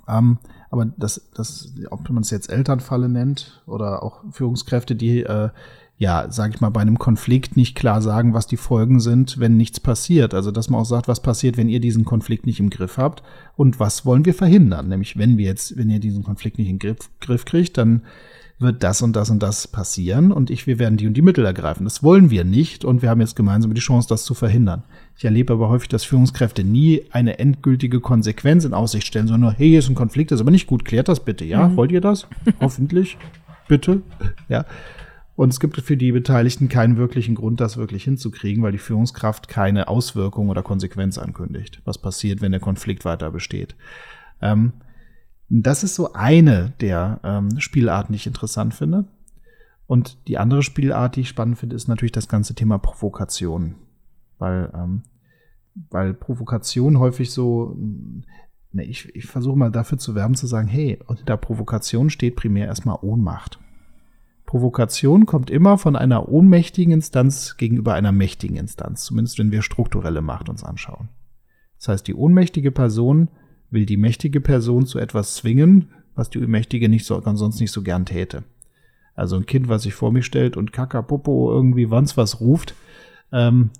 Ähm, 0.06 0.38
aber 0.70 0.86
das, 0.98 1.30
das, 1.34 1.72
ob 1.90 2.08
man 2.10 2.22
es 2.22 2.30
jetzt 2.30 2.50
Elternfalle 2.50 3.08
nennt 3.08 3.62
oder 3.66 4.02
auch 4.02 4.22
Führungskräfte, 4.30 4.96
die 4.96 5.20
äh, 5.20 5.48
ja, 5.96 6.30
sage 6.30 6.54
ich 6.54 6.60
mal, 6.60 6.70
bei 6.70 6.80
einem 6.80 6.98
Konflikt 6.98 7.56
nicht 7.56 7.76
klar 7.76 8.02
sagen, 8.02 8.34
was 8.34 8.48
die 8.48 8.56
Folgen 8.56 8.98
sind, 8.98 9.38
wenn 9.38 9.56
nichts 9.56 9.78
passiert. 9.78 10.34
Also, 10.34 10.50
dass 10.50 10.68
man 10.68 10.80
auch 10.80 10.86
sagt, 10.86 11.06
was 11.06 11.22
passiert, 11.22 11.56
wenn 11.56 11.68
ihr 11.68 11.80
diesen 11.80 12.04
Konflikt 12.04 12.46
nicht 12.46 12.58
im 12.58 12.70
Griff 12.70 12.98
habt 12.98 13.22
und 13.56 13.78
was 13.78 14.04
wollen 14.04 14.24
wir 14.24 14.34
verhindern? 14.34 14.88
Nämlich, 14.88 15.16
wenn 15.16 15.38
wir 15.38 15.44
jetzt, 15.44 15.76
wenn 15.76 15.90
ihr 15.90 16.00
diesen 16.00 16.24
Konflikt 16.24 16.58
nicht 16.58 16.68
den 16.68 16.80
Griff, 16.80 17.10
Griff 17.20 17.44
kriegt, 17.44 17.78
dann 17.78 18.02
wird 18.58 18.82
das 18.82 19.02
und 19.02 19.14
das 19.16 19.30
und 19.30 19.42
das 19.42 19.66
passieren 19.66 20.30
und 20.32 20.50
ich, 20.50 20.66
wir 20.66 20.78
werden 20.78 20.96
die 20.96 21.06
und 21.06 21.14
die 21.14 21.22
Mittel 21.22 21.44
ergreifen. 21.44 21.84
Das 21.84 22.02
wollen 22.02 22.30
wir 22.30 22.44
nicht 22.44 22.84
und 22.84 23.02
wir 23.02 23.10
haben 23.10 23.20
jetzt 23.20 23.36
gemeinsam 23.36 23.74
die 23.74 23.80
Chance, 23.80 24.08
das 24.08 24.24
zu 24.24 24.34
verhindern. 24.34 24.84
Ich 25.16 25.24
erlebe 25.24 25.54
aber 25.54 25.68
häufig, 25.68 25.88
dass 25.88 26.04
Führungskräfte 26.04 26.64
nie 26.64 27.02
eine 27.10 27.38
endgültige 27.38 28.00
Konsequenz 28.00 28.64
in 28.64 28.74
Aussicht 28.74 29.06
stellen, 29.06 29.26
sondern 29.26 29.50
nur, 29.50 29.58
hey, 29.58 29.70
hier 29.70 29.80
ist 29.80 29.88
ein 29.88 29.94
Konflikt, 29.94 30.30
das 30.30 30.38
ist 30.38 30.42
aber 30.42 30.50
nicht 30.50 30.66
gut, 30.66 30.84
klärt 30.84 31.08
das 31.08 31.24
bitte, 31.24 31.44
ja? 31.44 31.68
Mhm. 31.68 31.76
Wollt 31.76 31.92
ihr 31.92 32.00
das? 32.00 32.26
Hoffentlich. 32.60 33.16
Bitte. 33.68 34.02
Ja. 34.48 34.66
Und 35.36 35.48
es 35.48 35.58
gibt 35.58 35.80
für 35.80 35.96
die 35.96 36.12
Beteiligten 36.12 36.68
keinen 36.68 36.96
wirklichen 36.96 37.34
Grund, 37.34 37.60
das 37.60 37.76
wirklich 37.76 38.04
hinzukriegen, 38.04 38.62
weil 38.62 38.72
die 38.72 38.78
Führungskraft 38.78 39.48
keine 39.48 39.88
Auswirkung 39.88 40.48
oder 40.48 40.62
Konsequenz 40.62 41.18
ankündigt, 41.18 41.80
was 41.84 41.98
passiert, 41.98 42.40
wenn 42.40 42.52
der 42.52 42.60
Konflikt 42.60 43.04
weiter 43.04 43.32
besteht. 43.32 43.74
Ähm, 44.40 44.74
das 45.48 45.84
ist 45.84 45.94
so 45.94 46.12
eine 46.12 46.72
der 46.80 47.20
ähm, 47.22 47.60
Spielarten, 47.60 48.12
die 48.12 48.16
ich 48.16 48.26
interessant 48.26 48.74
finde. 48.74 49.04
Und 49.86 50.28
die 50.28 50.38
andere 50.38 50.62
Spielart, 50.62 51.16
die 51.16 51.20
ich 51.20 51.28
spannend 51.28 51.58
finde, 51.58 51.76
ist 51.76 51.88
natürlich 51.88 52.12
das 52.12 52.28
ganze 52.28 52.54
Thema 52.54 52.78
Provokation. 52.78 53.74
Weil, 54.38 54.72
ähm, 54.74 55.02
weil 55.90 56.14
Provokation 56.14 56.98
häufig 56.98 57.30
so, 57.30 57.76
ne, 58.72 58.84
ich, 58.84 59.14
ich 59.14 59.26
versuche 59.26 59.58
mal 59.58 59.70
dafür 59.70 59.98
zu 59.98 60.14
werben, 60.14 60.34
zu 60.34 60.46
sagen, 60.46 60.68
hey, 60.68 60.98
unter 61.06 61.36
Provokation 61.36 62.08
steht 62.08 62.36
primär 62.36 62.66
erstmal 62.66 62.98
Ohnmacht. 63.02 63.58
Provokation 64.46 65.26
kommt 65.26 65.50
immer 65.50 65.78
von 65.78 65.96
einer 65.96 66.28
ohnmächtigen 66.28 66.92
Instanz 66.92 67.56
gegenüber 67.56 67.94
einer 67.94 68.12
mächtigen 68.12 68.56
Instanz, 68.56 69.04
zumindest 69.04 69.38
wenn 69.38 69.50
wir 69.50 69.62
strukturelle 69.62 70.22
Macht 70.22 70.48
uns 70.48 70.64
anschauen. 70.64 71.08
Das 71.78 71.88
heißt, 71.88 72.08
die 72.08 72.14
ohnmächtige 72.14 72.70
Person 72.70 73.28
will 73.74 73.84
die 73.84 73.98
mächtige 73.98 74.40
Person 74.40 74.86
zu 74.86 74.98
etwas 74.98 75.34
zwingen, 75.34 75.90
was 76.14 76.30
die 76.30 76.38
mächtige 76.38 76.88
nicht 76.88 77.04
so, 77.04 77.20
sonst 77.20 77.60
nicht 77.60 77.72
so 77.72 77.82
gern 77.82 78.06
täte. 78.06 78.44
Also 79.14 79.36
ein 79.36 79.46
Kind, 79.46 79.68
was 79.68 79.82
sich 79.82 79.94
vor 79.94 80.12
mich 80.12 80.24
stellt 80.24 80.56
und 80.56 80.72
Kakapopo 80.72 81.52
irgendwie 81.52 81.90
wanns 81.90 82.16
was 82.16 82.40
ruft, 82.40 82.74
ähm, 83.32 83.70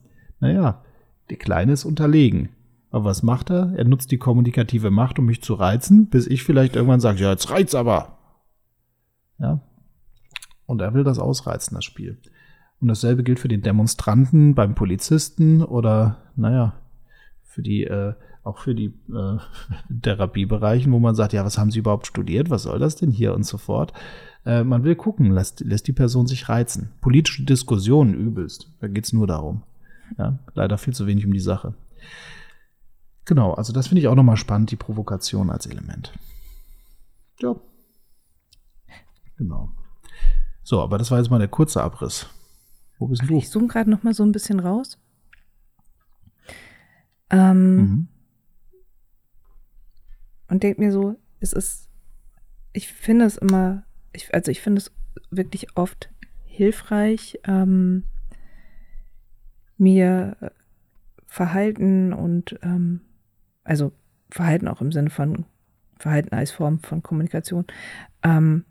naja, 0.41 0.83
der 1.31 1.39
Kleine 1.39 1.73
ist 1.73 1.85
unterlegen. 1.85 2.51
Aber 2.91 3.07
was 3.07 3.23
macht 3.23 3.51
er? 3.51 3.73
Er 3.77 3.85
nutzt 3.85 4.13
die 4.13 4.19
kommunikative 4.19 4.91
Macht, 4.91 5.19
um 5.19 5.25
mich 5.25 5.43
zu 5.43 5.55
reizen, 5.55 6.09
bis 6.11 6.27
ich 6.27 6.45
vielleicht 6.45 6.77
irgendwann 6.77 7.01
sage, 7.01 7.21
ja, 7.21 7.31
jetzt 7.31 7.51
reiz 7.51 7.75
aber. 7.75 8.19
Ja, 9.39 9.61
und 10.67 10.81
er 10.81 10.95
will 10.95 11.05
das 11.05 11.19
ausreizen, 11.19 11.75
das 11.75 11.85
Spiel. 11.85 12.19
Und 12.81 12.89
dasselbe 12.89 13.23
gilt 13.23 13.39
für 13.39 13.49
den 13.49 13.63
Demonstranten 13.63 14.55
beim 14.55 14.75
Polizisten 14.75 15.63
oder, 15.63 16.19
naja, 16.37 16.75
für 17.43 17.63
die, 17.63 17.85
äh, 17.85 18.15
auch 18.45 18.59
für 18.59 18.75
die 18.75 18.93
äh, 19.13 19.39
Therapiebereichen, 20.03 20.93
wo 20.93 20.99
man 20.99 21.15
sagt, 21.15 21.33
ja, 21.33 21.45
was 21.45 21.59
haben 21.59 21.71
Sie 21.71 21.81
überhaupt 21.81 22.07
studiert? 22.07 22.51
Was 22.51 22.65
soll 22.65 22.79
das 22.79 22.97
denn 22.97 23.11
hier 23.11 23.35
und 23.35 23.45
so 23.45 23.59
fort? 23.59 23.93
Äh, 24.45 24.63
man 24.63 24.85
will 24.85 24.95
gucken, 24.95 25.33
lässt, 25.33 25.61
lässt 25.61 25.89
die 25.89 25.93
Person 25.93 26.27
sich 26.27 26.49
reizen. 26.49 26.93
Politische 27.01 27.45
Diskussionen 27.45 28.15
übelst. 28.15 28.71
Da 28.81 28.89
geht's 28.89 29.13
nur 29.13 29.27
darum. 29.27 29.63
Ja, 30.19 30.39
leider 30.55 30.79
viel 30.79 30.95
zu 30.95 31.07
wenig 31.07 31.25
um 31.27 31.33
die 31.33 31.41
Sache. 31.41 31.75
Genau, 33.25 33.55
also 33.55 33.73
das 33.73 33.89
finde 33.89 34.03
ich 34.03 34.09
auch 34.09 34.15
nochmal 34.15 34.37
spannend, 34.37 34.71
die 34.71 34.77
Provokation 34.77 35.49
als 35.51 35.67
Element. 35.67 36.13
Ja. 37.41 37.57
Genau. 39.39 39.71
So, 40.63 40.83
aber 40.83 40.99
das 40.99 41.11
war 41.11 41.19
jetzt 41.19 41.31
mal 41.31 41.39
der 41.39 41.49
kurze 41.49 41.83
Abriss. 41.83 42.29
Wo 42.99 43.09
bist 43.09 43.23
du? 43.27 43.39
Ich 43.39 43.51
zoome 43.51 43.67
gerade 43.67 43.91
noch 43.91 44.03
mal 44.03 44.15
so 44.15 44.23
ein 44.23 44.33
bisschen 44.33 44.61
raus. 44.61 44.99
Ähm, 47.31 47.77
mhm. 47.77 48.09
Und 50.49 50.63
denke 50.63 50.81
mir 50.81 50.93
so, 50.93 51.17
es 51.41 51.53
ist, 51.53 51.89
ich 52.73 52.93
finde 52.93 53.25
es 53.25 53.37
immer, 53.37 53.85
ich, 54.13 54.33
also 54.35 54.51
ich 54.51 54.61
finde 54.61 54.81
es 54.81 54.93
wirklich 55.31 55.77
oft 55.77 56.11
hilfreich, 56.45 57.39
ähm, 57.45 58.05
mir 59.77 60.53
Verhalten 61.27 62.13
und, 62.13 62.59
ähm, 62.63 63.01
also 63.65 63.93
Verhalten 64.31 64.69
auch 64.69 64.81
im 64.81 64.93
Sinne 64.93 65.11
von 65.11 65.47
Verhalten 65.99 66.35
als 66.35 66.51
Form 66.51 66.81
von 66.81 67.03
Kommunikation, 67.03 67.65
ähm, 68.23 68.65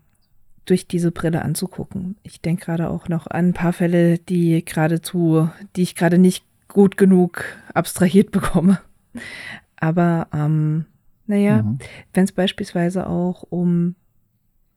durch 0.64 0.88
diese 0.88 1.10
Brille 1.10 1.42
anzugucken. 1.42 2.16
Ich 2.22 2.40
denke 2.40 2.64
gerade 2.66 2.88
auch 2.88 3.08
noch 3.08 3.26
an 3.26 3.48
ein 3.48 3.52
paar 3.52 3.72
Fälle, 3.72 4.18
die 4.18 4.64
geradezu, 4.64 5.50
die 5.76 5.82
ich 5.82 5.94
gerade 5.94 6.18
nicht 6.18 6.44
gut 6.68 6.96
genug 6.96 7.44
abstrahiert 7.74 8.30
bekomme. 8.32 8.80
Aber 9.76 10.28
ähm, 10.32 10.86
naja, 11.26 11.62
mhm. 11.62 11.78
wenn 12.12 12.24
es 12.24 12.32
beispielsweise 12.32 13.06
auch 13.06 13.42
um, 13.42 13.94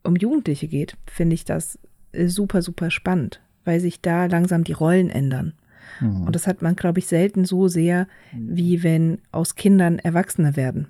um 0.03 0.15
Jugendliche 0.15 0.67
geht, 0.67 0.97
finde 1.05 1.33
ich 1.33 1.45
das 1.45 1.79
super, 2.25 2.61
super 2.61 2.89
spannend, 2.91 3.41
weil 3.65 3.79
sich 3.79 4.01
da 4.01 4.25
langsam 4.25 4.63
die 4.63 4.73
Rollen 4.73 5.09
ändern. 5.09 5.53
Mhm. 5.99 6.23
Und 6.23 6.35
das 6.35 6.47
hat 6.47 6.61
man, 6.61 6.75
glaube 6.75 6.99
ich, 6.99 7.07
selten 7.07 7.45
so 7.45 7.67
sehr, 7.67 8.07
wie 8.33 8.83
wenn 8.83 9.21
aus 9.31 9.55
Kindern 9.55 9.99
Erwachsene 9.99 10.55
werden. 10.55 10.87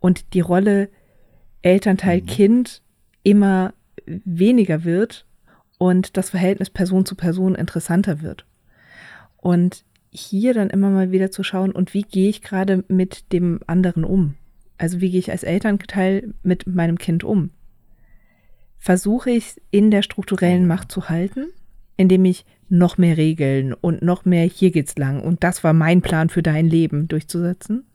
Und 0.00 0.34
die 0.34 0.40
Rolle 0.40 0.88
Elternteil-Kind 1.62 2.82
mhm. 2.82 3.10
immer 3.22 3.74
weniger 4.06 4.84
wird 4.84 5.26
und 5.78 6.16
das 6.16 6.30
Verhältnis 6.30 6.70
Person 6.70 7.06
zu 7.06 7.14
Person 7.14 7.54
interessanter 7.54 8.20
wird. 8.20 8.46
Und 9.36 9.84
hier 10.10 10.54
dann 10.54 10.70
immer 10.70 10.90
mal 10.90 11.10
wieder 11.10 11.30
zu 11.30 11.42
schauen, 11.42 11.72
und 11.72 11.92
wie 11.92 12.02
gehe 12.02 12.28
ich 12.28 12.42
gerade 12.42 12.84
mit 12.88 13.32
dem 13.32 13.60
anderen 13.66 14.04
um? 14.04 14.34
Also 14.78 15.00
wie 15.00 15.10
gehe 15.10 15.20
ich 15.20 15.30
als 15.30 15.42
Elternteil 15.42 16.34
mit 16.42 16.66
meinem 16.66 16.98
Kind 16.98 17.24
um? 17.24 17.50
Versuche 18.78 19.30
ich 19.30 19.46
es 19.46 19.60
in 19.70 19.90
der 19.90 20.02
strukturellen 20.02 20.66
Macht 20.66 20.90
zu 20.90 21.08
halten, 21.08 21.46
indem 21.96 22.24
ich 22.24 22.44
noch 22.68 22.98
mehr 22.98 23.16
Regeln 23.16 23.72
und 23.72 24.02
noch 24.02 24.24
mehr 24.24 24.44
hier 24.44 24.70
geht's 24.70 24.96
lang 24.96 25.22
und 25.22 25.44
das 25.44 25.64
war 25.64 25.72
mein 25.72 26.02
Plan 26.02 26.28
für 26.28 26.42
dein 26.42 26.66
Leben 26.66 27.08
durchzusetzen? 27.08 27.86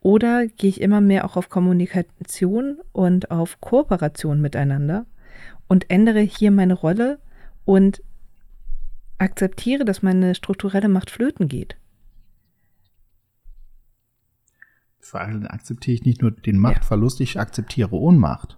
Oder 0.00 0.46
gehe 0.46 0.68
ich 0.68 0.82
immer 0.82 1.00
mehr 1.00 1.24
auch 1.24 1.36
auf 1.36 1.48
Kommunikation 1.48 2.78
und 2.92 3.30
auf 3.30 3.60
Kooperation 3.60 4.40
miteinander 4.40 5.06
und 5.66 5.90
ändere 5.90 6.20
hier 6.20 6.50
meine 6.50 6.74
Rolle 6.74 7.18
und 7.64 8.02
akzeptiere, 9.16 9.84
dass 9.86 10.02
meine 10.02 10.34
strukturelle 10.34 10.88
Macht 10.88 11.10
flöten 11.10 11.48
geht. 11.48 11.76
Vor 15.04 15.20
allem 15.20 15.46
akzeptiere 15.46 15.94
ich 15.94 16.04
nicht 16.04 16.22
nur 16.22 16.30
den 16.30 16.58
Machtverlust, 16.58 17.20
ich 17.20 17.38
akzeptiere 17.38 17.92
Ohnmacht. 17.92 18.56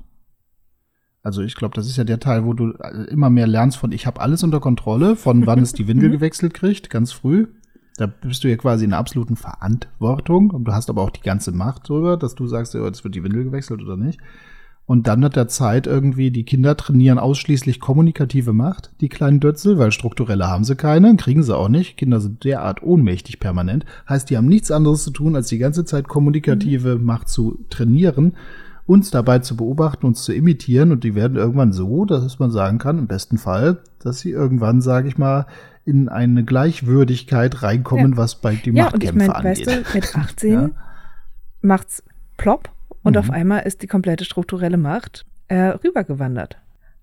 Also 1.21 1.43
ich 1.43 1.57
glaube, 1.57 1.75
das 1.75 1.89
ist 1.89 1.97
ja 1.97 2.05
der 2.05 2.21
Teil, 2.21 2.45
wo 2.45 2.53
du 2.53 2.71
äh, 2.75 3.03
immer 3.11 3.31
mehr 3.31 3.49
lernst 3.49 3.79
von, 3.79 3.91
ich 3.91 4.07
habe 4.07 4.21
alles 4.21 4.45
unter 4.45 4.61
Kontrolle, 4.61 5.17
von 5.17 5.45
wann 5.45 5.59
es 5.59 5.73
die 5.73 5.89
Windel 5.89 6.09
mhm. 6.09 6.13
gewechselt 6.13 6.55
kriegt, 6.55 6.89
ganz 6.89 7.11
früh. 7.11 7.49
Da 7.97 8.07
bist 8.07 8.45
du 8.45 8.49
ja 8.49 8.57
quasi 8.57 8.85
in 8.85 8.91
der 8.91 9.01
absoluten 9.01 9.35
Verantwortung 9.35 10.51
und 10.51 10.67
du 10.67 10.73
hast 10.73 10.89
aber 10.89 11.03
auch 11.03 11.11
die 11.11 11.23
ganze 11.23 11.51
Macht 11.51 11.91
darüber, 11.91 12.17
dass 12.17 12.37
du 12.37 12.47
sagst, 12.47 12.75
ja, 12.75 12.89
das 12.89 13.03
wird 13.03 13.17
die 13.17 13.25
Windel 13.25 13.43
gewechselt 13.43 13.83
oder 13.83 13.97
nicht. 13.97 14.21
Und 14.87 15.09
dann 15.09 15.25
hat 15.25 15.35
der 15.35 15.49
Zeit 15.49 15.88
irgendwie, 15.88 16.31
die 16.31 16.44
Kinder 16.44 16.77
trainieren 16.77 17.18
ausschließlich 17.18 17.81
kommunikative 17.81 18.53
Macht, 18.53 18.92
die 19.00 19.08
kleinen 19.08 19.40
Dötzel, 19.40 19.79
weil 19.79 19.90
strukturelle 19.90 20.46
haben 20.46 20.63
sie 20.63 20.77
keine, 20.77 21.17
kriegen 21.17 21.42
sie 21.42 21.56
auch 21.56 21.69
nicht. 21.69 21.96
Kinder 21.96 22.21
sind 22.21 22.44
derart 22.44 22.85
ohnmächtig 22.85 23.40
permanent. 23.40 23.85
Heißt, 24.08 24.31
die 24.31 24.37
haben 24.37 24.46
nichts 24.46 24.71
anderes 24.71 25.02
zu 25.02 25.11
tun, 25.11 25.35
als 25.35 25.48
die 25.48 25.58
ganze 25.58 25.85
Zeit 25.85 26.06
kommunikative 26.06 26.98
mhm. 26.98 27.04
Macht 27.04 27.29
zu 27.29 27.58
trainieren, 27.69 28.37
uns 28.87 29.11
dabei 29.11 29.40
zu 29.40 29.56
beobachten, 29.56 30.06
uns 30.06 30.23
zu 30.23 30.33
imitieren. 30.33 30.92
Und 30.92 31.02
die 31.02 31.17
werden 31.17 31.37
irgendwann 31.37 31.73
so, 31.73 32.04
dass 32.04 32.38
man 32.38 32.52
sagen 32.52 32.79
kann, 32.79 32.98
im 32.98 33.08
besten 33.08 33.38
Fall, 33.38 33.83
dass 33.98 34.21
sie 34.21 34.31
irgendwann, 34.31 34.81
sage 34.81 35.08
ich 35.08 35.19
mal, 35.19 35.46
in 35.85 36.08
eine 36.08 36.44
Gleichwürdigkeit 36.44 37.65
reinkommen, 37.65 38.13
ja. 38.13 38.17
was 38.17 38.37
bei 38.37 38.54
die 38.54 38.71
ja, 38.71 38.85
Machtkämpfe 38.85 39.15
und 39.15 39.21
ich 39.21 39.27
mein, 39.27 39.37
angeht. 39.37 39.67
Weißt 39.67 39.94
du, 39.94 39.98
mit 39.98 40.17
18 40.17 40.52
ja. 40.52 40.71
macht's 41.61 42.04
plopp 42.37 42.75
und 43.07 43.13
mhm. 43.13 43.19
auf 43.21 43.31
einmal 43.31 43.63
ist 43.63 43.83
die 43.83 43.87
komplette 43.87 44.25
strukturelle 44.25 44.79
Macht 44.79 45.27
äh, 45.46 45.54
rübergewandert. 45.54 46.59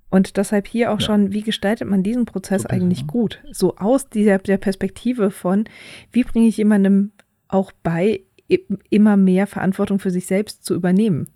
Und 0.10 0.36
deshalb 0.36 0.68
hier 0.68 0.92
auch 0.92 1.00
ja. 1.00 1.06
schon, 1.06 1.32
wie 1.32 1.44
gestaltet 1.44 1.88
man 1.88 2.04
diesen 2.04 2.26
Prozess 2.26 2.66
okay, 2.66 2.76
eigentlich 2.76 3.00
ja. 3.00 3.08
gut? 3.08 3.42
So 3.52 3.78
aus 3.78 4.10
dieser 4.10 4.38
der 4.40 4.58
Perspektive 4.58 5.32
von, 5.32 5.64
wie 6.12 6.26
bringe 6.26 6.48
ich 6.48 6.58
jemandem 6.58 7.14
auch 7.48 7.72
bei, 7.84 8.20
immer 8.90 9.16
mehr 9.16 9.48
Verantwortung 9.48 10.00
für 10.00 10.12
sich 10.12 10.26
selbst 10.26 10.66
zu 10.66 10.76
übernehmen? 10.76 11.30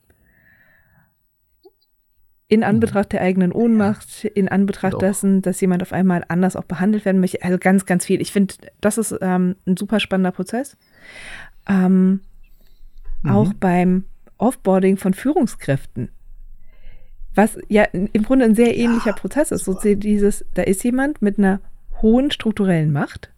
In 2.50 2.60
mhm. 2.60 2.66
Anbetracht 2.66 3.14
der 3.14 3.22
eigenen 3.22 3.54
Ohnmacht, 3.54 4.26
in 4.26 4.50
Anbetracht 4.50 4.96
Doch. 4.96 5.00
dessen, 5.00 5.42
dass 5.42 5.62
jemand 5.62 5.82
auf 5.82 5.94
einmal 5.94 6.26
anders 6.28 6.58
auch 6.58 6.66
behandelt 6.66 7.06
werden 7.06 7.22
möchte. 7.22 7.42
Also 7.42 7.58
ganz, 7.58 7.86
ganz 7.86 8.06
viel. 8.06 8.20
Ich 8.20 8.34
finde, 8.34 8.56
das 8.82 8.98
ist 8.98 9.16
ähm, 9.22 9.56
ein 9.66 9.78
super 9.78 10.02
spannender 10.02 10.34
Prozess. 10.34 10.76
Ähm, 11.70 12.20
mhm. 13.24 13.30
Auch 13.32 13.54
beim 13.54 14.04
Offboarding 14.38 14.98
von 14.98 15.14
Führungskräften 15.14 16.10
was 17.38 17.58
ja 17.70 17.84
im 17.84 18.24
Grunde 18.24 18.46
ein 18.46 18.56
sehr 18.56 18.76
ähnlicher 18.76 19.12
ja, 19.12 19.16
Prozess 19.16 19.52
ist. 19.52 19.66
So 19.66 19.76
dieses, 19.76 20.44
da 20.56 20.64
ist 20.64 20.84
jemand 20.84 21.22
mit 21.22 21.38
einer 21.38 21.62
hohen 22.02 22.32
strukturellen 22.32 22.92
Macht 22.92 23.32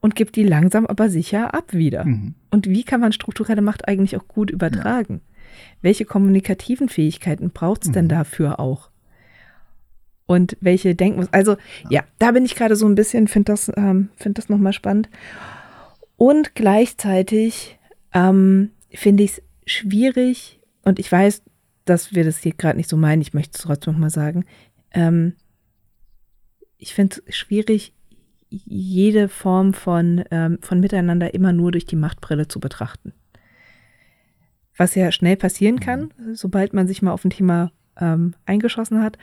und 0.00 0.14
gibt 0.14 0.36
die 0.36 0.44
langsam 0.44 0.86
aber 0.86 1.10
sicher 1.10 1.52
ab 1.52 1.72
wieder. 1.72 2.04
Mhm. 2.04 2.34
Und 2.50 2.68
wie 2.68 2.84
kann 2.84 3.00
man 3.00 3.12
strukturelle 3.12 3.60
Macht 3.60 3.88
eigentlich 3.88 4.16
auch 4.16 4.28
gut 4.28 4.50
übertragen? 4.50 5.20
Ja. 5.22 5.30
Welche 5.82 6.04
kommunikativen 6.04 6.88
Fähigkeiten 6.88 7.50
braucht 7.50 7.82
es 7.82 7.88
mhm. 7.88 7.94
denn 7.94 8.08
dafür 8.08 8.60
auch? 8.60 8.88
Und 10.26 10.56
welche 10.60 10.94
Denken, 10.94 11.26
also 11.32 11.56
ja. 11.84 11.90
ja, 11.90 12.04
da 12.20 12.30
bin 12.30 12.44
ich 12.44 12.54
gerade 12.54 12.76
so 12.76 12.86
ein 12.86 12.94
bisschen, 12.94 13.26
finde 13.26 13.52
das, 13.52 13.70
ähm, 13.76 14.10
find 14.14 14.38
das 14.38 14.48
nochmal 14.48 14.72
spannend. 14.72 15.08
Und 16.16 16.54
gleichzeitig 16.54 17.80
ähm, 18.14 18.70
finde 18.92 19.24
ich 19.24 19.32
es 19.32 19.42
schwierig, 19.70 20.60
und 20.82 20.98
ich 20.98 21.10
weiß, 21.10 21.42
dass 21.84 22.14
wir 22.14 22.24
das 22.24 22.38
hier 22.38 22.52
gerade 22.52 22.76
nicht 22.76 22.88
so 22.88 22.96
meinen. 22.96 23.22
Ich 23.22 23.34
möchte 23.34 23.56
es 23.56 23.62
trotzdem 23.62 23.94
noch 23.94 24.00
mal 24.00 24.10
sagen. 24.10 24.44
Ähm, 24.92 25.34
ich 26.78 26.94
finde 26.94 27.22
es 27.26 27.36
schwierig, 27.36 27.94
jede 28.48 29.28
Form 29.28 29.74
von, 29.74 30.24
ähm, 30.30 30.58
von 30.60 30.80
Miteinander 30.80 31.34
immer 31.34 31.52
nur 31.52 31.72
durch 31.72 31.84
die 31.84 31.96
Machtbrille 31.96 32.48
zu 32.48 32.58
betrachten. 32.58 33.12
Was 34.76 34.94
ja 34.94 35.12
schnell 35.12 35.36
passieren 35.36 35.76
mhm. 35.76 35.80
kann, 35.80 36.14
sobald 36.32 36.72
man 36.72 36.88
sich 36.88 37.02
mal 37.02 37.12
auf 37.12 37.24
ein 37.24 37.30
Thema 37.30 37.70
ähm, 37.98 38.34
eingeschossen 38.46 39.02
hat. 39.02 39.18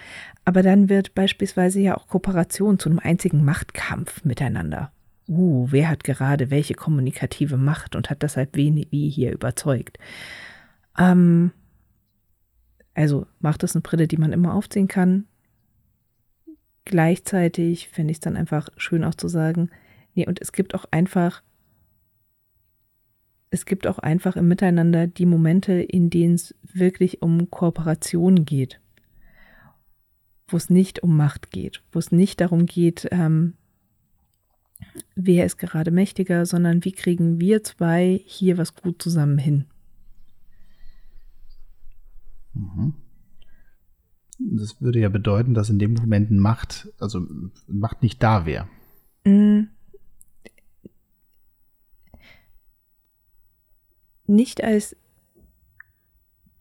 Aber 0.46 0.62
dann 0.62 0.88
wird 0.88 1.16
beispielsweise 1.16 1.80
ja 1.80 1.98
auch 1.98 2.08
Kooperation 2.08 2.80
zu 2.80 2.90
einem 2.90 3.00
einzigen 3.00 3.44
Machtkampf 3.44 4.24
miteinander. 4.24 4.92
Uh, 5.28 5.68
wer 5.70 5.90
hat 5.90 6.06
gerade 6.06 6.50
welche 6.50 6.74
kommunikative 6.74 7.58
Macht 7.58 7.96
und 7.96 8.10
hat 8.10 8.24
deshalb 8.24 8.56
wen 8.56 8.86
wie 8.92 9.10
hier 9.10 9.34
überzeugt? 9.34 9.98
Ähm, 10.98 11.52
also 12.94 13.28
macht 13.40 13.64
es 13.64 13.76
eine 13.76 13.82
Brille, 13.82 14.08
die 14.08 14.18
man 14.18 14.32
immer 14.32 14.54
aufziehen 14.54 14.88
kann. 14.88 15.28
Gleichzeitig 16.86 17.90
finde 17.90 18.12
ich 18.12 18.18
es 18.18 18.22
dann 18.22 18.38
einfach 18.38 18.70
schön 18.78 19.04
auch 19.04 19.16
zu 19.16 19.28
sagen, 19.28 19.70
nee, 20.16 20.26
und 20.26 20.42
es 20.42 20.54
gibt 20.54 20.74
auch 20.74 20.86
einfach, 20.92 21.44
es 23.50 23.66
gibt 23.66 23.86
auch 23.86 24.00
einfach 24.00 24.38
im 24.38 24.48
Miteinander 24.48 25.08
die 25.08 25.26
Momente, 25.26 25.74
in 25.74 26.10
denen 26.10 26.36
es 26.36 26.56
wirklich 26.64 27.22
um 27.22 27.52
Kooperation 27.52 28.46
geht, 28.46 28.80
wo 30.48 30.56
es 30.56 30.70
nicht 30.70 31.04
um 31.04 31.18
Macht 31.18 31.52
geht, 31.52 31.84
wo 31.92 32.00
es 32.00 32.14
nicht 32.14 32.40
darum 32.40 32.66
geht, 32.66 33.10
ähm, 33.12 33.56
wer 35.18 35.46
ist 35.46 35.58
gerade 35.58 35.92
mächtiger, 35.92 36.46
sondern 36.46 36.86
wie 36.86 36.92
kriegen 36.92 37.40
wir 37.40 37.64
zwei 37.64 38.22
hier 38.26 38.58
was 38.58 38.76
gut 38.76 39.02
zusammen 39.02 39.40
hin. 39.40 39.66
Mhm. 42.54 42.94
Das 44.40 44.80
würde 44.80 45.00
ja 45.00 45.10
bedeuten, 45.10 45.56
dass 45.56 45.72
in 45.72 45.80
dem 45.80 45.94
Moment 45.94 46.30
Macht, 46.30 46.90
also 47.00 47.26
Macht 47.68 48.04
nicht 48.04 48.22
da 48.22 48.46
wäre. 48.46 48.68
Mhm. 49.26 49.70
Nicht 54.28 54.64
als 54.64 54.96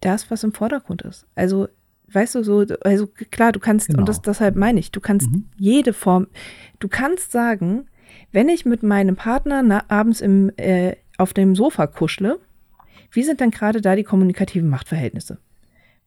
das, 0.00 0.30
was 0.30 0.44
im 0.44 0.52
Vordergrund 0.52 1.02
ist. 1.02 1.26
Also, 1.34 1.68
weißt 2.09 2.36
du, 2.36 2.44
so, 2.44 2.64
also 2.82 3.07
klar, 3.07 3.52
du 3.52 3.61
kannst, 3.61 3.88
genau. 3.88 4.00
und 4.00 4.09
das 4.09 4.22
deshalb 4.22 4.57
meine 4.57 4.80
ich, 4.80 4.92
du 4.92 5.00
kannst 5.00 5.30
mhm. 5.30 5.50
jede 5.59 5.92
Form, 5.92 6.28
du 6.78 6.88
kannst 6.88 7.32
sagen, 7.32 7.88
wenn 8.32 8.48
ich 8.48 8.64
mit 8.64 8.82
meinem 8.82 9.16
Partner 9.16 9.62
na, 9.62 9.84
abends 9.88 10.20
im, 10.20 10.50
äh, 10.56 10.96
auf 11.18 11.32
dem 11.32 11.54
Sofa 11.54 11.86
kuschle, 11.86 12.38
wie 13.10 13.22
sind 13.22 13.40
dann 13.40 13.50
gerade 13.50 13.80
da 13.80 13.96
die 13.96 14.04
kommunikativen 14.04 14.68
Machtverhältnisse? 14.68 15.38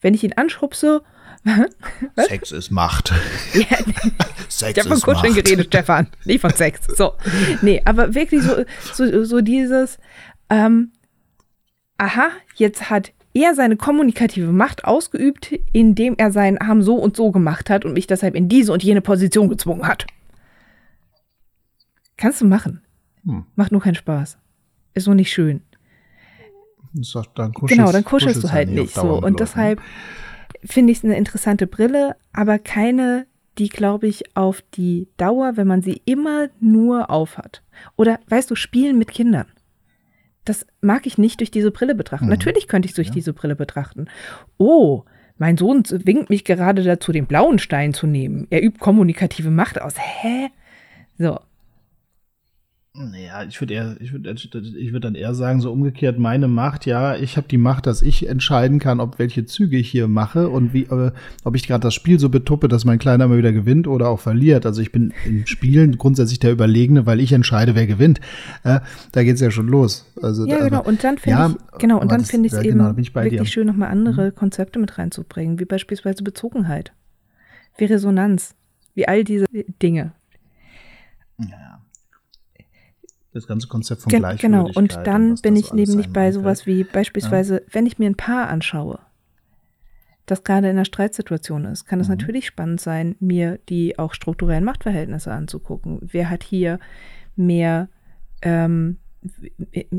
Wenn 0.02 0.14
ich 0.14 0.24
ihn 0.24 0.34
anschubse. 0.34 1.02
Was? 2.16 2.28
Sex 2.28 2.52
ist 2.52 2.70
Macht. 2.70 3.14
Ja, 3.54 3.66
Sex 4.50 4.78
ich 4.78 4.86
habe 4.86 4.98
von 4.98 5.14
Kuscheln 5.14 5.34
geredet, 5.34 5.68
Stefan. 5.68 6.08
Nicht 6.26 6.42
von 6.42 6.54
Sex. 6.54 6.82
So. 6.96 7.14
Nee, 7.62 7.82
aber 7.86 8.14
wirklich 8.14 8.44
so, 8.44 8.64
so, 8.94 9.24
so 9.24 9.42
dieses, 9.42 10.00
ähm, 10.50 10.92
aha, 11.98 12.30
jetzt 12.56 12.90
hat 12.90 13.14
er 13.34 13.56
seine 13.56 13.78
kommunikative 13.78 14.52
Macht 14.52 14.86
ausgeübt, 14.86 15.54
indem 15.72 16.16
er 16.18 16.32
seinen 16.32 16.58
Arm 16.58 16.82
so 16.82 16.96
und 16.96 17.16
so 17.16 17.32
gemacht 17.32 17.70
hat 17.70 17.86
und 17.86 17.94
mich 17.94 18.08
deshalb 18.08 18.36
in 18.36 18.50
diese 18.50 18.74
und 18.74 18.84
jene 18.84 19.02
Position 19.02 19.50
gezwungen 19.50 19.88
hat. 19.88 20.08
Kannst 22.20 22.42
du 22.42 22.46
machen. 22.46 22.82
Hm. 23.24 23.46
Macht 23.56 23.72
nur 23.72 23.80
keinen 23.80 23.96
Spaß. 23.96 24.38
Ist 24.94 25.08
nur 25.08 25.16
nicht 25.16 25.32
schön. 25.32 25.62
Dann 27.36 27.54
genau, 27.54 27.92
dann 27.94 28.04
kuschelst, 28.04 28.44
du 28.44 28.52
halt 28.52 28.70
nicht 28.70 28.94
so. 28.94 29.22
Und 29.22 29.40
deshalb 29.40 29.82
finde 30.66 30.92
ich 30.92 30.98
es 30.98 31.06
eine 31.06 31.16
interessante 31.16 31.66
Brille, 31.66 32.18
aber 32.34 32.60
keine, 32.60 33.26
die, 33.58 33.70
glaube 33.70 34.08
ich, 34.08 34.36
auf 34.36 34.62
die 34.74 35.08
Dauer, 35.16 35.56
wenn 35.56 35.68
man 35.68 35.82
sie 35.82 36.02
immer 36.04 36.50
nur 36.60 37.10
aufhat. 37.10 37.64
Oder, 37.96 38.20
weißt 38.28 38.52
du, 38.52 38.56
spielen 38.56 38.98
mit 38.98 39.12
Kindern. 39.12 39.46
Das 40.44 40.66
mag 40.82 41.06
ich 41.06 41.18
nicht 41.18 41.40
durch 41.40 41.52
diese 41.52 41.72
Brille 41.72 41.96
betrachten. 41.96 42.26
Mhm. 42.26 42.32
Natürlich 42.32 42.68
könnte 42.68 42.88
ich 42.88 42.92
es 42.92 42.96
durch 42.96 43.10
ja. 43.10 43.14
diese 43.14 43.32
Brille 43.32 43.56
betrachten. 43.56 44.08
Oh, 44.58 45.04
mein 45.38 45.56
Sohn 45.56 45.84
winkt 45.90 46.30
mich 46.30 46.44
gerade 46.44 46.84
dazu, 46.84 47.14
den 47.14 47.28
blauen 47.28 47.60
Stein 47.60 47.94
zu 47.94 48.08
nehmen. 48.08 48.48
Er 48.50 48.62
übt 48.62 48.80
kommunikative 48.80 49.52
Macht 49.52 49.80
aus. 49.80 49.94
Hä? 49.98 50.50
So. 51.18 51.40
Naja, 52.96 53.44
ich 53.44 53.62
würde 53.62 53.76
eher, 53.76 53.96
ich 54.00 54.12
würde, 54.12 54.32
ich 54.32 54.92
würde 54.92 55.00
dann 55.00 55.14
eher 55.14 55.36
sagen, 55.36 55.62
so 55.62 55.72
umgekehrt, 55.72 56.18
meine 56.18 56.48
Macht, 56.48 56.88
ja, 56.88 57.16
ich 57.16 57.38
habe 57.38 57.48
die 57.48 57.60
Macht, 57.60 57.86
dass 57.86 58.02
ich 58.02 58.28
entscheiden 58.28 58.80
kann, 58.80 59.00
ob 59.00 59.20
welche 59.20 59.46
Züge 59.46 59.78
ich 59.78 59.92
hier 59.92 60.08
mache 60.08 60.50
und 60.50 60.74
wie, 60.74 60.84
äh, 60.86 61.12
ob 61.44 61.56
ich 61.56 61.68
gerade 61.68 61.84
das 61.84 61.94
Spiel 61.94 62.20
so 62.20 62.30
betuppe, 62.30 62.68
dass 62.68 62.86
mein 62.86 62.98
Kleiner 62.98 63.28
mal 63.28 63.38
wieder 63.38 63.52
gewinnt 63.52 63.88
oder 63.88 64.10
auch 64.10 64.20
verliert. 64.20 64.66
Also 64.66 64.82
ich 64.82 64.92
bin 64.92 65.14
im 65.24 65.46
Spielen 65.46 66.00
grundsätzlich 66.00 66.40
der 66.40 66.52
Überlegene, 66.52 67.06
weil 67.06 67.20
ich 67.20 67.32
entscheide, 67.32 67.76
wer 67.76 67.86
gewinnt. 67.86 68.22
Äh, 68.64 68.80
da 69.12 69.24
geht's 69.24 69.40
ja 69.40 69.52
schon 69.52 69.68
los. 69.68 70.12
Also, 70.24 70.48
ja, 70.48 70.58
genau. 70.58 70.84
Und 70.84 71.04
dann 71.04 71.20
finde 71.20 71.40
ja, 71.40 71.50
ich, 71.50 71.78
genau, 71.80 72.02
und 72.02 72.12
dann 72.12 72.26
finde 72.26 72.48
ich 72.48 72.54
es 72.54 72.60
eben 72.60 72.80
genau, 72.80 72.98
wirklich 72.98 73.42
dir. 73.42 73.46
schön, 73.46 73.68
nochmal 73.68 73.90
andere 73.90 74.32
mhm. 74.32 74.36
Konzepte 74.36 74.80
mit 74.80 74.98
reinzubringen, 74.98 75.60
wie 75.60 75.66
beispielsweise 75.66 76.24
Bezogenheit, 76.24 76.92
wie 77.78 77.86
Resonanz, 77.86 78.56
wie 78.96 79.08
all 79.08 79.24
diese 79.24 79.46
Dinge. 79.80 80.14
Ja 81.38 81.79
das 83.34 83.48
ganze 83.48 83.68
Konzept 83.68 84.02
von 84.02 84.10
Ge 84.10 84.20
Gleichwürdigkeit. 84.20 84.74
Genau, 84.74 84.80
und 84.80 85.08
dann 85.08 85.32
und 85.32 85.42
bin 85.42 85.56
ich 85.56 85.74
nämlich 85.74 86.12
bei 86.12 86.32
sowas 86.32 86.66
wie 86.66 86.84
beispielsweise, 86.84 87.56
ja. 87.56 87.62
wenn 87.72 87.86
ich 87.86 88.00
mir 88.00 88.10
ein 88.10 88.16
Paar 88.16 88.50
anschaue, 88.50 89.00
das 90.26 90.44
gerade 90.44 90.70
in 90.70 90.76
einer 90.76 90.86
Streitsituation 90.86 91.66
ist, 91.66 91.86
kann 91.86 92.00
es 92.00 92.08
mhm. 92.08 92.16
natürlich 92.16 92.46
spannend 92.46 92.82
sein, 92.82 93.16
mir 93.20 93.60
die 93.70 93.98
auch 93.98 94.14
strukturellen 94.14 94.64
Machtverhältnisse 94.64 95.32
anzugucken. 95.32 96.00
Wer 96.02 96.30
hat 96.30 96.44
hier 96.44 96.80
mehr, 97.36 97.90
ähm, 98.42 98.98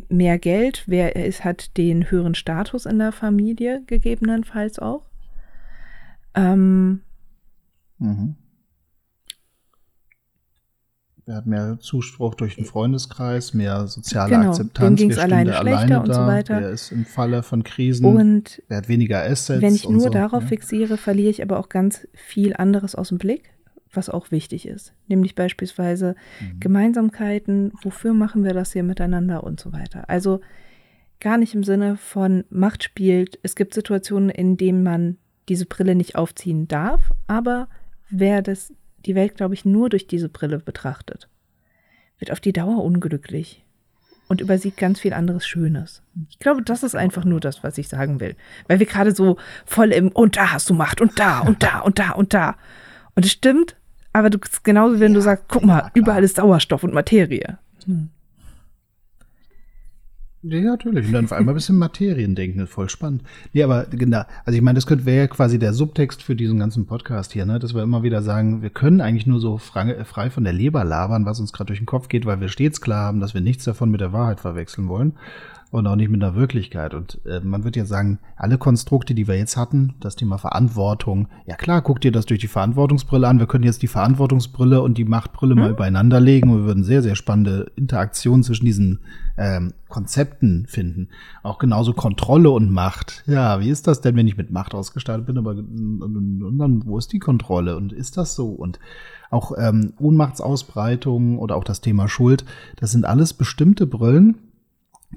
mehr 0.08 0.38
Geld? 0.38 0.84
Wer 0.86 1.16
ist, 1.16 1.44
hat 1.44 1.76
den 1.76 2.10
höheren 2.10 2.34
Status 2.34 2.86
in 2.86 2.98
der 2.98 3.12
Familie 3.12 3.82
gegebenenfalls 3.86 4.78
auch? 4.78 5.04
Ähm, 6.34 7.00
mhm. 7.98 8.36
Wer 11.26 11.36
hat 11.36 11.46
mehr 11.46 11.78
Zuspruch 11.80 12.34
durch 12.34 12.56
den 12.56 12.64
Freundeskreis, 12.64 13.54
mehr 13.54 13.86
soziale 13.86 14.30
genau, 14.30 14.48
Akzeptanz, 14.50 14.88
dem 14.88 14.96
ging 14.96 15.10
es 15.10 15.18
alleine 15.18 15.52
schlechter 15.52 15.78
alleine 15.78 16.00
und 16.00 16.14
so 16.14 16.20
weiter. 16.20 16.60
Wer 16.60 16.70
ist 16.70 16.92
im 16.92 17.04
Falle 17.04 17.42
von 17.42 17.62
Krisen, 17.62 18.06
und 18.06 18.62
wer 18.68 18.78
hat 18.78 18.88
weniger 18.88 19.22
Assets. 19.22 19.60
Wenn 19.60 19.74
ich 19.74 19.88
nur 19.88 20.00
so, 20.00 20.08
darauf 20.08 20.42
ja. 20.44 20.48
fixiere, 20.48 20.96
verliere 20.96 21.30
ich 21.30 21.42
aber 21.42 21.58
auch 21.58 21.68
ganz 21.68 22.08
viel 22.14 22.54
anderes 22.54 22.94
aus 22.94 23.08
dem 23.08 23.18
Blick, 23.18 23.50
was 23.92 24.08
auch 24.08 24.30
wichtig 24.30 24.66
ist. 24.66 24.94
Nämlich 25.08 25.34
beispielsweise 25.34 26.14
mhm. 26.40 26.60
Gemeinsamkeiten, 26.60 27.72
wofür 27.82 28.14
machen 28.14 28.44
wir 28.44 28.54
das 28.54 28.72
hier 28.72 28.82
miteinander 28.82 29.44
und 29.44 29.60
so 29.60 29.72
weiter. 29.72 30.08
Also 30.08 30.40
gar 31.20 31.36
nicht 31.36 31.54
im 31.54 31.64
Sinne 31.64 31.96
von 31.96 32.44
Macht 32.50 32.82
spielt. 32.82 33.38
Es 33.42 33.54
gibt 33.54 33.74
Situationen, 33.74 34.30
in 34.30 34.56
denen 34.56 34.82
man 34.82 35.18
diese 35.48 35.66
Brille 35.66 35.94
nicht 35.94 36.16
aufziehen 36.16 36.68
darf, 36.68 37.12
aber 37.26 37.68
wer 38.08 38.42
das 38.42 38.72
die 39.06 39.14
Welt, 39.14 39.36
glaube 39.36 39.54
ich, 39.54 39.64
nur 39.64 39.88
durch 39.88 40.06
diese 40.06 40.28
Brille 40.28 40.58
betrachtet, 40.58 41.28
wird 42.18 42.30
auf 42.30 42.40
die 42.40 42.52
Dauer 42.52 42.82
unglücklich 42.84 43.64
und 44.28 44.40
übersieht 44.40 44.76
ganz 44.76 45.00
viel 45.00 45.12
anderes 45.12 45.46
Schönes. 45.46 46.02
Ich 46.28 46.38
glaube, 46.38 46.62
das 46.62 46.82
ist 46.82 46.94
einfach 46.94 47.24
nur 47.24 47.40
das, 47.40 47.64
was 47.64 47.78
ich 47.78 47.88
sagen 47.88 48.20
will. 48.20 48.36
Weil 48.68 48.78
wir 48.78 48.86
gerade 48.86 49.14
so 49.14 49.36
voll 49.64 49.92
im 49.92 50.08
und 50.08 50.36
da 50.36 50.52
hast 50.52 50.70
du 50.70 50.74
Macht 50.74 51.00
und 51.00 51.18
da 51.18 51.40
und 51.40 51.62
da 51.62 51.80
und 51.80 51.98
da 51.98 52.12
und 52.12 52.32
da. 52.32 52.56
Und 53.16 53.24
es 53.24 53.32
stimmt, 53.32 53.76
aber 54.12 54.30
du 54.30 54.38
genauso, 54.62 55.00
wenn 55.00 55.12
ja, 55.12 55.16
du 55.16 55.22
sagst, 55.22 55.46
guck 55.48 55.64
mal, 55.64 55.90
überall 55.94 56.22
ist 56.22 56.36
Sauerstoff 56.36 56.84
und 56.84 56.94
Materie. 56.94 57.58
Hm. 57.86 58.10
Ja, 60.42 60.60
natürlich. 60.62 61.06
Und 61.06 61.12
dann 61.12 61.28
vor 61.28 61.36
allem 61.36 61.50
ein 61.50 61.54
bisschen 61.54 61.76
Materien 61.76 62.34
denken, 62.34 62.60
ist 62.60 62.72
voll 62.72 62.88
spannend. 62.88 63.22
Nee, 63.52 63.62
aber 63.62 63.84
genau, 63.84 64.22
also 64.46 64.56
ich 64.56 64.62
meine, 64.62 64.76
das 64.76 64.86
könnte 64.86 65.04
wäre 65.04 65.18
ja 65.18 65.26
quasi 65.26 65.58
der 65.58 65.74
Subtext 65.74 66.22
für 66.22 66.34
diesen 66.34 66.58
ganzen 66.58 66.86
Podcast 66.86 67.32
hier, 67.32 67.44
ne? 67.44 67.58
Dass 67.58 67.74
wir 67.74 67.82
immer 67.82 68.02
wieder 68.02 68.22
sagen, 68.22 68.62
wir 68.62 68.70
können 68.70 69.02
eigentlich 69.02 69.26
nur 69.26 69.38
so 69.38 69.58
frei 69.58 70.30
von 70.30 70.44
der 70.44 70.54
Leber 70.54 70.82
labern, 70.82 71.26
was 71.26 71.40
uns 71.40 71.52
gerade 71.52 71.66
durch 71.68 71.80
den 71.80 71.86
Kopf 71.86 72.08
geht, 72.08 72.24
weil 72.24 72.40
wir 72.40 72.48
stets 72.48 72.80
klar 72.80 73.04
haben, 73.04 73.20
dass 73.20 73.34
wir 73.34 73.42
nichts 73.42 73.64
davon 73.64 73.90
mit 73.90 74.00
der 74.00 74.14
Wahrheit 74.14 74.40
verwechseln 74.40 74.88
wollen 74.88 75.12
und 75.70 75.86
auch 75.86 75.94
nicht 75.94 76.10
mit 76.10 76.20
der 76.20 76.34
Wirklichkeit. 76.34 76.94
Und 76.94 77.20
äh, 77.24 77.40
man 77.40 77.62
wird 77.62 77.76
ja 77.76 77.84
sagen, 77.84 78.18
alle 78.36 78.58
Konstrukte, 78.58 79.14
die 79.14 79.28
wir 79.28 79.36
jetzt 79.36 79.56
hatten, 79.56 79.94
das 80.00 80.16
Thema 80.16 80.36
Verantwortung, 80.36 81.28
ja 81.46 81.54
klar, 81.54 81.80
guck 81.80 82.00
dir 82.00 82.10
das 82.10 82.26
durch 82.26 82.40
die 82.40 82.48
Verantwortungsbrille 82.48 83.28
an. 83.28 83.38
Wir 83.38 83.46
können 83.46 83.64
jetzt 83.64 83.82
die 83.82 83.86
Verantwortungsbrille 83.86 84.82
und 84.82 84.98
die 84.98 85.04
Machtbrille 85.04 85.54
mhm. 85.54 85.60
mal 85.60 85.70
übereinander 85.70 86.18
legen 86.18 86.50
und 86.50 86.58
wir 86.58 86.64
würden 86.64 86.82
sehr, 86.82 87.02
sehr 87.02 87.14
spannende 87.14 87.70
Interaktionen 87.76 88.42
zwischen 88.42 88.64
diesen 88.64 88.98
ähm, 89.36 89.72
Konzepten 89.88 90.66
finden. 90.66 91.08
Auch 91.44 91.58
genauso 91.58 91.92
Kontrolle 91.92 92.50
und 92.50 92.70
Macht. 92.70 93.22
Ja, 93.26 93.60
wie 93.60 93.70
ist 93.70 93.86
das 93.86 94.00
denn, 94.00 94.16
wenn 94.16 94.26
ich 94.26 94.36
mit 94.36 94.50
Macht 94.50 94.74
ausgestattet 94.74 95.26
bin? 95.26 95.38
Aber 95.38 95.50
und, 95.50 96.42
und 96.42 96.58
dann, 96.58 96.84
wo 96.84 96.98
ist 96.98 97.12
die 97.12 97.20
Kontrolle? 97.20 97.76
Und 97.76 97.92
ist 97.92 98.16
das 98.16 98.34
so? 98.34 98.48
Und 98.48 98.80
auch 99.30 99.52
ähm, 99.56 99.92
Ohnmachtsausbreitung 100.00 101.38
oder 101.38 101.54
auch 101.54 101.64
das 101.64 101.80
Thema 101.80 102.08
Schuld, 102.08 102.44
das 102.76 102.90
sind 102.90 103.04
alles 103.04 103.32
bestimmte 103.32 103.86
Brillen, 103.86 104.36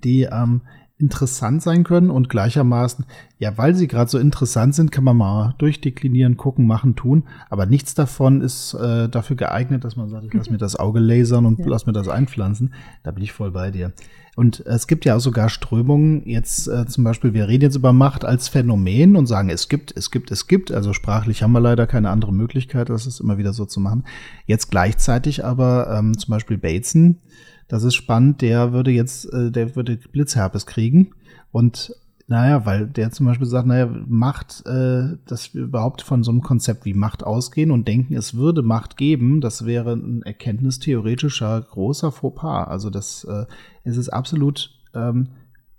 die 0.03 0.23
ähm, 0.23 0.61
interessant 0.99 1.61
sein 1.61 1.83
können 1.83 2.09
und 2.09 2.29
gleichermaßen, 2.29 3.05
ja, 3.37 3.57
weil 3.57 3.75
sie 3.75 3.87
gerade 3.87 4.09
so 4.09 4.19
interessant 4.19 4.73
sind, 4.75 4.91
kann 4.91 5.03
man 5.03 5.17
mal 5.17 5.55
durchdeklinieren, 5.57 6.37
gucken, 6.37 6.65
machen, 6.65 6.95
tun. 6.95 7.23
Aber 7.49 7.65
nichts 7.65 7.93
davon 7.93 8.41
ist 8.41 8.73
äh, 8.75 9.09
dafür 9.09 9.35
geeignet, 9.35 9.83
dass 9.83 9.95
man 9.95 10.07
sagt, 10.07 10.25
ich 10.25 10.33
lass 10.33 10.49
mir 10.49 10.57
das 10.57 10.75
Auge 10.75 10.99
lasern 10.99 11.45
und 11.45 11.59
ja. 11.63 11.65
lass 11.67 11.85
mir 11.85 11.93
das 11.93 12.07
einpflanzen. 12.07 12.73
Da 13.03 13.11
bin 13.11 13.23
ich 13.23 13.33
voll 13.33 13.51
bei 13.51 13.71
dir. 13.71 13.91
Und 14.35 14.61
es 14.65 14.87
gibt 14.87 15.05
ja 15.05 15.15
auch 15.15 15.19
sogar 15.19 15.49
Strömungen, 15.49 16.27
jetzt 16.27 16.67
äh, 16.67 16.87
zum 16.87 17.03
Beispiel, 17.03 17.33
wir 17.33 17.47
reden 17.47 17.63
jetzt 17.63 17.75
über 17.75 17.93
Macht 17.93 18.25
als 18.25 18.47
Phänomen 18.47 19.15
und 19.15 19.27
sagen, 19.27 19.49
es 19.49 19.69
gibt, 19.69 19.95
es 19.95 20.09
gibt, 20.09 20.31
es 20.31 20.47
gibt. 20.47 20.71
Also 20.71 20.93
sprachlich 20.93 21.43
haben 21.43 21.51
wir 21.51 21.59
leider 21.59 21.85
keine 21.85 22.09
andere 22.09 22.33
Möglichkeit, 22.33 22.89
das 22.89 23.05
ist 23.05 23.19
immer 23.19 23.37
wieder 23.37 23.53
so 23.53 23.65
zu 23.65 23.79
machen. 23.79 24.05
Jetzt 24.45 24.71
gleichzeitig 24.71 25.43
aber 25.43 25.95
ähm, 25.95 26.17
zum 26.17 26.31
Beispiel 26.31 26.57
Bateson, 26.57 27.19
das 27.67 27.83
ist 27.83 27.95
spannend, 27.95 28.41
der 28.41 28.73
würde 28.73 28.91
jetzt, 28.91 29.31
äh, 29.33 29.51
der 29.51 29.75
würde 29.75 29.97
Blitzherpes 29.97 30.65
kriegen. 30.65 31.11
Und 31.51 31.95
naja, 32.27 32.65
weil 32.65 32.87
der 32.87 33.11
zum 33.11 33.25
Beispiel 33.25 33.47
sagt, 33.47 33.67
naja, 33.67 33.89
Macht, 34.07 34.65
äh, 34.65 35.17
dass 35.25 35.53
wir 35.53 35.63
überhaupt 35.63 36.01
von 36.01 36.23
so 36.23 36.31
einem 36.31 36.41
Konzept 36.41 36.85
wie 36.85 36.93
Macht 36.93 37.23
ausgehen 37.23 37.71
und 37.71 37.87
denken, 37.87 38.15
es 38.15 38.35
würde 38.35 38.63
Macht 38.63 38.97
geben, 38.97 39.41
das 39.41 39.65
wäre 39.65 39.93
ein 39.93 40.21
erkenntnistheoretischer 40.21 41.61
großer 41.61 42.11
Fauxpas. 42.11 42.67
Also 42.67 42.89
das 42.89 43.25
äh, 43.25 43.45
es 43.83 43.97
ist 43.97 44.09
absolut 44.09 44.71
ähm, 44.93 45.29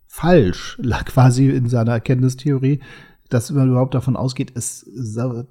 falsch, 0.07 0.79
quasi 1.07 1.49
in 1.49 1.69
seiner 1.69 1.93
Erkenntnistheorie, 1.93 2.81
dass 3.31 3.51
man 3.51 3.71
überhaupt 3.71 3.95
davon 3.95 4.17
ausgeht, 4.17 4.51
ist, 4.51 4.87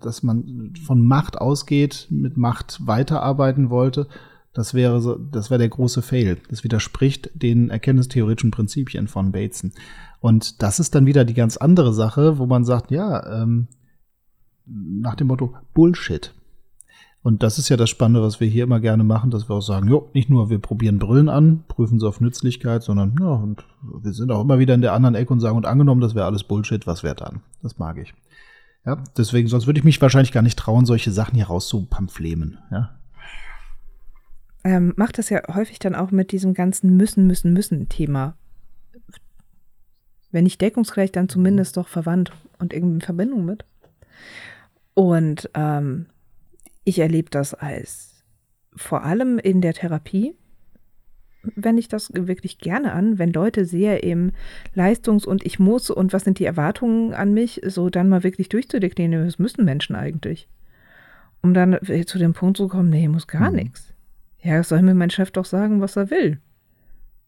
dass 0.01 0.23
man 0.23 0.73
von 0.85 1.05
Macht 1.05 1.39
ausgeht, 1.39 2.07
mit 2.11 2.37
Macht 2.37 2.85
weiterarbeiten 2.85 3.69
wollte 3.69 4.07
das 4.53 4.73
wäre 4.73 5.01
so, 5.01 5.15
das 5.15 5.49
wäre 5.49 5.59
der 5.59 5.69
große 5.69 6.01
Fail. 6.01 6.37
Das 6.49 6.63
widerspricht 6.63 7.29
den 7.33 7.69
erkenntnistheoretischen 7.69 8.51
Prinzipien 8.51 9.07
von 9.07 9.31
Bateson. 9.31 9.71
Und 10.19 10.61
das 10.61 10.79
ist 10.79 10.93
dann 10.93 11.05
wieder 11.05 11.25
die 11.25 11.33
ganz 11.33 11.57
andere 11.57 11.93
Sache, 11.93 12.37
wo 12.37 12.45
man 12.45 12.63
sagt, 12.63 12.91
ja, 12.91 13.41
ähm, 13.41 13.67
nach 14.65 15.15
dem 15.15 15.27
Motto 15.27 15.55
Bullshit. 15.73 16.33
Und 17.23 17.41
das 17.41 17.57
ist 17.57 17.69
ja 17.69 17.77
das 17.77 17.89
Spannende, 17.89 18.21
was 18.21 18.41
wir 18.41 18.47
hier 18.47 18.65
immer 18.65 18.81
gerne 18.81 19.03
machen, 19.05 19.31
dass 19.31 19.49
wir 19.49 19.55
auch 19.55 19.61
sagen, 19.61 19.87
jo, 19.87 20.09
nicht 20.13 20.29
nur 20.29 20.49
wir 20.49 20.59
probieren 20.59 20.99
Brillen 20.99 21.29
an, 21.29 21.63
prüfen 21.69 21.99
sie 21.99 22.07
auf 22.07 22.19
Nützlichkeit, 22.19 22.83
sondern 22.83 23.15
ja, 23.19 23.29
und 23.29 23.65
wir 24.01 24.11
sind 24.11 24.29
auch 24.29 24.41
immer 24.41 24.59
wieder 24.59 24.73
in 24.73 24.81
der 24.81 24.93
anderen 24.93 25.15
Ecke 25.15 25.31
und 25.31 25.39
sagen, 25.39 25.55
und 25.55 25.65
angenommen, 25.65 26.01
das 26.01 26.15
wäre 26.15 26.25
alles 26.25 26.43
Bullshit, 26.43 26.85
was 26.85 27.01
wäre 27.01 27.15
dann? 27.15 27.41
Das 27.61 27.77
mag 27.77 27.97
ich. 27.97 28.13
Ja, 28.85 29.01
deswegen, 29.17 29.47
sonst 29.47 29.65
würde 29.65 29.79
ich 29.79 29.85
mich 29.85 30.01
wahrscheinlich 30.01 30.33
gar 30.33 30.41
nicht 30.41 30.59
trauen, 30.59 30.85
solche 30.85 31.11
Sachen 31.11 31.35
hier 31.35 31.47
rauszupampflemen. 31.47 32.57
Ja, 32.69 32.99
ähm, 34.63 34.93
macht 34.95 35.17
das 35.17 35.29
ja 35.29 35.41
häufig 35.53 35.79
dann 35.79 35.95
auch 35.95 36.11
mit 36.11 36.31
diesem 36.31 36.53
ganzen 36.53 36.95
Müssen, 36.95 37.27
Müssen, 37.27 37.53
Müssen-Thema. 37.53 38.37
Wenn 40.31 40.45
nicht 40.45 40.61
deckungsgleich, 40.61 41.11
dann 41.11 41.29
zumindest 41.29 41.77
doch 41.77 41.87
verwandt 41.87 42.31
und 42.59 42.73
irgendwie 42.73 42.95
in 42.95 43.01
Verbindung 43.01 43.45
mit. 43.45 43.65
Und 44.93 45.49
ähm, 45.53 46.07
ich 46.83 46.99
erlebe 46.99 47.29
das 47.29 47.53
als 47.53 48.23
vor 48.75 49.03
allem 49.03 49.37
in 49.37 49.61
der 49.61 49.73
Therapie, 49.73 50.35
wende 51.55 51.79
ich 51.79 51.89
das 51.89 52.11
wirklich 52.13 52.57
gerne 52.57 52.93
an, 52.93 53.19
wenn 53.19 53.33
Leute 53.33 53.65
sehr 53.65 54.03
im 54.03 54.31
Leistungs- 54.73 55.25
und 55.25 55.45
ich 55.45 55.59
muss 55.59 55.89
und 55.89 56.13
was 56.13 56.23
sind 56.23 56.39
die 56.39 56.45
Erwartungen 56.45 57.13
an 57.13 57.33
mich, 57.33 57.61
so 57.65 57.89
dann 57.89 58.09
mal 58.09 58.23
wirklich 58.23 58.49
durchzudeklinieren, 58.49 59.27
was 59.27 59.39
müssen 59.39 59.65
Menschen 59.65 59.95
eigentlich? 59.95 60.47
Um 61.41 61.53
dann 61.53 61.77
zu 62.05 62.17
dem 62.17 62.33
Punkt 62.33 62.57
zu 62.57 62.69
kommen, 62.69 62.89
nee, 62.89 63.07
muss 63.09 63.27
gar 63.27 63.49
mhm. 63.49 63.57
nichts. 63.57 63.92
Ja, 64.43 64.61
soll 64.61 64.81
mir 64.81 64.93
mein 64.93 65.09
Chef 65.09 65.31
doch 65.31 65.45
sagen, 65.45 65.81
was 65.81 65.95
er 65.95 66.09
will. 66.09 66.39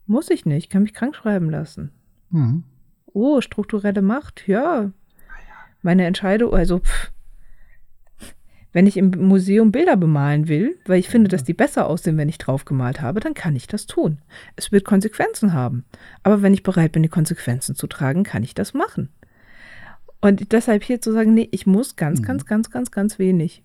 Muss 0.06 0.30
ich 0.30 0.46
nicht, 0.46 0.70
kann 0.70 0.84
mich 0.84 0.94
krank 0.94 1.16
schreiben 1.16 1.50
lassen. 1.50 1.92
Mhm. 2.30 2.64
Oh, 3.06 3.42
strukturelle 3.42 4.02
Macht, 4.02 4.48
ja. 4.48 4.92
Meine 5.82 6.06
Entscheidung, 6.06 6.54
also 6.54 6.80
pff, 6.80 7.12
wenn 8.76 8.88
ich 8.88 8.98
im 8.98 9.12
Museum 9.12 9.72
Bilder 9.72 9.96
bemalen 9.96 10.50
will, 10.50 10.78
weil 10.86 11.00
ich 11.00 11.08
finde, 11.08 11.30
dass 11.30 11.46
die 11.46 11.54
besser 11.54 11.88
aussehen, 11.88 12.18
wenn 12.18 12.28
ich 12.28 12.38
drauf 12.38 12.66
gemalt 12.66 13.00
habe, 13.00 13.22
dann 13.22 13.34
kann 13.34 13.56
ich 13.56 13.68
das 13.68 13.86
tun. 13.86 14.20
Es 14.58 14.74
wird 14.74 14.84
Konsequenzen 14.84 15.54
haben. 15.54 15.86
Aber 16.24 16.42
wenn 16.42 16.54
ich 16.54 16.62
bereit 16.62 16.92
bin, 16.92 17.02
die 17.02 17.08
Konsequenzen 17.08 17.76
zu 17.76 17.88
tragen, 17.88 18.24
kann 18.24 18.44
ich 18.44 18.54
das 18.54 18.74
machen. 18.74 19.14
Und 20.20 20.52
deshalb 20.52 20.84
hier 20.84 21.00
zu 21.00 21.14
sagen, 21.14 21.34
nee, 21.34 21.48
ich 21.52 21.66
muss 21.66 21.96
ganz, 21.96 22.20
mhm. 22.20 22.26
ganz, 22.26 22.46
ganz, 22.46 22.70
ganz, 22.70 22.92
ganz 22.92 23.18
wenig. 23.18 23.64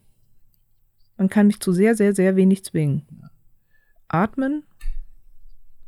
Man 1.17 1.29
kann 1.29 1.49
mich 1.49 1.59
zu 1.59 1.73
sehr, 1.73 1.97
sehr, 1.97 2.15
sehr 2.15 2.37
wenig 2.37 2.65
zwingen. 2.65 3.03
Atmen, 4.13 4.65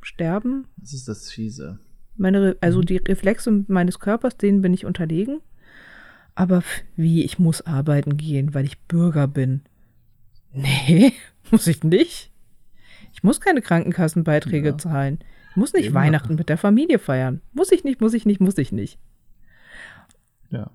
Sterben. 0.00 0.66
Das 0.76 0.92
ist 0.92 1.08
das 1.08 1.30
Fiese. 1.30 1.78
Meine, 2.16 2.56
also 2.60 2.78
mhm. 2.78 2.86
die 2.86 2.96
Reflexe 2.96 3.64
meines 3.68 3.98
Körpers, 3.98 4.36
denen 4.36 4.62
bin 4.62 4.74
ich 4.74 4.84
unterlegen. 4.84 5.40
Aber 6.34 6.62
wie, 6.96 7.24
ich 7.24 7.38
muss 7.38 7.62
arbeiten 7.62 8.16
gehen, 8.16 8.54
weil 8.54 8.64
ich 8.64 8.80
Bürger 8.80 9.28
bin. 9.28 9.62
Nee, 10.52 11.12
muss 11.50 11.66
ich 11.66 11.82
nicht. 11.84 12.30
Ich 13.12 13.22
muss 13.22 13.40
keine 13.40 13.62
Krankenkassenbeiträge 13.62 14.70
ja. 14.70 14.78
zahlen. 14.78 15.18
Ich 15.50 15.56
muss 15.56 15.74
nicht 15.74 15.86
Eben 15.86 15.94
Weihnachten 15.94 16.34
mit 16.34 16.48
der 16.48 16.56
Familie 16.56 16.98
feiern. 16.98 17.42
Muss 17.52 17.72
ich 17.72 17.84
nicht, 17.84 18.00
muss 18.00 18.14
ich 18.14 18.24
nicht, 18.24 18.40
muss 18.40 18.56
ich 18.56 18.72
nicht. 18.72 18.98
Ja. 20.50 20.70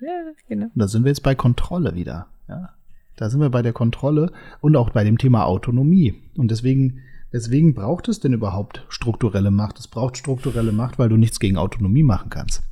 Ja, 0.00 0.32
genau. 0.48 0.70
Da 0.74 0.88
sind 0.88 1.04
wir 1.04 1.10
jetzt 1.10 1.22
bei 1.22 1.34
Kontrolle 1.34 1.94
wieder. 1.94 2.26
Ja. 2.48 2.73
Da 3.16 3.30
sind 3.30 3.40
wir 3.40 3.50
bei 3.50 3.62
der 3.62 3.72
Kontrolle 3.72 4.32
und 4.60 4.76
auch 4.76 4.90
bei 4.90 5.04
dem 5.04 5.18
Thema 5.18 5.44
Autonomie. 5.44 6.14
Und 6.36 6.50
deswegen, 6.50 7.00
deswegen 7.32 7.74
braucht 7.74 8.08
es 8.08 8.20
denn 8.20 8.32
überhaupt 8.32 8.84
strukturelle 8.88 9.50
Macht? 9.50 9.78
Es 9.78 9.88
braucht 9.88 10.16
strukturelle 10.16 10.72
Macht, 10.72 10.98
weil 10.98 11.08
du 11.08 11.16
nichts 11.16 11.38
gegen 11.40 11.56
Autonomie 11.56 12.02
machen 12.02 12.30
kannst. 12.30 12.62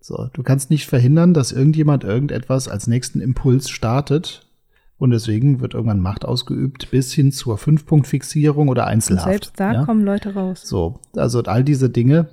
So, 0.00 0.28
du 0.32 0.42
kannst 0.42 0.70
nicht 0.70 0.86
verhindern, 0.86 1.34
dass 1.34 1.52
irgendjemand 1.52 2.04
irgendetwas 2.04 2.68
als 2.68 2.86
nächsten 2.86 3.20
Impuls 3.20 3.68
startet 3.68 4.48
und 4.96 5.10
deswegen 5.10 5.60
wird 5.60 5.74
irgendwann 5.74 6.00
Macht 6.00 6.24
ausgeübt 6.24 6.90
bis 6.90 7.12
hin 7.12 7.30
zur 7.30 7.58
Fünf-Punkt-Fixierung 7.58 8.68
oder 8.68 8.86
Einzelhaft. 8.86 9.26
Und 9.26 9.32
selbst 9.32 9.52
da 9.56 9.72
ja? 9.74 9.84
kommen 9.84 10.04
Leute 10.04 10.34
raus. 10.34 10.62
So, 10.64 11.00
also 11.14 11.42
all 11.42 11.62
diese 11.62 11.88
Dinge, 11.88 12.28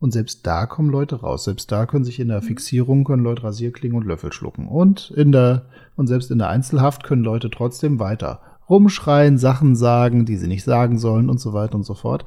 und 0.00 0.12
selbst 0.12 0.46
da 0.46 0.66
kommen 0.66 0.90
Leute 0.90 1.16
raus. 1.20 1.44
Selbst 1.44 1.72
da 1.72 1.86
können 1.86 2.04
sich 2.04 2.20
in 2.20 2.28
der 2.28 2.40
mhm. 2.40 2.46
Fixierung 2.46 3.04
können 3.04 3.24
Leute 3.24 3.44
Rasierklingen 3.44 3.98
und 3.98 4.06
Löffel 4.06 4.32
schlucken. 4.32 4.68
Und 4.68 5.10
in 5.16 5.32
der, 5.32 5.66
und 5.96 6.06
selbst 6.06 6.30
in 6.30 6.38
der 6.38 6.48
Einzelhaft 6.48 7.04
können 7.04 7.24
Leute 7.24 7.50
trotzdem 7.50 7.98
weiter 7.98 8.40
rumschreien, 8.68 9.38
Sachen 9.38 9.76
sagen, 9.76 10.26
die 10.26 10.36
sie 10.36 10.46
nicht 10.46 10.64
sagen 10.64 10.98
sollen 10.98 11.30
und 11.30 11.40
so 11.40 11.52
weiter 11.52 11.74
und 11.74 11.84
so 11.84 11.94
fort. 11.94 12.24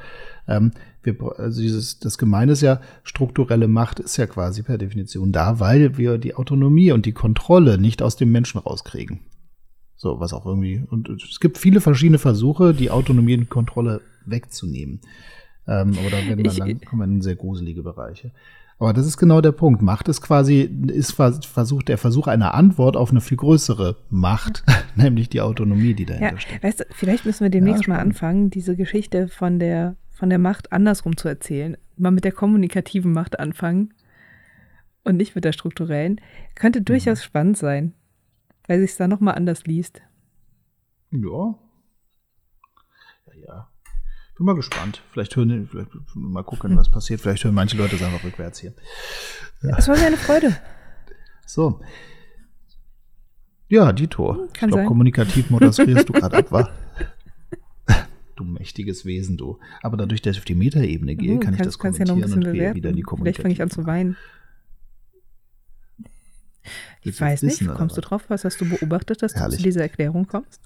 Ähm, 0.48 0.72
wir, 1.04 1.16
also 1.38 1.62
dieses, 1.62 2.00
das 2.00 2.18
Gemeine 2.18 2.54
ist 2.54 2.62
ja, 2.62 2.82
strukturelle 3.04 3.68
Macht 3.68 4.00
ist 4.00 4.18
ja 4.18 4.26
quasi 4.26 4.64
per 4.64 4.78
Definition 4.78 5.32
da, 5.32 5.60
weil 5.60 5.98
wir 5.98 6.18
die 6.18 6.36
Autonomie 6.36 6.92
und 6.92 7.06
die 7.06 7.14
Kontrolle 7.14 7.78
nicht 7.78 8.02
aus 8.02 8.16
dem 8.16 8.32
Menschen 8.32 8.60
rauskriegen. 8.60 9.20
So, 9.96 10.20
was 10.20 10.34
auch 10.34 10.48
irgendwie, 10.48 10.84
und 10.90 11.10
es 11.10 11.40
gibt 11.40 11.60
viele 11.60 11.80
verschiedene 11.80 12.18
Versuche, 12.18 12.74
die 12.74 12.90
Autonomie 12.90 13.38
und 13.38 13.50
Kontrolle 13.50 14.02
wegzunehmen. 14.26 15.02
Ähm, 15.68 15.95
aber 15.99 16.09
da 16.09 16.18
werden 16.28 16.43
wir 16.43 16.53
lang, 16.53 16.82
kommen 16.82 17.01
wir 17.01 17.05
in 17.05 17.22
sehr 17.22 17.36
gruselige 17.36 17.84
Bereiche. 17.84 18.32
Aber 18.80 18.93
das 18.93 19.05
ist 19.05 19.18
genau 19.18 19.41
der 19.41 19.51
Punkt. 19.51 19.84
Macht 19.84 20.07
ist 20.07 20.22
quasi, 20.22 20.62
ist 20.62 21.12
versucht 21.12 21.88
der 21.88 21.99
Versuch 21.99 22.28
einer 22.28 22.55
Antwort 22.55 22.97
auf 22.97 23.12
eine 23.12 23.22
viel 23.22 23.38
größere 23.38 23.97
Macht, 24.09 24.64
ja. 24.68 24.76
nämlich 25.03 25.30
die 25.30 25.41
Autonomie, 25.41 25.93
die 25.93 26.05
dahinter 26.05 26.34
ja, 26.34 26.39
steht. 26.39 26.64
Weißt 26.64 26.80
du, 26.80 26.86
vielleicht 26.89 27.26
müssen 27.26 27.43
wir 27.43 27.51
demnächst 27.51 27.86
ja, 27.86 27.93
mal 27.93 27.99
anfangen, 27.99 28.49
diese 28.49 28.76
Geschichte 28.76 29.28
von 29.28 29.59
der, 29.59 29.97
von 30.09 30.30
der 30.30 30.39
Macht 30.39 30.72
andersrum 30.72 31.16
zu 31.16 31.28
erzählen. 31.28 31.78
Mal 31.95 32.09
mit 32.09 32.24
der 32.24 32.32
kommunikativen 32.32 33.14
Macht 33.14 33.39
anfangen 33.39 33.93
und 35.03 35.18
nicht 35.18 35.36
mit 35.36 35.45
der 35.45 35.51
strukturellen. 35.51 36.20
Könnte 36.55 36.82
durchaus 36.82 37.20
mhm. 37.20 37.24
spannend 37.24 37.57
sein, 37.57 37.93
weil 38.68 38.80
sich 38.80 38.95
da 38.95 39.07
nochmal 39.07 39.36
anders 39.36 39.68
liest. 39.68 40.01
Ja 41.12 41.55
bin 44.42 44.48
mal 44.48 44.56
gespannt. 44.56 45.04
Vielleicht 45.12 45.36
hören, 45.36 45.68
vielleicht 45.70 45.89
mal 46.16 46.44
gucken, 46.44 46.76
was 46.76 46.89
passiert. 46.89 47.22
Vielleicht 47.22 47.44
hören 47.44 47.54
manche 47.54 47.78
Leute 47.78 47.96
es 47.96 48.02
einfach 48.02 48.24
rückwärts 48.24 48.60
hier. 48.60 48.74
Ja. 49.62 49.78
Es 49.78 49.88
war 49.88 49.96
mir 49.96 50.08
eine 50.08 50.18
Freude. 50.18 50.58
So. 51.46 51.80
Ja, 53.68 53.94
Dito. 53.94 54.48
Kann 54.54 54.70
ich 54.70 54.74
glaube, 54.74 54.86
kommunikativ 54.86 55.50
moderierst 55.52 56.10
du 56.10 56.14
gerade 56.14 56.38
ab, 56.38 56.52
wa? 56.52 56.70
Du 58.36 58.46
mächtiges 58.46 59.06
Wesen, 59.06 59.38
du. 59.38 59.60
Aber 59.84 59.98
dadurch, 59.98 60.24
dass 60.24 60.36
ich 60.36 60.39
auf 60.39 60.46
die 60.46 60.56
Metaebene 60.56 61.16
gehe, 61.16 61.39
kann 61.39 61.54
ich 61.54 61.62
das 61.62 61.78
kommentieren 61.78 62.18
ja 62.18 62.26
und 62.26 62.44
bewerten. 62.44 62.76
wieder 62.76 62.92
die 62.92 63.04
Kommunikation. 63.04 63.24
Vielleicht 63.24 63.42
fange 63.42 63.54
ich 63.54 63.62
an 63.62 63.70
zu 63.70 63.86
weinen. 63.86 64.18
Ich 67.04 67.22
weiß 67.22 67.44
nicht, 67.44 67.62
wissen, 67.62 67.76
kommst 67.76 67.98
du 67.98 68.02
drauf? 68.02 68.24
Was 68.30 68.44
hast 68.44 68.60
du 68.60 68.68
beobachtet, 68.68 69.22
dass 69.22 69.36
Herrlich. 69.36 69.58
du 69.58 69.58
zu 69.58 69.64
dieser 69.64 69.82
Erklärung 69.82 70.26
kommst? 70.26 70.62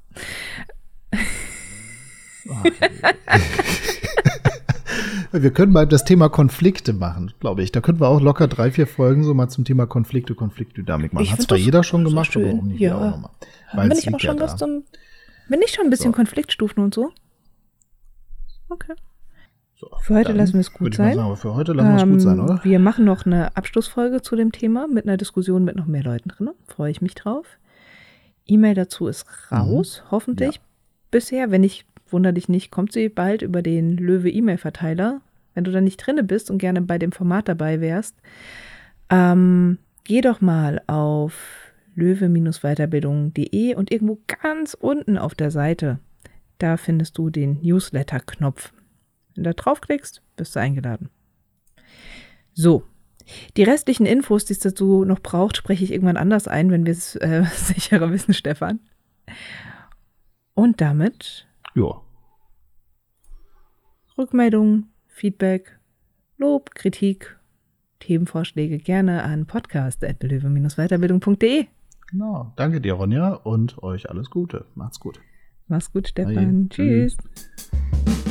wir 5.32 5.52
können 5.52 5.72
mal 5.72 5.88
das 5.88 6.06
Thema 6.06 6.30
Konflikte 6.30 6.94
machen, 6.94 7.34
glaube 7.40 7.64
ich. 7.64 7.72
Da 7.72 7.82
könnten 7.82 8.02
wir 8.02 8.08
auch 8.08 8.22
locker 8.22 8.48
drei, 8.48 8.72
vier 8.72 8.88
Folgen 8.88 9.24
so 9.24 9.34
mal 9.34 9.50
zum 9.50 9.66
Thema 9.66 9.86
Konflikte, 9.86 10.36
Konfliktdynamik 10.36 11.14
machen. 11.14 11.32
Hat 11.32 11.42
zwar 11.42 11.58
jeder 11.58 11.84
schon 11.84 12.04
gemacht, 12.04 12.34
schön. 12.34 12.50
aber 12.50 12.60
auch 12.60 12.64
nicht 12.64 12.80
ja. 12.80 12.98
auch 12.98 13.12
nochmal. 13.12 13.32
Bin 13.90 13.98
ich 13.98 14.14
auch 14.14 14.20
schon 14.20 14.38
ja 14.38 14.44
was 14.44 14.58
zum, 14.58 14.84
bin 15.50 15.62
ich 15.64 15.72
schon 15.72 15.86
ein 15.86 15.90
bisschen 15.90 16.12
so. 16.12 16.18
Konfliktstufen 16.18 16.84
und 16.84 16.94
so? 16.94 17.12
Okay. 18.70 18.94
So, 19.78 19.90
für 20.00 20.16
heute 20.16 20.32
lassen 20.32 20.54
wir 20.54 20.62
es 20.62 20.72
gut 20.72 20.96
sein. 20.96 21.16
Sagen, 21.16 21.36
für 21.36 21.54
heute 21.54 21.74
lassen 21.74 21.90
wir 21.90 21.98
es 21.98 22.10
gut 22.10 22.22
sein, 22.22 22.40
oder? 22.40 22.62
Wir 22.64 22.80
machen 22.80 23.04
noch 23.04 23.26
eine 23.26 23.56
Abschlussfolge 23.58 24.22
zu 24.22 24.38
dem 24.38 24.54
Thema 24.54 24.88
mit 24.88 25.06
einer 25.06 25.18
Diskussion 25.18 25.66
mit 25.66 25.76
noch 25.76 25.86
mehr 25.86 26.04
Leuten 26.04 26.30
drin. 26.30 26.52
Freue 26.66 26.92
ich 26.92 27.02
mich 27.02 27.14
drauf. 27.14 27.46
E-Mail 28.48 28.76
dazu 28.76 29.08
ist 29.08 29.26
raus, 29.52 30.04
mhm. 30.04 30.12
hoffentlich. 30.12 30.56
Ja. 30.56 30.62
Bisher, 31.12 31.52
wenn 31.52 31.64
ich 31.64 31.86
wunder 32.10 32.32
dich 32.32 32.50
nicht, 32.50 32.72
kommt 32.72 32.92
sie 32.92 33.10
bald 33.10 33.42
über 33.42 33.62
den 33.62 33.98
Löwe-E-Mail-Verteiler. 33.98 35.22
Wenn 35.54 35.64
du 35.64 35.72
da 35.72 35.82
nicht 35.82 35.98
drinne 35.98 36.24
bist 36.24 36.52
und 36.52 36.58
gerne 36.58 36.82
bei 36.82 36.98
dem 36.98 37.12
Format 37.12 37.48
dabei 37.48 37.82
wärst, 37.82 38.16
ähm, 39.10 39.78
geh 40.04 40.22
doch 40.22 40.42
mal 40.42 40.82
auf 40.88 41.74
löwe-weiterbildung.de 41.96 43.76
und 43.76 43.92
irgendwo 43.92 44.20
ganz 44.42 44.74
unten 44.74 45.18
auf 45.18 45.34
der 45.34 45.52
Seite, 45.52 46.00
da 46.58 46.78
findest 46.78 47.18
du 47.18 47.30
den 47.30 47.62
Newsletter-Knopf. 47.62 48.74
Wenn 49.34 49.44
du 49.44 49.50
da 49.50 49.54
draufklickst, 49.54 50.22
bist 50.36 50.56
du 50.56 50.60
eingeladen. 50.60 51.10
So, 52.54 52.84
die 53.58 53.64
restlichen 53.64 54.06
Infos, 54.06 54.46
die 54.46 54.54
es 54.54 54.60
dazu 54.60 55.04
noch 55.06 55.20
braucht, 55.20 55.58
spreche 55.58 55.84
ich 55.84 55.92
irgendwann 55.92 56.18
anders 56.18 56.48
ein, 56.48 56.72
wenn 56.72 56.86
wir 56.86 56.94
es 56.94 57.16
äh, 57.16 57.44
sicherer 57.56 58.12
wissen, 58.12 58.34
Stefan. 58.34 58.80
Und 60.54 60.80
damit 60.82 61.48
ja. 61.76 62.02
Rückmeldungen, 64.18 64.94
Feedback, 65.08 65.78
Lob, 66.38 66.74
Kritik, 66.74 67.38
Themenvorschläge 68.00 68.78
gerne 68.78 69.24
an 69.24 69.46
podcast.löwe-weiterbildung.de. 69.46 71.66
Genau. 72.12 72.54
Danke 72.56 72.80
dir, 72.82 72.94
Ronja, 72.94 73.34
und 73.34 73.82
euch 73.84 74.10
alles 74.10 74.30
Gute. 74.30 74.66
Macht's 74.76 75.00
gut. 75.00 75.20
Mach's 75.68 75.92
gut, 75.92 76.10
Stefan. 76.10 76.68
Bye. 76.68 76.70
Tschüss. 76.70 77.18
Tschüss. 77.18 78.25